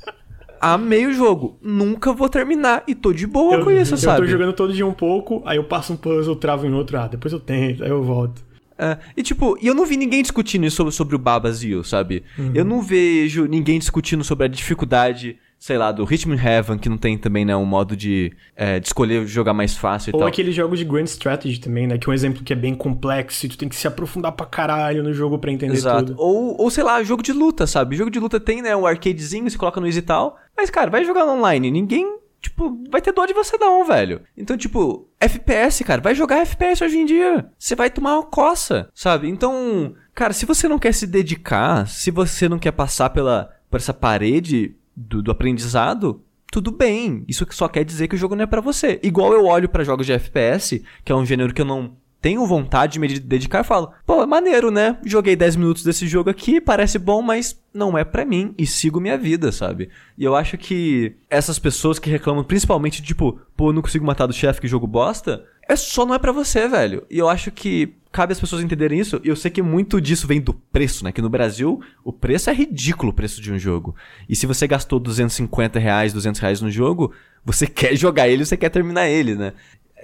[0.60, 4.20] Amei o jogo, nunca vou terminar e tô de boa eu, com isso, eu sabe?
[4.20, 6.96] Eu tô jogando todo dia um pouco, aí eu passo um puzzle, travo em outro,
[6.98, 8.40] ah, depois eu tento, aí eu volto.
[8.82, 12.24] É, e tipo, e eu não vi ninguém discutindo isso sobre, sobre o Babazio, sabe?
[12.36, 12.50] Uhum.
[12.52, 16.98] Eu não vejo ninguém discutindo sobre a dificuldade, sei lá, do Hitman Heaven, que não
[16.98, 20.26] tem também, né, um modo de, é, de escolher jogar mais fácil e Ou tal.
[20.26, 21.96] Ou aqueles jogos de Grand Strategy também, né?
[21.96, 24.46] Que é um exemplo que é bem complexo e tu tem que se aprofundar pra
[24.46, 26.06] caralho no jogo para entender Exato.
[26.06, 26.20] tudo.
[26.20, 27.94] Ou, ou, sei lá, jogo de luta, sabe?
[27.94, 30.36] Jogo de luta tem, né, um arcadezinho, você coloca no easy e tal.
[30.56, 31.70] Mas, cara, vai jogar online.
[31.70, 34.20] Ninguém tipo, vai ter dó de você não, velho.
[34.36, 37.48] Então, tipo, FPS, cara, vai jogar FPS hoje em dia.
[37.58, 39.28] Você vai tomar uma coça, sabe?
[39.28, 43.78] Então, cara, se você não quer se dedicar, se você não quer passar pela por
[43.78, 47.24] essa parede do, do aprendizado, tudo bem.
[47.26, 49.00] Isso só quer dizer que o jogo não é para você.
[49.02, 52.46] Igual eu olho para jogos de FPS, que é um gênero que eu não tenho
[52.46, 54.96] vontade de me dedicar, eu falo, pô, é maneiro, né?
[55.04, 59.00] Joguei 10 minutos desse jogo aqui, parece bom, mas não é para mim e sigo
[59.00, 59.90] minha vida, sabe?
[60.16, 64.32] E eu acho que essas pessoas que reclamam principalmente, tipo, pô, não consigo matar do
[64.32, 67.04] chefe, que jogo bosta, é só não é para você, velho.
[67.10, 69.20] E eu acho que cabe as pessoas entenderem isso.
[69.24, 71.10] E eu sei que muito disso vem do preço, né?
[71.10, 73.96] Que no Brasil, o preço é ridículo o preço de um jogo.
[74.28, 77.12] E se você gastou 250 reais, 200 reais no jogo,
[77.44, 79.54] você quer jogar ele, você quer terminar ele, né?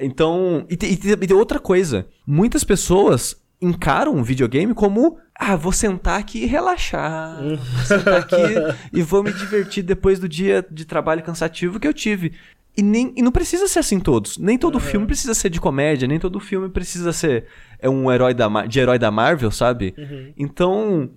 [0.00, 2.06] Então, e, e, e tem outra coisa.
[2.26, 7.40] Muitas pessoas encaram um videogame como ah, vou sentar aqui e relaxar.
[7.42, 8.36] Vou sentar aqui
[8.92, 12.32] e vou me divertir depois do dia de trabalho cansativo que eu tive.
[12.76, 14.38] E, nem, e não precisa ser assim todos.
[14.38, 14.80] Nem todo uhum.
[14.80, 17.46] filme precisa ser de comédia, nem todo filme precisa ser
[17.80, 19.94] é um herói da, de herói da Marvel, sabe?
[19.98, 20.32] Uhum.
[20.36, 21.10] Então,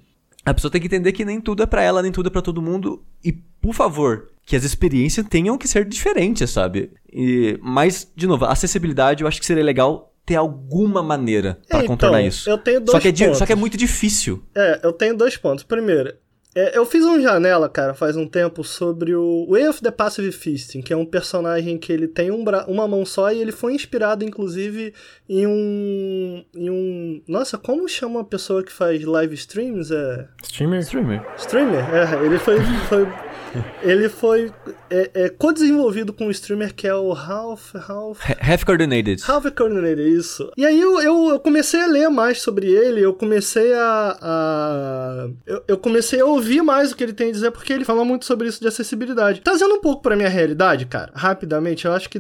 [0.46, 2.42] a pessoa tem que entender que nem tudo é para ela, nem tudo é para
[2.42, 3.04] todo mundo.
[3.24, 6.92] E, por favor, que as experiências tenham que ser diferentes, sabe?
[7.10, 11.80] E, mas, de novo, a acessibilidade eu acho que seria legal ter alguma maneira para
[11.80, 12.50] é, contornar então, isso.
[12.50, 14.44] Eu tenho dois só que, é, só que é muito difícil.
[14.54, 15.64] É, eu tenho dois pontos.
[15.64, 16.14] Primeiro,
[16.54, 20.34] é, eu fiz um janela, cara, faz um tempo, sobre o Way of the Passive
[20.34, 23.74] Fisting, que é um personagem que ele tem um uma mão só e ele foi
[23.74, 24.94] inspirado, inclusive,
[25.30, 26.44] em um.
[26.54, 27.22] em um.
[27.26, 29.94] Nossa, como chama a pessoa que faz live streams?
[29.94, 30.28] É.
[30.44, 30.82] Streamer?
[30.82, 31.26] Streamer.
[31.38, 32.26] Streamer, é.
[32.26, 32.60] Ele foi.
[32.90, 33.31] foi
[33.82, 34.52] ele foi
[34.90, 37.76] é, é, co-desenvolvido com um streamer que é o Half.
[37.76, 38.20] Half.
[38.40, 39.22] Half Coordinated.
[39.28, 40.52] Half Coordinated, isso.
[40.58, 44.18] E aí eu, eu, eu, comecei a ler mais sobre ele, eu comecei a.
[44.22, 47.86] a eu, eu, comecei a ouvir mais o que ele tem a dizer, porque ele
[47.86, 49.42] fala muito sobre isso de acessibilidade.
[49.42, 52.20] Trazendo um pouco pra minha realidade, cara, rapidamente, eu acho que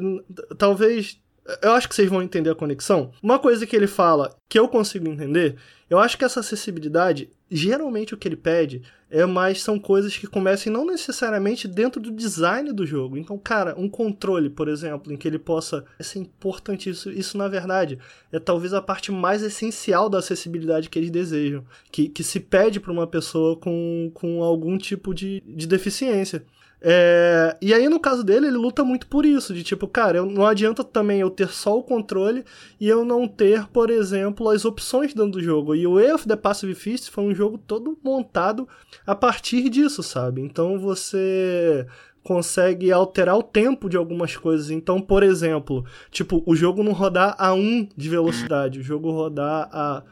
[0.57, 1.19] talvez
[1.61, 3.11] eu acho que vocês vão entender a conexão.
[3.21, 5.55] Uma coisa que ele fala que eu consigo entender,
[5.89, 10.25] eu acho que essa acessibilidade, geralmente o que ele pede é mais são coisas que
[10.25, 13.17] comecem não necessariamente dentro do design do jogo.
[13.17, 15.83] Então, cara, um controle, por exemplo, em que ele possa
[16.15, 17.99] importante isso, isso na verdade
[18.31, 22.79] é talvez a parte mais essencial da acessibilidade que eles desejam, que, que se pede
[22.79, 26.45] para uma pessoa com, com algum tipo de, de deficiência.
[26.83, 30.25] É, e aí, no caso dele, ele luta muito por isso, de tipo, cara, eu,
[30.25, 32.43] não adianta também eu ter só o controle
[32.79, 35.75] e eu não ter, por exemplo, as opções dentro do jogo.
[35.75, 38.67] E o Way of the Passive Fist foi um jogo todo montado
[39.05, 40.41] a partir disso, sabe?
[40.41, 41.85] Então você
[42.23, 44.71] consegue alterar o tempo de algumas coisas.
[44.71, 49.69] Então, por exemplo, tipo, o jogo não rodar a 1 de velocidade, o jogo rodar
[49.71, 50.03] a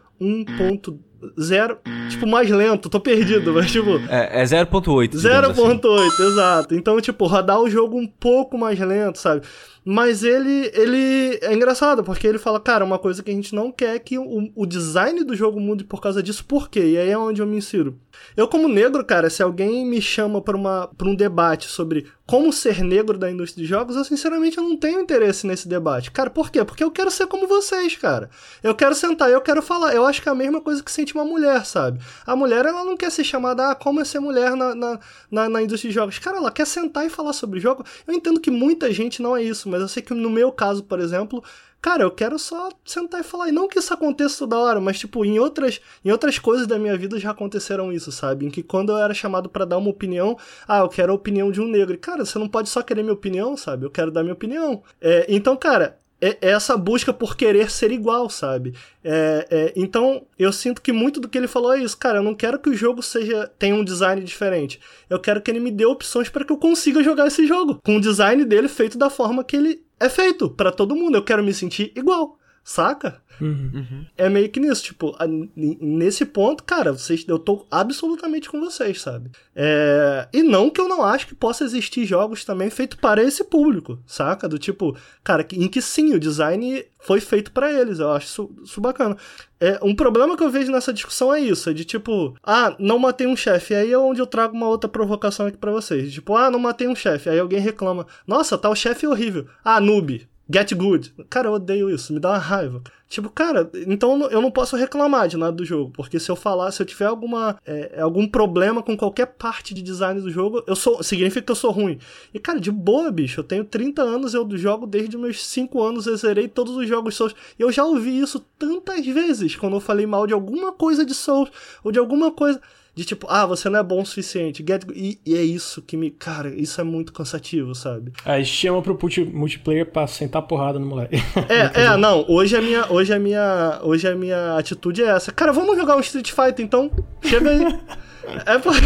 [1.37, 1.77] 1.0,
[2.09, 3.99] tipo, mais lento, tô perdido, mas tipo...
[4.09, 5.11] É, é 0.8.
[5.15, 6.23] 0.8, assim.
[6.23, 6.75] exato.
[6.75, 9.41] Então, tipo, rodar o jogo um pouco mais lento, sabe?
[9.83, 13.71] Mas ele, ele é engraçado, porque ele fala, cara, uma coisa que a gente não
[13.71, 16.91] quer é que o, o design do jogo mude por causa disso, por quê?
[16.91, 17.97] E aí é onde eu me insiro.
[18.35, 22.53] Eu, como negro, cara, se alguém me chama pra, uma, pra um debate sobre como
[22.53, 26.11] ser negro da indústria de jogos, eu sinceramente eu não tenho interesse nesse debate.
[26.11, 26.63] Cara, por quê?
[26.63, 28.29] Porque eu quero ser como vocês, cara.
[28.61, 29.95] Eu quero sentar, eu quero falar.
[29.95, 31.99] Eu acho que é a mesma coisa que sente uma mulher, sabe?
[32.25, 34.99] A mulher, ela não quer ser chamada, ah, como é ser mulher na, na,
[35.29, 36.19] na, na indústria de jogos.
[36.19, 37.83] Cara, ela quer sentar e falar sobre jogo.
[38.07, 40.83] Eu entendo que muita gente não é isso, mas eu sei que no meu caso,
[40.83, 41.43] por exemplo,
[41.81, 43.49] cara, eu quero só sentar e falar.
[43.49, 46.77] E não que isso aconteça toda hora, mas, tipo, em outras, em outras coisas da
[46.77, 48.45] minha vida já aconteceram isso, sabe?
[48.45, 50.37] Em que quando eu era chamado para dar uma opinião,
[50.67, 51.95] ah, eu quero a opinião de um negro.
[51.95, 53.85] E, cara, você não pode só querer minha opinião, sabe?
[53.85, 54.83] Eu quero dar minha opinião.
[55.01, 58.73] É, então, cara, é, é essa busca por querer ser igual, sabe?
[59.03, 61.97] É, é, então, eu sinto que muito do que ele falou é isso.
[61.97, 64.79] Cara, eu não quero que o jogo seja tenha um design diferente.
[65.09, 67.79] Eu quero que ele me dê opções para que eu consiga jogar esse jogo.
[67.83, 71.15] Com o design dele feito da forma que ele é feito para todo mundo.
[71.15, 73.21] Eu quero me sentir igual, saca?
[73.41, 74.05] Uhum.
[74.17, 75.25] É meio que nisso, tipo, a,
[75.55, 79.31] nesse ponto, cara, vocês, eu tô absolutamente com vocês, sabe?
[79.55, 83.43] É, e não que eu não acho que possa existir jogos também feitos para esse
[83.43, 84.47] público, saca?
[84.47, 88.51] Do tipo, cara, em que sim, o design foi feito para eles, eu acho isso,
[88.63, 89.15] isso bacana.
[89.59, 92.99] É, um problema que eu vejo nessa discussão é isso, é de tipo, ah, não
[92.99, 96.13] matei um chefe, aí é onde eu trago uma outra provocação aqui para vocês.
[96.13, 99.47] Tipo, ah, não matei um chefe, aí alguém reclama, nossa, o chefe horrível.
[99.63, 100.27] Ah, noob.
[100.51, 101.13] Get good.
[101.29, 102.81] Cara, eu odeio isso, me dá uma raiva.
[103.07, 106.71] Tipo, cara, então eu não posso reclamar de nada do jogo, porque se eu falar,
[106.71, 110.75] se eu tiver alguma é, algum problema com qualquer parte de design do jogo, eu
[110.75, 111.99] sou significa que eu sou ruim.
[112.33, 116.05] E cara, de boa, bicho, eu tenho 30 anos, eu jogo desde meus 5 anos,
[116.05, 117.35] eu zerei todos os jogos Souls.
[117.57, 121.51] Eu já ouvi isso tantas vezes quando eu falei mal de alguma coisa de Souls
[121.83, 122.61] ou de alguma coisa
[122.99, 124.61] de tipo, ah, você não é bom o suficiente.
[124.67, 124.83] Get...
[124.93, 126.11] E, e, é isso que me.
[126.11, 128.11] Cara, isso é muito cansativo, sabe?
[128.25, 128.99] Aí chama pro
[129.31, 131.15] multiplayer pra sentar porrada no moleque.
[131.47, 132.25] É, é, não.
[132.27, 132.91] Hoje a minha.
[132.91, 133.79] Hoje a minha.
[133.83, 135.31] Hoje a minha atitude é essa.
[135.31, 136.91] Cara, vamos jogar um Street Fighter então?
[137.21, 137.79] Chega aí.
[138.45, 138.81] é porque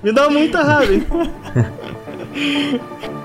[0.00, 1.04] me dá muita raiva.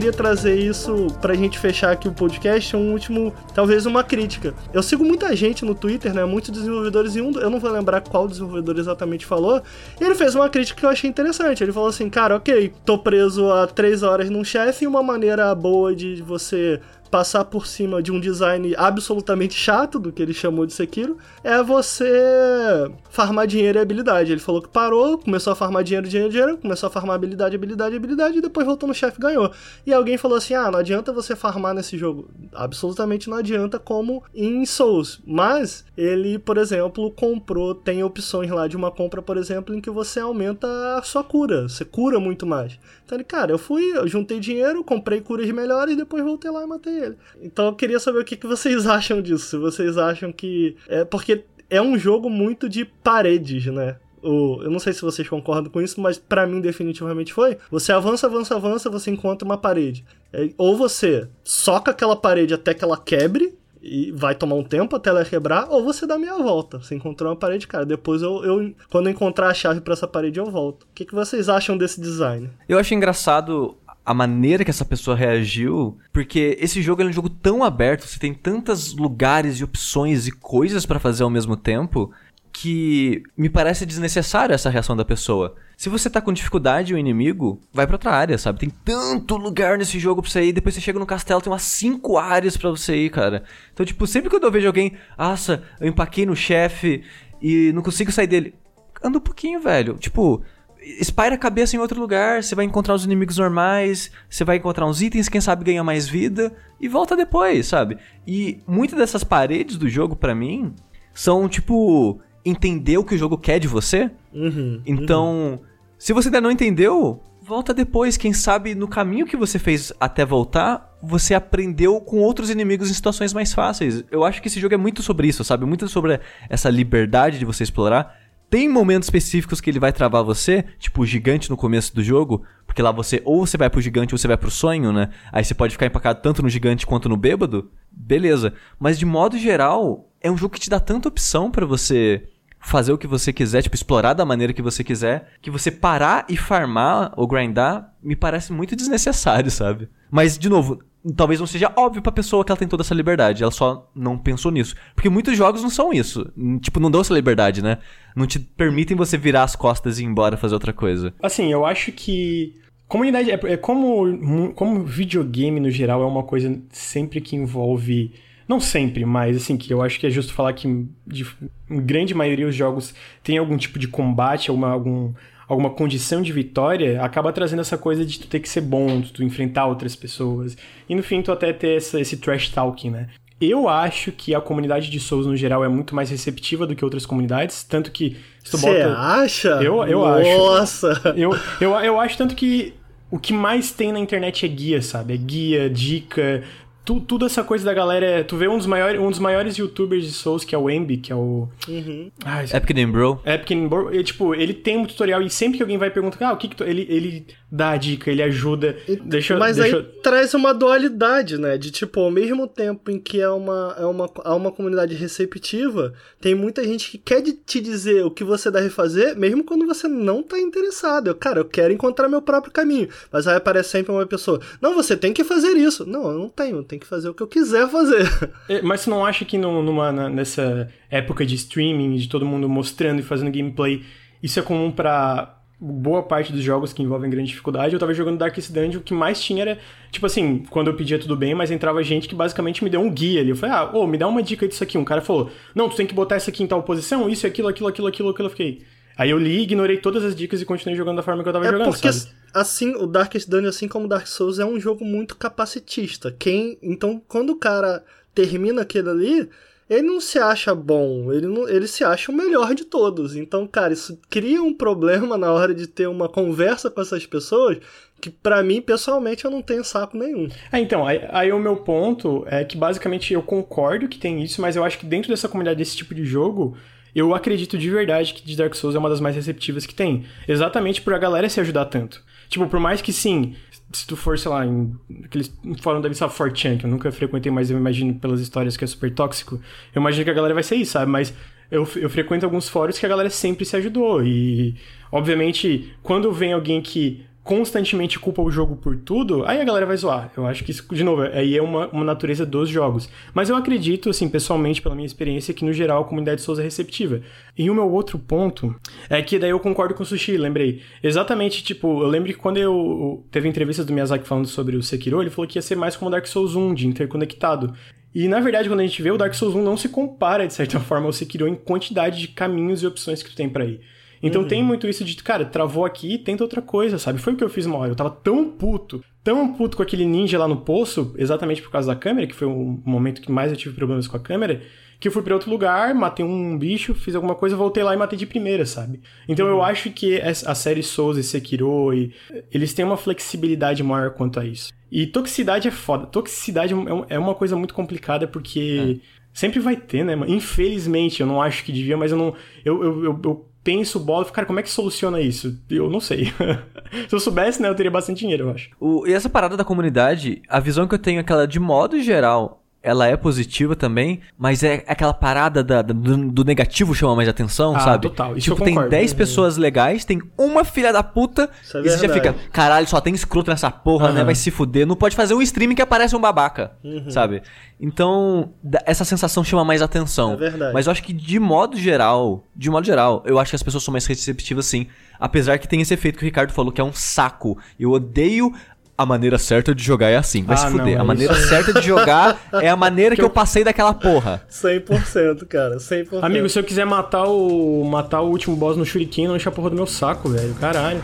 [0.00, 4.54] queria trazer isso pra gente fechar aqui o podcast, um último, talvez uma crítica.
[4.72, 6.24] Eu sigo muita gente no Twitter, né?
[6.24, 9.62] Muitos desenvolvedores e um, eu não vou lembrar qual desenvolvedor exatamente falou.
[10.00, 11.62] E ele fez uma crítica que eu achei interessante.
[11.62, 15.54] Ele falou assim, cara, ok, tô preso há três horas num chefe e uma maneira
[15.54, 16.80] boa de você
[17.10, 21.62] passar por cima de um design absolutamente chato, do que ele chamou de Sekiro, é
[21.62, 24.30] você farmar dinheiro e habilidade.
[24.30, 27.96] Ele falou que parou, começou a farmar dinheiro, dinheiro, dinheiro, começou a farmar habilidade, habilidade,
[27.96, 29.50] habilidade, e depois voltou no chefe e ganhou.
[29.84, 32.30] E alguém falou assim: ah, não adianta você farmar nesse jogo.
[32.52, 35.20] Absolutamente não adianta, como em Souls.
[35.26, 39.90] Mas ele, por exemplo, comprou, tem opções lá de uma compra, por exemplo, em que
[39.90, 40.66] você aumenta
[40.96, 41.68] a sua cura.
[41.68, 42.78] Você cura muito mais.
[43.10, 46.62] Então ele, cara, eu fui, eu juntei dinheiro, comprei curas melhores e depois voltei lá
[46.62, 47.16] e matei ele.
[47.42, 49.48] Então eu queria saber o que, que vocês acham disso.
[49.48, 50.76] Se vocês acham que.
[50.86, 53.96] É porque é um jogo muito de paredes, né?
[54.22, 57.58] O, eu não sei se vocês concordam com isso, mas para mim definitivamente foi.
[57.68, 60.04] Você avança, avança, avança, você encontra uma parede.
[60.32, 64.96] É, ou você soca aquela parede até que ela quebre, e vai tomar um tempo
[64.96, 66.78] até ela quebrar, ou você dá meia volta.
[66.78, 67.86] Você encontrou uma parede, cara.
[67.86, 70.84] Depois eu, eu quando eu encontrar a chave para essa parede, eu volto.
[70.84, 72.50] O que, que vocês acham desse design?
[72.68, 77.30] Eu acho engraçado a maneira que essa pessoa reagiu, porque esse jogo é um jogo
[77.30, 82.10] tão aberto, você tem tantos lugares e opções e coisas para fazer ao mesmo tempo,
[82.52, 85.54] que me parece desnecessária essa reação da pessoa.
[85.80, 88.58] Se você tá com dificuldade o inimigo, vai pra outra área, sabe?
[88.58, 91.62] Tem tanto lugar nesse jogo pra você ir, depois você chega no castelo, tem umas
[91.62, 93.44] 5 áreas para você ir, cara.
[93.72, 97.02] Então, tipo, sempre que eu vejo alguém, nossa, eu empaquei no chefe
[97.40, 98.54] e não consigo sair dele.
[99.02, 99.94] Anda um pouquinho, velho.
[99.94, 100.42] Tipo,
[100.82, 104.84] espalha a cabeça em outro lugar, você vai encontrar os inimigos normais, você vai encontrar
[104.84, 107.96] uns itens, quem sabe ganha mais vida e volta depois, sabe?
[108.26, 110.74] E muitas dessas paredes do jogo para mim
[111.14, 114.10] são tipo entender o que o jogo quer de você.
[114.32, 115.69] Uhum, então, uhum.
[116.00, 118.16] Se você ainda não entendeu, volta depois.
[118.16, 122.94] Quem sabe no caminho que você fez até voltar, você aprendeu com outros inimigos em
[122.94, 124.02] situações mais fáceis.
[124.10, 125.66] Eu acho que esse jogo é muito sobre isso, sabe?
[125.66, 126.18] Muito sobre
[126.48, 128.18] essa liberdade de você explorar.
[128.48, 132.44] Tem momentos específicos que ele vai travar você, tipo o gigante no começo do jogo,
[132.66, 135.10] porque lá você ou você vai pro gigante ou você vai pro sonho, né?
[135.30, 137.70] Aí você pode ficar empacado tanto no gigante quanto no bêbado.
[137.92, 138.54] Beleza.
[138.78, 142.26] Mas de modo geral, é um jogo que te dá tanta opção para você
[142.60, 146.26] fazer o que você quiser, tipo, explorar da maneira que você quiser, que você parar
[146.28, 149.88] e farmar ou grindar me parece muito desnecessário, sabe?
[150.10, 150.78] Mas, de novo,
[151.16, 154.18] talvez não seja óbvio pra pessoa que ela tem toda essa liberdade, ela só não
[154.18, 154.74] pensou nisso.
[154.94, 156.30] Porque muitos jogos não são isso.
[156.60, 157.78] Tipo, não dão essa liberdade, né?
[158.14, 161.14] Não te permitem você virar as costas e ir embora fazer outra coisa.
[161.22, 162.54] Assim, eu acho que.
[162.86, 163.30] Comunidade.
[163.30, 168.12] É, é como, como videogame no geral é uma coisa sempre que envolve
[168.50, 170.66] não sempre, mas assim, que eu acho que é justo falar que
[171.06, 171.24] de,
[171.70, 175.12] em grande maioria os jogos têm algum tipo de combate, alguma, algum,
[175.46, 179.12] alguma condição de vitória, acaba trazendo essa coisa de tu ter que ser bom, de
[179.12, 180.56] tu enfrentar outras pessoas.
[180.88, 183.06] E no fim tu até ter essa, esse trash talking, né?
[183.40, 186.84] Eu acho que a comunidade de Souls no geral é muito mais receptiva do que
[186.84, 188.98] outras comunidades, tanto que se tu Você bota...
[188.98, 189.48] acha?
[189.62, 190.18] Eu, eu Nossa.
[190.20, 190.38] acho.
[190.38, 191.14] Nossa!
[191.16, 192.74] Eu, eu, eu acho tanto que
[193.10, 195.14] o que mais tem na internet é guia, sabe?
[195.14, 196.42] É guia, dica,
[196.90, 198.04] tu, tudo essa coisa da galera.
[198.04, 200.68] É, tu vê um dos maiores, um dos maiores youtubers de Souls, que é o
[200.68, 201.48] Embi, que é o.
[201.68, 202.10] Uhum.
[202.24, 203.20] Ah, Epic Name Bro.
[203.24, 203.94] Epic Name Bro.
[203.94, 206.48] E, tipo, ele tem um tutorial e sempre que alguém vai perguntar, ah, o que,
[206.48, 206.64] que tu...
[206.64, 208.76] ele, ele dá a dica, ele ajuda.
[209.04, 209.76] Deixa, Mas deixa...
[209.76, 211.58] aí traz uma dualidade, né?
[211.58, 215.92] De tipo, ao mesmo tempo em que é uma, é uma, há uma comunidade receptiva,
[216.20, 219.88] tem muita gente que quer te dizer o que você deve fazer, mesmo quando você
[219.88, 221.08] não tá interessado.
[221.08, 222.88] Eu, cara, eu quero encontrar meu próprio caminho.
[223.10, 225.84] Mas aí aparece sempre uma pessoa, não, você tem que fazer isso.
[225.84, 228.08] Não, eu não tenho, eu tenho que fazer o que eu quiser fazer.
[228.48, 232.98] É, mas você não acha que numa, nessa época de streaming, de todo mundo mostrando
[232.98, 233.84] e fazendo gameplay,
[234.20, 238.18] isso é comum para boa parte dos jogos que envolvem grande dificuldade, eu tava jogando
[238.18, 239.58] Darkest Dungeon, o que mais tinha era,
[239.92, 242.90] tipo assim, quando eu pedia tudo bem, mas entrava gente que basicamente me deu um
[242.90, 243.30] guia ali.
[243.30, 244.78] Eu falei, ah, ô, me dá uma dica disso aqui.
[244.78, 247.48] Um cara falou, não, tu tem que botar isso aqui em tal posição, isso, aquilo,
[247.48, 248.26] aquilo, aquilo, aquilo, aquilo.
[248.26, 248.62] Eu fiquei.
[248.96, 251.46] Aí eu li, ignorei todas as dicas e continuei jogando da forma que eu tava
[251.46, 252.14] é jogando, porque, sabe?
[252.34, 256.14] Assim, o Darkest Dungeon, assim como Dark Souls, é um jogo muito capacitista.
[256.18, 257.84] Quem, então, quando o cara
[258.14, 259.28] termina aquilo ali,
[259.68, 263.14] ele não se acha bom, ele, não, ele se acha o melhor de todos.
[263.14, 267.58] Então, cara, isso cria um problema na hora de ter uma conversa com essas pessoas
[268.00, 270.28] que para mim, pessoalmente, eu não tenho saco nenhum.
[270.50, 274.40] É, então, aí, aí, o meu ponto é que basicamente eu concordo que tem isso,
[274.40, 276.56] mas eu acho que dentro dessa comunidade desse tipo de jogo,
[276.94, 280.04] eu acredito de verdade que Dark Souls é uma das mais receptivas que tem.
[280.26, 282.02] Exatamente por a galera se ajudar tanto.
[282.30, 283.34] Tipo, por mais que sim,
[283.72, 284.72] se tu for, sei lá, em
[285.04, 288.64] aqueles fórum deve ser 4chan, que eu nunca frequentei, mas eu imagino pelas histórias que
[288.64, 289.40] é super tóxico,
[289.74, 290.90] eu imagino que a galera vai ser isso, sabe?
[290.90, 291.12] Mas
[291.50, 294.04] eu, eu frequento alguns fóruns que a galera sempre se ajudou.
[294.04, 294.54] E,
[294.92, 299.76] obviamente, quando vem alguém que constantemente culpa o jogo por tudo, aí a galera vai
[299.76, 300.10] zoar.
[300.16, 302.88] Eu acho que isso, de novo, aí é uma, uma natureza dos jogos.
[303.12, 306.42] Mas eu acredito, assim, pessoalmente, pela minha experiência, que no geral a comunidade Souls é
[306.42, 307.02] receptiva.
[307.36, 308.54] E o meu outro ponto
[308.88, 310.62] é que daí eu concordo com o Sushi, lembrei.
[310.82, 315.02] Exatamente, tipo, eu lembro que quando eu teve entrevistas do Miyazaki falando sobre o Sekiro,
[315.02, 317.54] ele falou que ia ser mais como Dark Souls 1, de interconectado.
[317.94, 320.32] E na verdade, quando a gente vê, o Dark Souls 1 não se compara, de
[320.32, 323.60] certa forma, ao Sekiro em quantidade de caminhos e opções que tu tem para ir.
[324.02, 324.28] Então uhum.
[324.28, 326.98] tem muito isso de, cara, travou aqui, tenta outra coisa, sabe?
[326.98, 327.70] Foi o que eu fiz uma hora.
[327.70, 331.72] Eu tava tão puto, tão puto com aquele ninja lá no poço, exatamente por causa
[331.72, 334.40] da câmera, que foi o momento que mais eu tive problemas com a câmera,
[334.80, 337.76] que eu fui para outro lugar, matei um bicho, fiz alguma coisa, voltei lá e
[337.76, 338.80] matei de primeira, sabe?
[339.06, 339.32] Então uhum.
[339.32, 341.92] eu acho que a série Souls e Sekiro, e,
[342.32, 344.50] eles têm uma flexibilidade maior quanto a isso.
[344.72, 345.86] E toxicidade é foda.
[345.86, 348.86] Toxicidade é, é uma coisa muito complicada porque é.
[349.12, 349.94] sempre vai ter, né?
[350.06, 352.14] Infelizmente, eu não acho que devia, mas eu não.
[352.44, 355.38] Eu, eu, eu, eu penso bola, cara, como é que soluciona isso?
[355.50, 356.12] Eu não sei.
[356.88, 358.50] Se eu soubesse, né, eu teria bastante dinheiro, eu acho.
[358.60, 361.40] O, e essa parada da comunidade, a visão que eu tenho é que ela, de
[361.40, 365.72] modo geral, ela é positiva também, mas é aquela parada da, do,
[366.10, 367.88] do, negativo chama mais atenção, ah, sabe?
[367.88, 368.96] Total, isso tipo, tem 10 uhum.
[368.98, 372.78] pessoas legais, tem uma filha da puta, isso é e você já fica, caralho, só
[372.78, 373.94] tem escroto nessa porra, uhum.
[373.94, 374.04] né?
[374.04, 374.66] Vai se fuder.
[374.66, 376.90] Não pode fazer um streaming que aparece um babaca, uhum.
[376.90, 377.22] sabe?
[377.58, 378.34] Então,
[378.66, 380.12] essa sensação chama mais atenção.
[380.14, 380.52] É verdade.
[380.52, 383.64] Mas eu acho que, de modo geral, de modo geral, eu acho que as pessoas
[383.64, 384.66] são mais receptivas sim.
[384.98, 387.38] Apesar que tem esse efeito que o Ricardo falou, que é um saco.
[387.58, 388.34] Eu odeio
[388.80, 390.22] a maneira certa de jogar é assim.
[390.24, 390.76] Vai ah, se fuder.
[390.76, 391.28] Não, a maneira isso.
[391.28, 393.06] certa de jogar é a maneira que, que eu...
[393.06, 394.22] eu passei daquela porra.
[394.30, 395.56] 100%, cara.
[395.56, 396.02] 100%.
[396.02, 399.32] Amigo, se eu quiser matar o matar o último boss no Shuriken, não enche a
[399.32, 400.34] porra do meu saco, velho.
[400.40, 400.82] Caralho.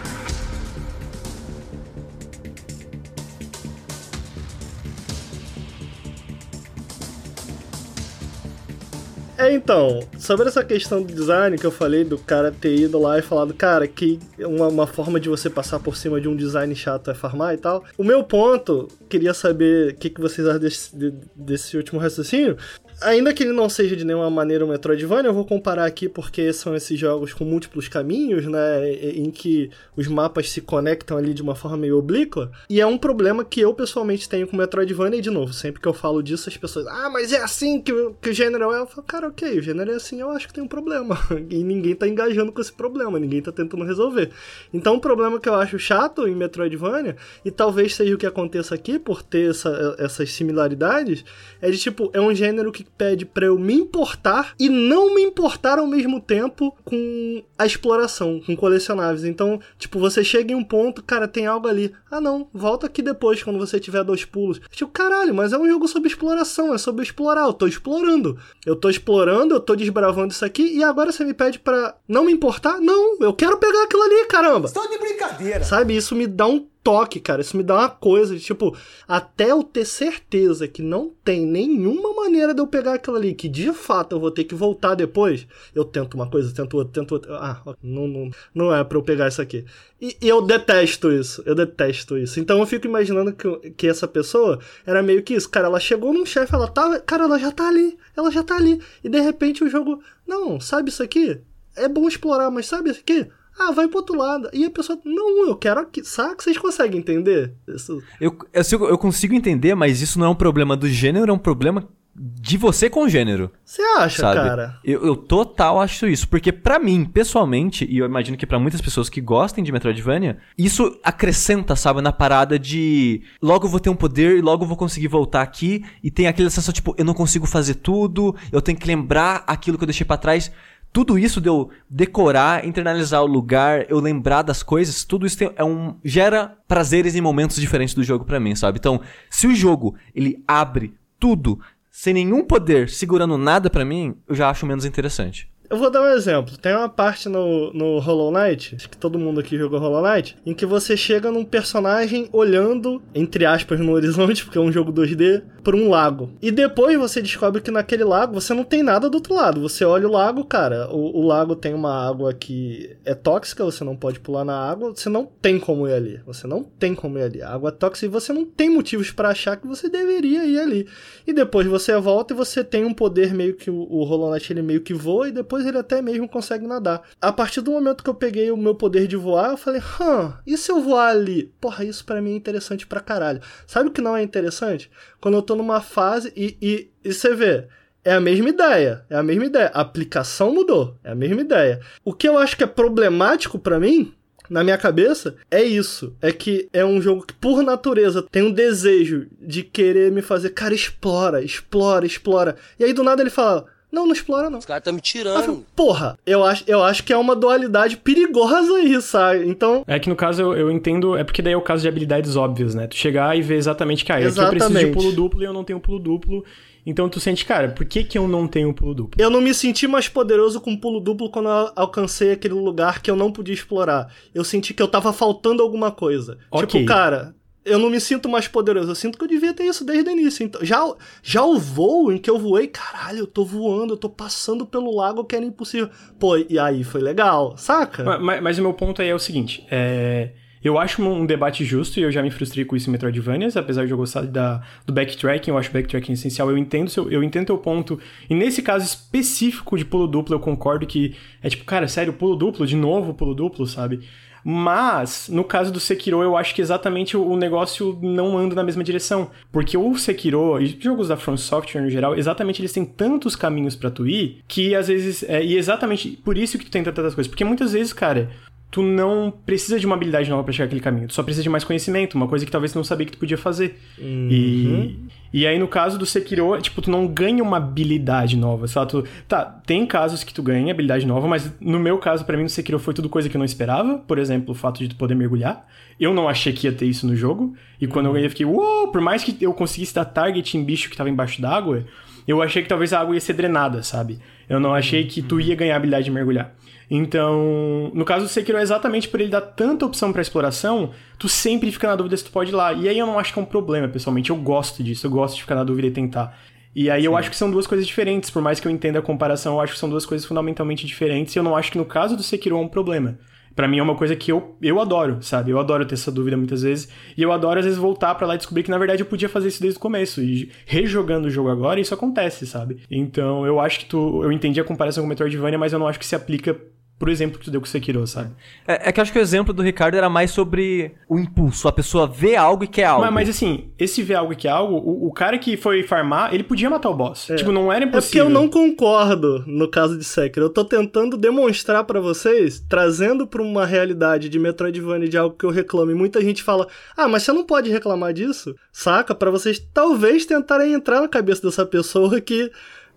[9.47, 13.17] É, então, sobre essa questão do design que eu falei, do cara ter ido lá
[13.17, 16.75] e falado, cara, que uma, uma forma de você passar por cima de um design
[16.75, 17.85] chato é farmar e tal.
[17.97, 22.57] O meu ponto, queria saber o que, que vocês acham desse, desse último raciocínio,
[23.03, 26.51] Ainda que ele não seja de nenhuma maneira um Metroidvania, eu vou comparar aqui porque
[26.53, 28.91] são esses jogos com múltiplos caminhos, né?
[28.91, 32.51] Em que os mapas se conectam ali de uma forma meio oblíqua.
[32.71, 35.87] E é um problema que eu pessoalmente tenho com Metroidvania, e de novo, sempre que
[35.87, 38.81] eu falo disso, as pessoas, ah, mas é assim que, que o gênero é.
[38.81, 41.19] Eu falo, cara, ok, o gênero é assim, eu acho que tem um problema.
[41.49, 44.31] E ninguém tá engajando com esse problema, ninguém tá tentando resolver.
[44.73, 48.75] Então, um problema que eu acho chato em Metroidvania, e talvez seja o que aconteça
[48.75, 51.25] aqui, por ter essa, essas similaridades,
[51.61, 55.23] é de tipo, é um gênero que pede para eu me importar e não me
[55.23, 59.25] importar ao mesmo tempo com a exploração, com colecionáveis.
[59.25, 61.93] Então, tipo, você chega em um ponto, cara, tem algo ali.
[62.11, 64.61] Ah, não, volta aqui depois quando você tiver dois pulos.
[64.71, 67.47] Tipo, caralho, mas é um jogo sobre exploração, é sobre explorar.
[67.47, 68.39] Eu tô explorando.
[68.65, 72.25] Eu tô explorando, eu tô desbravando isso aqui e agora você me pede para não
[72.25, 72.81] me importar?
[72.81, 74.67] Não, eu quero pegar aquilo ali, caramba.
[74.67, 75.65] Estou de brincadeira.
[75.65, 77.41] Sabe, isso me dá um toque, cara.
[77.41, 78.77] Isso me dá uma coisa de tipo,
[79.09, 83.49] até eu ter certeza que não tem nenhuma maneira de eu pegar aquilo ali, que
[83.49, 87.11] de fato eu vou ter que voltar depois, eu tento uma coisa, tento outra, tento
[87.11, 87.37] outra.
[87.39, 89.65] Ah, não, não, não é pra eu pegar isso aqui.
[90.01, 92.39] E, e eu detesto isso, eu detesto isso.
[92.39, 95.67] Então eu fico imaginando que, que essa pessoa era meio que isso, cara.
[95.67, 97.01] Ela chegou num chefe, ela tava.
[97.01, 98.81] Cara, ela já tá ali, ela já tá ali.
[99.03, 100.01] E de repente o jogo.
[100.25, 101.41] Não, sabe isso aqui?
[101.75, 103.27] É bom explorar, mas sabe isso aqui?
[103.59, 104.49] Ah, vai pro outro lado.
[104.53, 106.05] E a pessoa, não, eu quero aqui.
[106.05, 107.55] Sabe que vocês conseguem entender?
[107.67, 108.03] Isso...
[108.21, 111.39] Eu, eu, eu consigo entender, mas isso não é um problema do gênero, é um
[111.39, 111.89] problema
[112.19, 113.51] de você com o gênero.
[113.65, 114.49] Você acha, sabe?
[114.49, 114.79] cara?
[114.83, 116.27] Eu, eu total acho isso.
[116.29, 120.39] Porque para mim, pessoalmente, e eu imagino que para muitas pessoas que gostem de Metroidvania,
[120.57, 125.09] isso acrescenta, sabe, na parada de logo vou ter um poder e logo vou conseguir
[125.09, 125.85] voltar aqui.
[126.03, 129.77] E tem aquela sensação, tipo, eu não consigo fazer tudo, eu tenho que lembrar aquilo
[129.77, 130.51] que eu deixei para trás
[130.93, 135.53] tudo isso de eu decorar, internalizar o lugar, eu lembrar das coisas, tudo isso tem,
[135.57, 138.79] é um gera prazeres em momentos diferentes do jogo para mim, sabe?
[138.79, 141.61] Então, se o jogo ele abre tudo
[141.91, 145.51] sem nenhum poder segurando nada para mim, eu já acho menos interessante.
[145.69, 146.57] Eu vou dar um exemplo.
[146.57, 150.37] Tem uma parte no, no Hollow Knight, acho que todo mundo aqui jogou Hollow Knight,
[150.45, 154.93] em que você chega num personagem olhando, entre aspas, no horizonte, porque é um jogo
[154.93, 156.31] 2D, por um lago.
[156.41, 159.61] E depois você descobre que naquele lago você não tem nada do outro lado.
[159.61, 163.83] Você olha o lago, cara, o, o lago tem uma água que é tóxica, você
[163.83, 166.21] não pode pular na água, você não tem como ir ali.
[166.25, 167.43] Você não tem como ir ali.
[167.43, 170.61] A água é tóxica e você não tem motivos para achar que você deveria ir
[170.61, 170.87] ali.
[171.27, 174.53] E depois você volta e você tem um poder meio que o, o Hollow Knight
[174.53, 177.03] ele meio que voa e depois depois ele até mesmo consegue nadar.
[177.21, 180.35] A partir do momento que eu peguei o meu poder de voar, eu falei, hã,
[180.47, 181.51] e se eu voar ali?
[181.61, 183.41] Porra, isso para mim é interessante pra caralho.
[183.67, 184.91] Sabe o que não é interessante?
[185.21, 187.67] Quando eu tô numa fase e, e, e você vê,
[188.05, 189.71] é a mesma ideia, é a mesma ideia.
[189.73, 191.81] A aplicação mudou, é a mesma ideia.
[192.05, 194.13] O que eu acho que é problemático para mim
[194.49, 196.15] na minha cabeça é isso.
[196.21, 200.51] É que é um jogo que, por natureza, tem um desejo de querer me fazer,
[200.51, 202.57] cara, explora, explora, explora.
[202.79, 204.59] E aí do nada ele fala: não, não explora, não.
[204.59, 205.65] Os caras estão me tirando.
[205.75, 209.49] porra, eu acho, eu acho que é uma dualidade perigosa aí, sabe?
[209.49, 209.85] Então.
[209.87, 211.17] É que no caso eu, eu entendo.
[211.17, 212.87] É porque daí é o caso de habilidades óbvias, né?
[212.87, 215.53] Tu chegar e ver exatamente que ah, aqui eu preciso de pulo duplo e eu
[215.53, 216.45] não tenho pulo duplo.
[216.85, 219.21] Então tu sente, cara, por que, que eu não tenho pulo duplo?
[219.21, 223.11] Eu não me senti mais poderoso com pulo duplo quando eu alcancei aquele lugar que
[223.11, 224.13] eu não podia explorar.
[224.33, 226.39] Eu senti que eu tava faltando alguma coisa.
[226.49, 226.67] Okay.
[226.67, 227.35] Tipo, cara,
[227.67, 228.91] eu não me sinto mais poderoso.
[228.91, 230.45] Eu sinto que eu devia ter isso desde o início.
[230.45, 230.83] Então, já,
[231.23, 234.95] já o voo em que eu voei, caralho, eu tô voando, eu tô passando pelo
[234.95, 235.91] lago que era impossível.
[236.19, 238.05] Pô, e aí foi legal, saca?
[238.05, 240.31] Mas, mas, mas o meu ponto aí é o seguinte: é.
[240.65, 243.87] Eu acho um debate justo e eu já me frustrei com isso em Metroidvanias, apesar
[243.87, 247.47] de eu gostar da, do backtracking, eu acho backtracking essencial, eu entendo seu, eu entendo
[247.47, 248.01] teu ponto.
[248.29, 252.35] E nesse caso específico de pulo duplo, eu concordo que é tipo, cara, sério, pulo
[252.35, 254.01] duplo, de novo pulo duplo, sabe?
[254.49, 258.85] Mas, no caso do Sekiro, eu acho que exatamente o negócio não anda na mesma
[258.85, 259.29] direção.
[259.51, 263.75] Porque o Sekiro, e jogos da From Software no geral, exatamente eles têm tantos caminhos
[263.75, 265.25] para tu ir, que às vezes.
[265.25, 267.29] É, e exatamente por isso que tu tenta tantas coisas.
[267.29, 268.31] Porque muitas vezes, cara,
[268.71, 271.09] tu não precisa de uma habilidade nova para chegar aquele caminho.
[271.09, 273.19] Tu só precisa de mais conhecimento, uma coisa que talvez tu não sabia que tu
[273.19, 273.79] podia fazer.
[273.99, 274.29] Uhum.
[274.31, 274.99] E,
[275.33, 278.67] e aí, no caso do Sekiro, tipo, tu não ganha uma habilidade nova.
[278.67, 279.05] Só tu.
[279.27, 282.49] Tá, tem casos que tu ganha habilidade nova, mas no meu caso, para mim, no
[282.49, 283.99] Sekiro foi tudo coisa que eu não esperava.
[283.99, 285.67] Por exemplo, o fato de tu poder mergulhar.
[285.99, 287.57] Eu não achei que ia ter isso no jogo.
[287.81, 288.11] E quando uhum.
[288.11, 290.97] eu ganhei, eu fiquei, uou, por mais que eu conseguisse dar target em bicho que
[290.97, 291.85] tava embaixo d'água,
[292.29, 294.19] eu achei que talvez a água ia ser drenada, sabe?
[294.49, 296.53] Eu não achei que tu ia ganhar a habilidade de mergulhar.
[296.91, 301.29] Então, no caso do Sekiro, é exatamente por ele dar tanta opção para exploração, tu
[301.29, 302.73] sempre fica na dúvida se tu pode ir lá.
[302.73, 304.31] E aí eu não acho que é um problema, pessoalmente.
[304.31, 306.39] Eu gosto disso, eu gosto de ficar na dúvida e tentar.
[306.75, 307.07] E aí Sim.
[307.07, 309.61] eu acho que são duas coisas diferentes, por mais que eu entenda a comparação, eu
[309.61, 312.23] acho que são duas coisas fundamentalmente diferentes, e eu não acho que no caso do
[312.23, 313.19] Sekiro é um problema
[313.57, 315.51] para mim é uma coisa que eu, eu adoro, sabe?
[315.51, 316.91] Eu adoro ter essa dúvida muitas vezes.
[317.17, 319.31] E eu adoro, às vezes, voltar para lá e descobrir que, na verdade, eu podia
[319.31, 320.23] fazer isso desde o começo.
[320.23, 322.83] E rejogando o jogo agora, isso acontece, sabe?
[322.91, 324.23] Então, eu acho que tu.
[324.23, 326.55] Eu entendi a comparação com o Metroidvania, mas eu não acho que se aplica
[326.99, 328.31] por exemplo que tu deu com o Sekiro, sabe?
[328.67, 331.69] É, é, que eu acho que o exemplo do Ricardo era mais sobre o impulso.
[331.69, 333.05] A pessoa vê algo e quer algo.
[333.05, 336.33] Mas, mas assim, esse vê algo e quer algo, o, o, cara que foi farmar,
[336.33, 337.29] ele podia matar o boss.
[337.29, 337.37] É.
[337.37, 337.99] Tipo, não era impossível.
[337.99, 340.47] É porque eu não concordo no caso de Sekiro.
[340.47, 345.45] Eu tô tentando demonstrar para vocês, trazendo pra uma realidade de Metroidvania de algo que
[345.45, 345.91] eu reclamo.
[345.91, 346.67] E muita gente fala,
[346.97, 348.55] ah, mas você não pode reclamar disso?
[348.73, 349.15] Saca?
[349.17, 352.51] para vocês talvez tentarem entrar na cabeça dessa pessoa que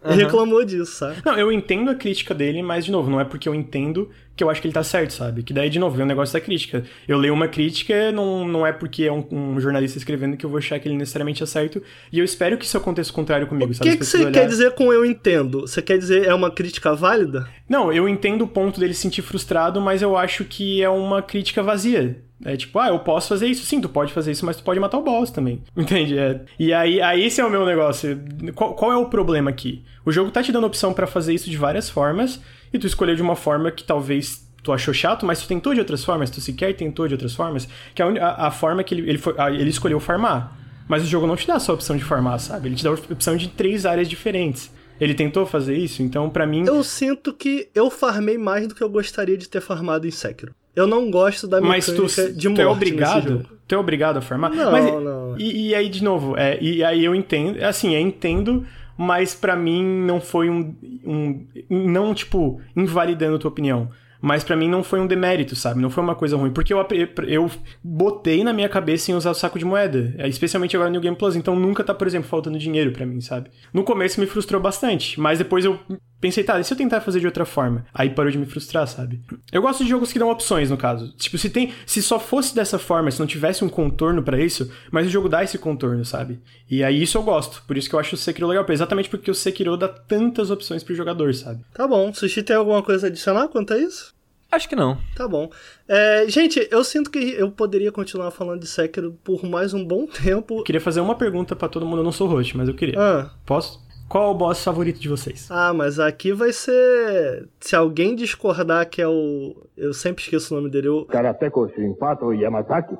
[0.03, 0.15] Uhum.
[0.15, 1.21] reclamou disso, sabe?
[1.25, 4.09] Não, eu entendo a crítica dele, mas, de novo, não é porque eu entendo
[4.39, 5.43] que eu acho que ele tá certo, sabe?
[5.43, 6.85] Que daí, de novo, vem o negócio da crítica.
[7.05, 10.49] Eu leio uma crítica, não, não é porque é um, um, jornalista escrevendo que eu
[10.49, 11.83] vou achar que ele necessariamente é certo.
[12.09, 13.89] E eu espero que isso aconteça o contrário comigo, o sabe?
[13.89, 14.31] O que, que você olhar...
[14.31, 15.61] quer dizer com eu entendo?
[15.61, 17.49] Você quer dizer é uma crítica válida?
[17.67, 21.21] Não, eu entendo o ponto dele se sentir frustrado, mas eu acho que é uma
[21.21, 22.23] crítica vazia.
[22.45, 23.65] É tipo, ah, eu posso fazer isso.
[23.65, 25.61] Sim, tu pode fazer isso, mas tu pode matar o boss também.
[25.75, 26.17] Entende?
[26.17, 26.39] É.
[26.57, 28.17] E aí, aí esse é o meu negócio.
[28.55, 29.83] Qual, qual é o problema aqui?
[30.05, 32.39] O jogo tá te dando opção para fazer isso de várias formas,
[32.73, 35.79] e tu escolheu de uma forma que talvez tu achou chato, mas tu tentou de
[35.79, 39.09] outras formas, tu sequer tentou de outras formas, que a, a, a forma que ele,
[39.09, 40.57] ele, foi, a, ele escolheu farmar.
[40.87, 42.67] Mas o jogo não te dá só a opção de farmar, sabe?
[42.67, 44.71] Ele te dá a opção de três áreas diferentes.
[44.99, 46.65] Ele tentou fazer isso, então para mim.
[46.65, 50.53] Eu sinto que eu farmei mais do que eu gostaria de ter farmado em Sekiro.
[50.75, 54.17] Eu não gosto da mecânica Mas tu, de morte tu é obrigado, tu é obrigado
[54.17, 54.53] a farmar?
[54.53, 55.37] Não, mas, não.
[55.37, 58.65] E, e, aí, de novo, é, e aí eu entendo, assim, eu entendo,
[59.01, 61.47] mas para mim não foi um, um.
[61.69, 63.89] Não, tipo, invalidando a tua opinião.
[64.21, 65.79] Mas para mim não foi um demérito, sabe?
[65.79, 66.51] Não foi uma coisa ruim.
[66.51, 66.85] Porque eu,
[67.25, 67.49] eu
[67.81, 70.13] botei na minha cabeça em usar o saco de moeda.
[70.17, 71.37] É, especialmente agora no Game Plus.
[71.37, 73.49] Então nunca tá, por exemplo, faltando dinheiro para mim, sabe?
[73.73, 75.17] No começo me frustrou bastante.
[75.17, 75.79] Mas depois eu
[76.19, 77.85] pensei, tá, e se eu tentar fazer de outra forma?
[77.93, 79.21] Aí parou de me frustrar, sabe?
[79.51, 81.13] Eu gosto de jogos que dão opções, no caso.
[81.17, 81.73] Tipo, se tem.
[81.85, 85.29] Se só fosse dessa forma, se não tivesse um contorno para isso, mas o jogo
[85.29, 86.39] dá esse contorno, sabe?
[86.69, 87.63] E aí isso eu gosto.
[87.65, 88.65] Por isso que eu acho o Sekiro legal.
[88.69, 91.63] Exatamente porque o Sekiro dá tantas opções pro jogador, sabe?
[91.73, 92.13] Tá bom.
[92.13, 94.13] Sushi tem alguma coisa a adicionar quanto a isso?
[94.51, 94.97] Acho que não.
[95.15, 95.49] Tá bom.
[95.87, 100.07] É, gente, eu sinto que eu poderia continuar falando de Sekiro por mais um bom
[100.23, 100.63] tempo.
[100.63, 101.99] queria fazer uma pergunta para todo mundo.
[101.99, 102.99] Eu não sou host, mas eu queria.
[102.99, 103.29] Ah.
[103.45, 103.79] Posso?
[104.09, 105.47] Qual é o boss favorito de vocês?
[105.51, 107.47] Ah, mas aqui vai ser.
[107.59, 109.55] Se alguém discordar que é o.
[109.77, 110.89] Eu sempre esqueço o nome dele.
[110.89, 111.05] O.
[111.05, 112.97] Karateko Shinpato Yamazaki.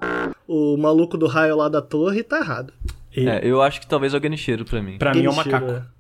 [0.48, 2.72] O maluco do raio lá da torre tá errado.
[3.16, 3.28] E...
[3.28, 5.00] É, eu acho que talvez é o Genichiro pra mim.
[5.00, 5.72] Pra Genichiro, mim é o macaco.
[5.72, 6.00] É.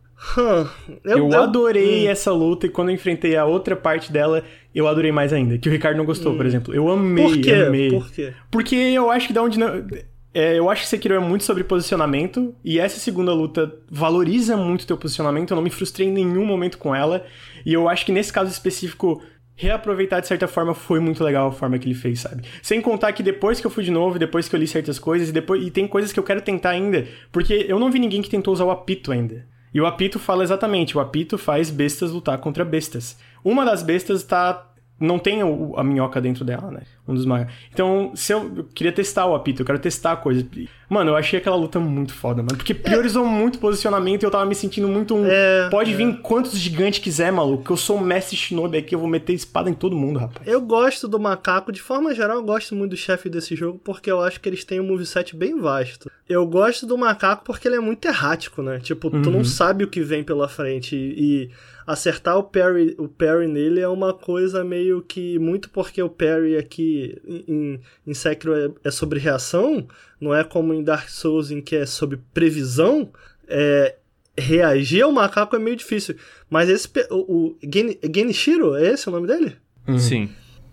[1.05, 2.11] eu, eu, adorei hum.
[2.11, 4.43] essa luta e quando eu enfrentei a outra parte dela,
[4.75, 5.57] eu adorei mais ainda.
[5.57, 6.37] Que o Ricardo não gostou, hum.
[6.37, 6.75] por exemplo.
[6.75, 7.53] Eu amei, por quê?
[7.53, 7.89] amei.
[7.89, 8.33] Por quê?
[8.51, 9.87] Porque eu acho que da onde não.
[10.33, 14.85] É, eu acho que Sekiro é muito sobre posicionamento, e essa segunda luta valoriza muito
[14.85, 17.25] teu posicionamento, eu não me frustrei em nenhum momento com ela,
[17.65, 19.21] e eu acho que nesse caso específico,
[19.55, 22.43] reaproveitar de certa forma foi muito legal a forma que ele fez, sabe?
[22.61, 25.29] Sem contar que depois que eu fui de novo, depois que eu li certas coisas,
[25.29, 28.21] e, depois, e tem coisas que eu quero tentar ainda, porque eu não vi ninguém
[28.21, 29.45] que tentou usar o apito ainda.
[29.73, 33.17] E o apito fala exatamente, o apito faz bestas lutar contra bestas.
[33.43, 34.68] Uma das bestas tá
[34.99, 35.41] não tem
[35.75, 36.81] a minhoca dentro dela, né?
[37.07, 37.53] Um dos maiores.
[37.71, 40.45] Então, se eu, eu, queria testar o apito, eu quero testar a coisa.
[40.89, 42.57] Mano, eu achei aquela luta muito foda, mano.
[42.57, 43.29] Porque priorizou é.
[43.29, 45.25] muito o posicionamento e eu tava me sentindo muito um.
[45.25, 45.95] É, pode é.
[45.95, 47.63] vir quantos gigantes quiser, maluco.
[47.63, 50.47] Que eu sou o mestre Shinobi aqui, eu vou meter espada em todo mundo, rapaz.
[50.47, 54.09] Eu gosto do macaco, de forma geral, eu gosto muito do chefe desse jogo, porque
[54.09, 56.09] eu acho que eles têm um moveset bem vasto.
[56.27, 58.79] Eu gosto do macaco porque ele é muito errático, né?
[58.79, 59.21] Tipo, uhum.
[59.21, 59.45] tu não uhum.
[59.45, 61.51] sabe o que vem pela frente e,
[61.89, 65.39] acertar o parry, o parry nele é uma coisa meio que.
[65.39, 69.87] Muito porque o parry aqui em, em Sekiro é, é sobre reação,
[70.19, 73.11] não é como em Dark Souls em que é sobre previsão.
[73.47, 73.95] É,
[74.37, 76.15] reagir ao macaco é meio difícil.
[76.49, 76.89] Mas esse.
[77.09, 79.55] O, o Gen, Genichiro, é esse o nome dele?
[79.87, 79.99] Uhum.
[79.99, 80.29] Sim.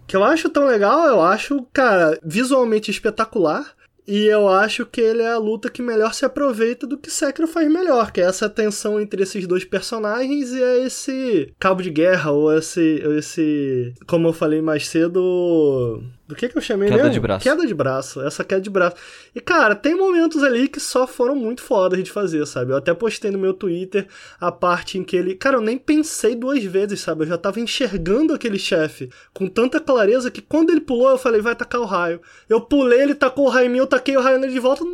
[0.06, 3.74] Que eu acho tão legal, eu acho, cara, visualmente espetacular.
[4.06, 7.48] E eu acho que ele é a luta que melhor se aproveita do que Sekiro
[7.48, 11.90] faz melhor, que é essa tensão entre esses dois personagens e é esse cabo de
[11.90, 17.04] guerra, ou esse, esse como eu falei mais cedo, do que que eu chamei Queda
[17.04, 17.12] mesmo?
[17.12, 17.42] de braço.
[17.44, 18.20] Queda de braço.
[18.20, 18.96] Essa queda de braço.
[19.34, 22.72] E, cara, tem momentos ali que só foram muito fodas de fazer, sabe?
[22.72, 24.08] Eu até postei no meu Twitter
[24.40, 25.36] a parte em que ele...
[25.36, 27.22] Cara, eu nem pensei duas vezes, sabe?
[27.22, 31.40] Eu já tava enxergando aquele chefe com tanta clareza que quando ele pulou, eu falei,
[31.40, 32.20] vai tacar o raio.
[32.48, 34.84] Eu pulei, ele tacou o raio em mim, eu taquei o raio nele de volta.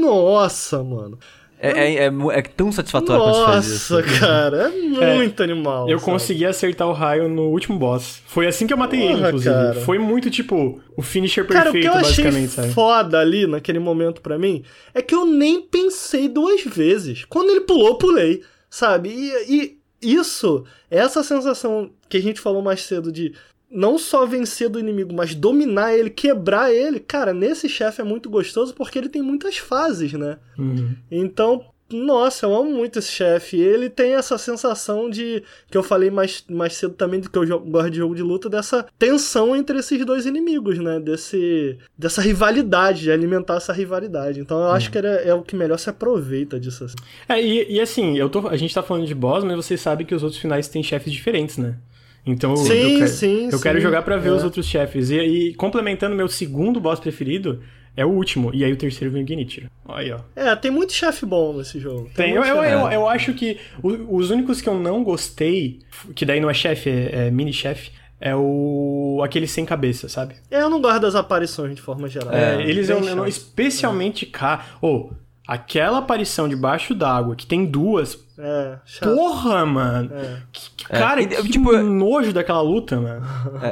[0.00, 1.18] Nossa, mano.
[1.62, 3.94] É, é, é, é, tão satisfatório Nossa, quando você faz isso.
[3.94, 5.88] Nossa, cara, é muito é, animal.
[5.90, 6.10] Eu sabe?
[6.10, 8.22] consegui acertar o raio no último boss.
[8.26, 9.54] Foi assim que eu matei Porra, ele, inclusive.
[9.54, 9.80] Cara.
[9.82, 12.72] Foi muito, tipo, o finisher perfeito, cara, o que eu basicamente, achei sabe?
[12.72, 14.64] foda ali, naquele momento para mim,
[14.94, 17.26] é que eu nem pensei duas vezes.
[17.28, 18.42] Quando ele pulou, eu pulei.
[18.70, 19.10] sabe?
[19.10, 23.34] E, e isso, essa sensação que a gente falou mais cedo de
[23.70, 28.28] não só vencer do inimigo, mas dominar ele, quebrar ele, cara, nesse chefe é muito
[28.28, 30.38] gostoso porque ele tem muitas fases, né?
[30.58, 30.94] Uhum.
[31.10, 33.56] Então, nossa, eu amo muito esse chefe.
[33.60, 35.42] Ele tem essa sensação de.
[35.68, 38.48] que eu falei mais, mais cedo também, do que eu gosto de jogo de luta,
[38.48, 41.00] dessa tensão entre esses dois inimigos, né?
[41.00, 44.38] Desse, dessa rivalidade, de alimentar essa rivalidade.
[44.38, 44.92] Então eu acho Uhum.
[44.92, 46.84] que era, é o que melhor se aproveita disso.
[46.84, 46.94] Assim.
[47.28, 50.06] É, e, e assim, eu tô, a gente tá falando de boss, mas vocês sabem
[50.06, 51.74] que os outros finais têm chefes diferentes, né?
[52.32, 54.32] Então eu- Sim, eu, quero, sim, eu quero sim, jogar pra ver é.
[54.32, 55.10] os outros chefes.
[55.10, 57.60] E, e complementando meu segundo boss preferido,
[57.96, 58.50] é o último.
[58.54, 59.68] E aí o terceiro vem o Genichiro.
[59.88, 60.18] Aí, ó.
[60.36, 62.08] É, tem muito chefe bom nesse jogo.
[62.14, 62.72] Tem, eu, muito eu, chefe.
[62.74, 65.80] eu, eu acho que o- os únicos que eu não gostei,
[66.14, 67.90] que daí não é chefe, é, é mini-chefe,
[68.20, 69.20] é o.
[69.24, 70.34] aquele sem cabeça, sabe?
[70.50, 72.32] É, Eu não gosto das aparições de forma geral.
[72.32, 74.66] É, eles bem eu, eu não- especialmente cá.
[74.80, 75.12] Ou,
[75.52, 78.18] aquela aparição debaixo d'água, que tem duas.
[78.38, 79.14] É, chato.
[79.14, 80.10] Porra, mano!
[80.14, 80.38] É.
[80.50, 83.22] Que, que- É, cara, e, que tipo, nojo daquela luta, mano.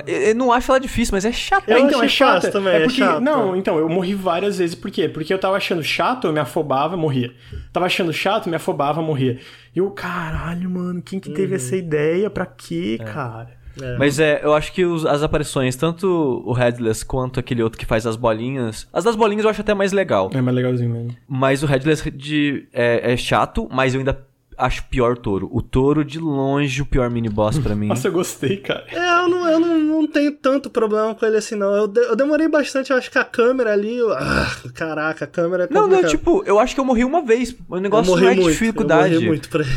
[0.06, 1.66] É, eu- não acho ela difícil, mas é chato.
[1.68, 2.52] Eu É, então, achei é chato.
[2.52, 3.20] também, é é porque, chato.
[3.20, 4.74] Não, então, eu morri várias vezes.
[4.74, 5.08] Por quê?
[5.08, 7.32] Porque eu tava achando chato, eu me afobava, morria.
[7.72, 9.38] Tava achando chato, me afobava, morria.
[9.74, 11.34] E eu, caralho, mano, quem que Uhum.
[11.34, 12.28] teve essa ideia?
[12.28, 13.56] Pra quê, cara?
[13.98, 17.86] Mas é, eu acho que os- as aparições, tanto o Headless quanto aquele outro que
[17.86, 18.86] faz as bolinhas.
[18.92, 20.30] As das bolinhas eu acho até mais legal.
[20.34, 21.16] É mais legalzinho mesmo.
[21.28, 24.14] Mas o Headless de, é, é chato, mas eu ainda
[24.58, 25.48] acho pior o touro.
[25.52, 27.86] O touro, de longe, o pior mini-boss pra mim.
[27.86, 28.84] Nossa, eu gostei, cara.
[28.90, 31.72] É, eu, não, eu não, não tenho tanto problema com ele assim, não.
[31.74, 33.96] Eu, de- eu demorei bastante, eu acho que a câmera ali.
[33.96, 37.22] eu- ah, caraca, a câmera é Não, não, tipo, eu acho que eu morri uma
[37.22, 37.54] vez.
[37.68, 39.14] O eu negócio morri não é muito, dificuldade.
[39.14, 39.70] Eu morri muito pra ele.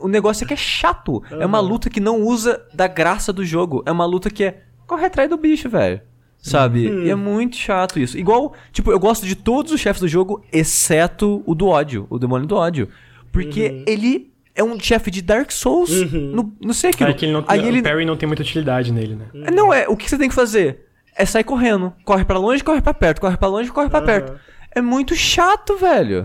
[0.00, 1.22] O, o negócio é que é chato.
[1.30, 3.82] É uma luta que não usa da graça do jogo.
[3.86, 6.00] É uma luta que é corre atrás do bicho, velho.
[6.38, 6.90] Sabe?
[6.90, 7.04] Hum.
[7.04, 8.18] E é muito chato isso.
[8.18, 12.18] Igual, tipo, eu gosto de todos os chefes do jogo, exceto o do ódio, o
[12.18, 12.88] demônio do ódio.
[13.32, 13.84] Porque Uhum.
[13.86, 15.90] ele é um chefe de Dark Souls.
[16.12, 17.10] No, não sei aquilo.
[17.10, 17.82] É que ele não, Aí o ele.
[17.82, 19.50] Parry não tem muita utilidade nele, né?
[19.50, 19.88] Não, é.
[19.88, 20.86] O que você tem que fazer?
[21.16, 21.92] É sair correndo.
[22.04, 23.20] Corre pra longe, corre pra perto.
[23.20, 24.34] Corre pra longe, corre pra perto.
[24.74, 26.24] É muito chato, velho.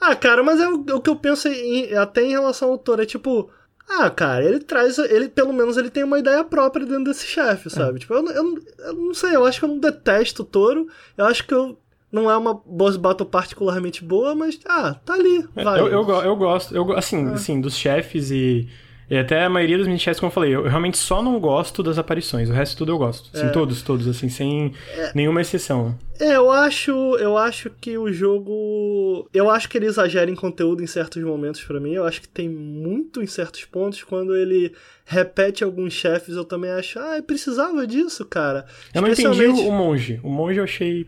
[0.00, 3.00] Ah, cara, mas é o, o que eu penso em- até em relação ao autor.
[3.00, 3.50] É tipo.
[3.88, 4.98] Ah, cara, ele traz.
[4.98, 7.98] Ele, pelo menos, ele tem uma ideia própria dentro desse chefe, sabe?
[7.98, 10.44] Tipo, eu, não- eu, não- eu não sei, eu acho que eu não detesto o
[10.46, 10.86] touro.
[11.18, 11.78] Eu acho que eu.
[12.12, 14.58] Não é uma boss battle particularmente boa, mas.
[14.66, 15.44] Ah, tá ali.
[15.54, 15.80] Vai.
[15.80, 18.68] Eu, eu, eu gosto, eu, assim, assim, dos chefes e,
[19.08, 21.82] e até a maioria dos mini-chefes, como eu falei, eu, eu realmente só não gosto
[21.82, 23.30] das aparições, o resto tudo eu gosto.
[23.36, 24.72] Assim, todos, todos, assim, sem
[25.14, 25.96] nenhuma exceção.
[26.20, 30.82] É, eu acho, eu acho que o jogo, eu acho que ele exagera em conteúdo
[30.82, 31.92] em certos momentos pra mim.
[31.94, 34.72] Eu acho que tem muito em certos pontos quando ele
[35.04, 38.64] repete alguns chefes, eu também acho, ah, precisava disso, cara.
[38.94, 40.20] Eu não entendi o monge.
[40.22, 41.04] O monge eu achei,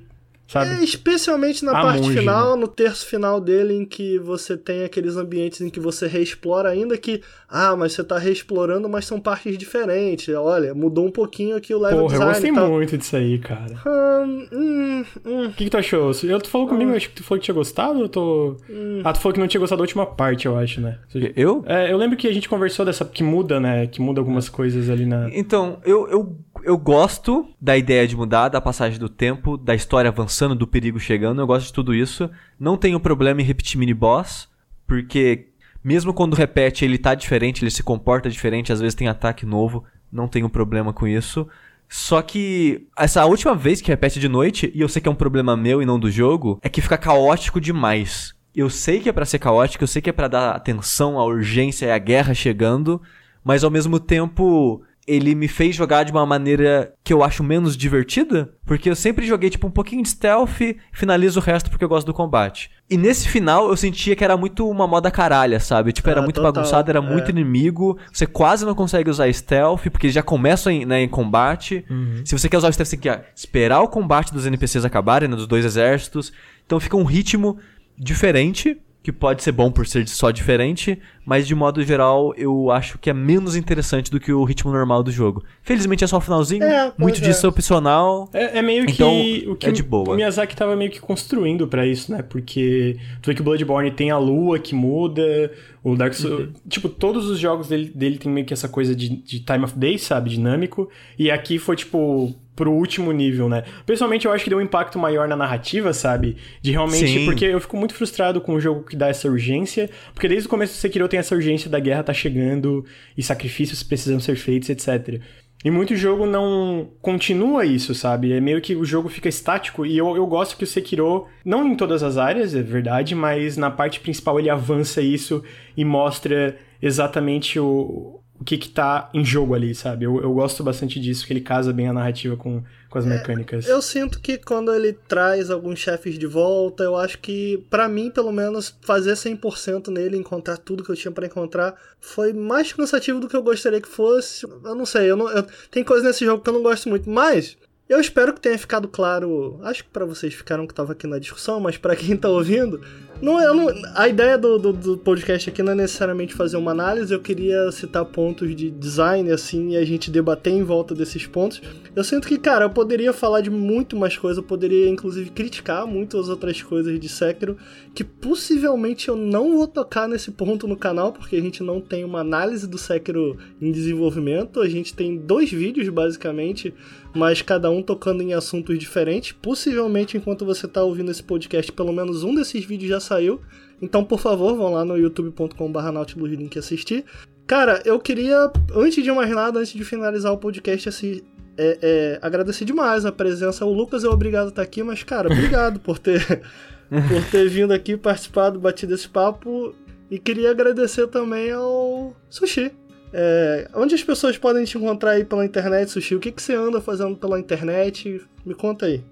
[0.52, 0.70] sabe?
[0.70, 2.60] É, especialmente na A parte monge, final, né?
[2.60, 6.96] no terço final dele, em que você tem aqueles ambientes em que você reexplora, ainda
[6.98, 10.34] que, ah, mas você tá reexplorando, mas são partes diferentes.
[10.34, 12.70] Olha, mudou um pouquinho aqui o level Porra, eu design gostei e tal.
[12.70, 13.74] muito disso aí, cara.
[13.86, 15.46] Hum, hum, hum.
[15.46, 16.12] O que, que tu achou?
[16.22, 18.56] Eu, tu falou comigo, eu acho que tu falou que tinha gostado ou eu tô.
[19.04, 20.98] Ah, tu falou que não tinha gostado da última parte, eu acho, né?
[21.34, 21.64] Eu?
[21.66, 23.04] É, eu lembro que a gente conversou dessa.
[23.04, 23.86] que muda, né?
[23.86, 25.28] Que muda algumas coisas ali na.
[25.32, 30.08] Então, eu, eu, eu gosto da ideia de mudar, da passagem do tempo, da história
[30.08, 31.40] avançando, do perigo chegando.
[31.40, 32.30] Eu gosto de tudo isso.
[32.58, 34.48] Não tenho problema em repetir mini-boss,
[34.86, 35.48] porque
[35.82, 39.84] mesmo quando repete, ele tá diferente, ele se comporta diferente, às vezes tem ataque novo.
[40.10, 41.48] Não tenho problema com isso.
[41.88, 45.14] Só que essa última vez que repete de noite, e eu sei que é um
[45.14, 48.34] problema meu e não do jogo, é que fica caótico demais.
[48.54, 51.24] Eu sei que é pra ser caótico, eu sei que é pra dar atenção à
[51.24, 53.00] urgência e à guerra chegando,
[53.44, 57.76] mas ao mesmo tempo ele me fez jogar de uma maneira que eu acho menos
[57.76, 61.84] divertida, porque eu sempre joguei tipo um pouquinho de stealth e finalizo o resto porque
[61.84, 62.70] eu gosto do combate.
[62.88, 65.92] E nesse final eu sentia que era muito uma moda caralha, sabe?
[65.92, 67.02] Tipo, era Ah, muito total, bagunçado, era é.
[67.02, 71.84] muito inimigo, você quase não consegue usar stealth, porque já começam em, né, em combate.
[72.24, 75.28] Se você quer usar o stealth, você tem que esperar o combate dos NPCs acabarem,
[75.28, 76.32] né, dos dois exércitos.
[76.64, 77.58] Então fica um ritmo
[77.98, 82.98] diferente, que pode ser bom por ser só diferente, mas de modo geral eu acho
[82.98, 85.42] que é menos interessante do que o ritmo normal do jogo.
[85.62, 87.24] Felizmente é só o finalzinho, É, muito é.
[87.24, 88.30] disso é opcional.
[88.32, 90.12] É, é meio que Então, o que é de boa.
[90.12, 92.22] o Miyazaki tava meio que construindo pra isso, né?
[92.22, 95.50] Porque tu vê que o Bloodborne tem a lua que muda,
[95.82, 96.40] o Dark Souls...
[96.46, 96.52] Uhum.
[96.68, 99.76] Tipo, todos os jogos dele, dele tem meio que essa coisa de, de time of
[99.76, 100.30] day, sabe?
[100.30, 100.88] Dinâmico.
[101.18, 103.64] E aqui foi, tipo, pro último nível, né?
[103.86, 106.36] Pessoalmente, eu acho que deu um impacto maior na narrativa, sabe?
[106.60, 107.06] De realmente...
[107.06, 107.24] Sim.
[107.24, 110.50] Porque eu fico muito frustrado com o jogo que dá essa urgência, porque desde o
[110.50, 112.84] começo do Sekiro tem essa urgência da guerra tá chegando
[113.16, 115.20] e sacrifícios precisam ser feitos, etc.
[115.64, 118.32] E muito jogo não continua isso, sabe?
[118.32, 119.86] É meio que o jogo fica estático.
[119.86, 123.56] E eu, eu gosto que o Sekiro, não em todas as áreas, é verdade, mas
[123.56, 125.42] na parte principal ele avança isso
[125.76, 130.04] e mostra exatamente o, o que que tá em jogo ali, sabe?
[130.04, 132.60] Eu, eu gosto bastante disso, que ele casa bem a narrativa com,
[132.90, 133.68] com as é, mecânicas.
[133.68, 138.10] Eu sinto que quando ele traz alguns chefes de volta, eu acho que, para mim,
[138.10, 143.20] pelo menos, fazer 100% nele, encontrar tudo que eu tinha para encontrar, foi mais cansativo
[143.20, 144.44] do que eu gostaria que fosse.
[144.44, 147.08] Eu não sei, eu não, eu, tem coisa nesse jogo que eu não gosto muito,
[147.08, 147.56] mas
[147.92, 149.60] eu espero que tenha ficado claro.
[149.62, 152.80] Acho que para vocês ficaram que tava aqui na discussão, mas para quem tá ouvindo,
[153.20, 156.72] não, eu não, a ideia do, do, do, podcast aqui não é necessariamente fazer uma
[156.72, 161.24] análise, eu queria citar pontos de design, assim, e a gente debater em volta desses
[161.24, 161.62] pontos.
[161.94, 165.86] Eu sinto que, cara, eu poderia falar de muito mais coisa, eu poderia, inclusive, criticar
[165.86, 167.56] muitas outras coisas de Sekiro,
[167.94, 172.04] que possivelmente eu não vou tocar nesse ponto no canal, porque a gente não tem
[172.04, 176.74] uma análise do Sekiro em desenvolvimento, a gente tem dois vídeos, basicamente,
[177.14, 179.32] mas cada um tocando em assuntos diferentes.
[179.32, 183.40] Possivelmente, enquanto você está ouvindo esse podcast, pelo menos um desses vídeos já saiu.
[183.80, 187.04] Então, por favor, vão lá no youtube.com.br Nautilus Link assistir.
[187.46, 191.22] Cara, eu queria, antes de mais nada, antes de finalizar o podcast, assim,
[191.58, 193.64] é, é, agradecer demais a presença.
[193.64, 196.42] O Lucas é obrigado a estar aqui, mas, cara, obrigado por ter,
[196.88, 199.74] por ter vindo aqui, participado, batido esse papo.
[200.10, 202.72] E queria agradecer também ao Sushi.
[203.12, 206.14] É, onde as pessoas podem te encontrar aí pela internet, Sushi?
[206.14, 208.20] O que, que você anda fazendo pela internet?
[208.44, 209.04] Me conta aí.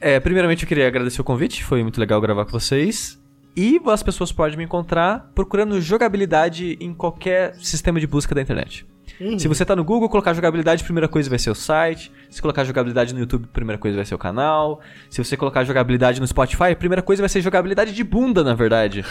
[0.00, 3.20] É, primeiramente eu queria agradecer o convite, foi muito legal gravar com vocês.
[3.54, 8.86] E as pessoas podem me encontrar procurando jogabilidade em qualquer sistema de busca da internet.
[9.20, 9.38] Uhum.
[9.38, 12.12] Se você tá no Google, colocar jogabilidade, primeira coisa vai ser o site.
[12.30, 14.80] Se colocar jogabilidade no YouTube, primeira coisa vai ser o canal.
[15.10, 19.04] Se você colocar jogabilidade no Spotify, primeira coisa vai ser jogabilidade de bunda, na verdade.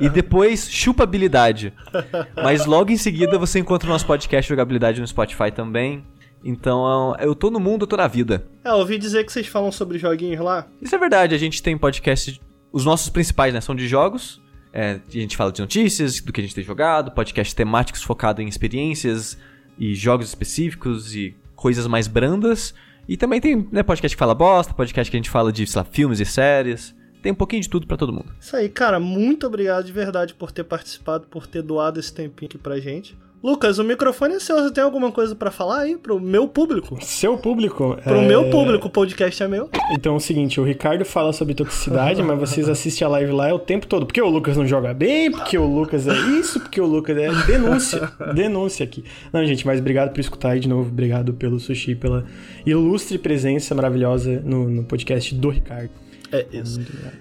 [0.00, 1.72] e depois, chupabilidade.
[2.36, 6.04] Mas logo em seguida você encontra o nosso podcast Jogabilidade no Spotify também.
[6.44, 8.44] Então, eu tô no mundo, eu tô na vida.
[8.64, 10.66] É, eu ouvi dizer que vocês falam sobre joguinhos lá.
[10.80, 12.40] Isso é verdade, a gente tem podcast
[12.72, 14.41] os nossos principais, né, são de jogos.
[14.72, 18.42] É, a gente fala de notícias, do que a gente tem jogado, podcasts temáticos focados
[18.42, 19.36] em experiências
[19.78, 22.74] e jogos específicos e coisas mais brandas.
[23.08, 25.78] E também tem né, podcast que fala bosta, podcast que a gente fala de, sei
[25.80, 26.94] lá, filmes e séries.
[27.20, 28.34] Tem um pouquinho de tudo para todo mundo.
[28.40, 28.98] Isso aí, cara.
[28.98, 33.16] Muito obrigado de verdade por ter participado, por ter doado esse tempinho aqui pra gente.
[33.42, 34.54] Lucas, o microfone é seu.
[34.56, 36.96] Você tem alguma coisa para falar aí pro meu público?
[37.00, 37.98] Seu público?
[38.04, 38.24] Pro é...
[38.24, 39.68] meu público, o podcast é meu.
[39.90, 43.52] Então é o seguinte, o Ricardo fala sobre toxicidade, mas vocês assistem a live lá
[43.52, 44.06] o tempo todo.
[44.06, 47.30] Porque o Lucas não joga bem, porque o Lucas é isso, porque o Lucas é
[47.44, 48.12] denúncia.
[48.32, 49.02] denúncia aqui.
[49.32, 50.88] Não, gente, mas obrigado por escutar aí de novo.
[50.90, 52.24] Obrigado pelo sushi, pela
[52.64, 55.90] ilustre presença maravilhosa no, no podcast do Ricardo.
[56.32, 56.80] É isso.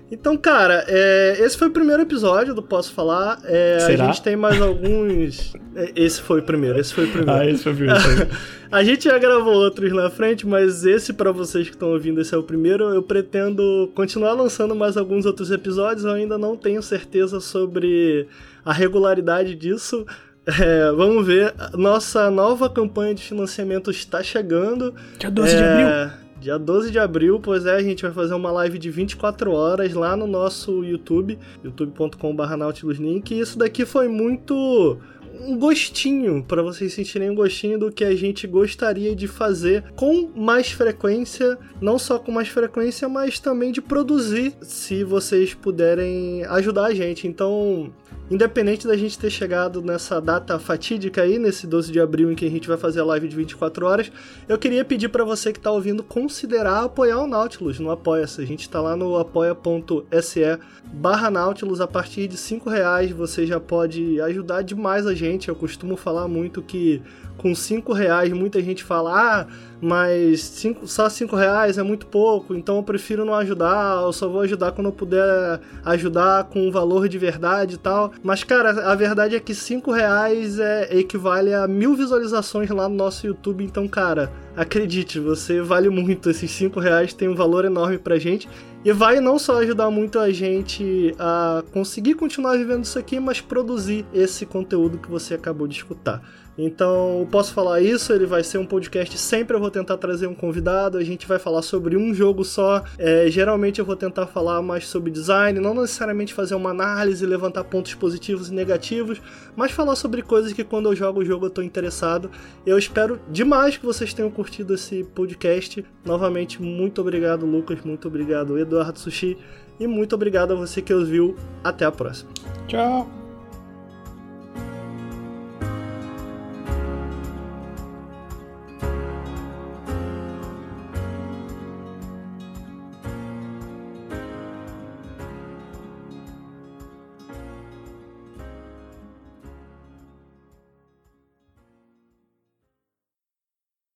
[0.09, 3.39] Então, cara, é, esse foi o primeiro episódio do Posso Falar.
[3.43, 5.53] É, a gente tem mais alguns.
[5.75, 7.41] É, esse foi o primeiro, esse foi o primeiro.
[7.41, 7.99] Ah, esse foi o primeiro.
[8.71, 12.33] a gente já gravou outros na frente, mas esse, para vocês que estão ouvindo, esse
[12.33, 12.85] é o primeiro.
[12.85, 16.05] Eu pretendo continuar lançando mais alguns outros episódios.
[16.05, 18.27] Eu ainda não tenho certeza sobre
[18.63, 20.05] a regularidade disso.
[20.45, 21.53] É, vamos ver.
[21.73, 24.95] Nossa nova campanha de financiamento está chegando.
[25.19, 26.20] Dia 12 é, de abril.
[26.41, 29.93] Dia 12 de abril, pois é, a gente vai fazer uma live de 24 horas
[29.93, 33.31] lá no nosso YouTube, youtube.com.br nautiluslink.
[33.31, 34.97] E isso daqui foi muito
[35.39, 40.31] um gostinho, para vocês sentirem um gostinho do que a gente gostaria de fazer com
[40.35, 46.87] mais frequência, não só com mais frequência, mas também de produzir, se vocês puderem ajudar
[46.87, 47.27] a gente.
[47.27, 47.93] Então,
[48.31, 52.45] independente da gente ter chegado nessa data fatídica aí, nesse 12 de abril em que
[52.45, 54.11] a gente vai fazer a live de 24 horas,
[54.47, 58.41] eu queria pedir para você que tá ouvindo considerar apoiar o Nautilus no Apoia-se.
[58.41, 63.59] A gente tá lá no apoia.se barra Nautilus, a partir de 5 reais você já
[63.59, 65.49] pode ajudar demais a gente.
[65.49, 67.01] Eu costumo falar muito que
[67.41, 69.47] com 5 reais muita gente fala, ah,
[69.81, 74.29] mas cinco, só 5 reais é muito pouco, então eu prefiro não ajudar, eu só
[74.29, 78.11] vou ajudar quando eu puder ajudar com um valor de verdade e tal.
[78.21, 82.95] Mas, cara, a verdade é que 5 reais é, equivale a mil visualizações lá no
[82.95, 86.29] nosso YouTube, então, cara, acredite, você vale muito.
[86.29, 88.47] Esses 5 reais tem um valor enorme pra gente.
[88.83, 93.39] E vai não só ajudar muito a gente a conseguir continuar vivendo isso aqui, mas
[93.39, 96.21] produzir esse conteúdo que você acabou de escutar.
[96.63, 100.35] Então, posso falar isso, ele vai ser um podcast, sempre eu vou tentar trazer um
[100.35, 102.83] convidado, a gente vai falar sobre um jogo só.
[102.99, 107.63] É, geralmente eu vou tentar falar mais sobre design, não necessariamente fazer uma análise, levantar
[107.63, 109.19] pontos positivos e negativos,
[109.55, 112.29] mas falar sobre coisas que quando eu jogo o jogo eu tô interessado.
[112.63, 115.83] Eu espero demais que vocês tenham curtido esse podcast.
[116.05, 119.35] Novamente, muito obrigado, Lucas, muito obrigado, Eduardo Sushi,
[119.79, 121.35] e muito obrigado a você que ouviu.
[121.63, 122.29] Até a próxima.
[122.67, 123.20] Tchau!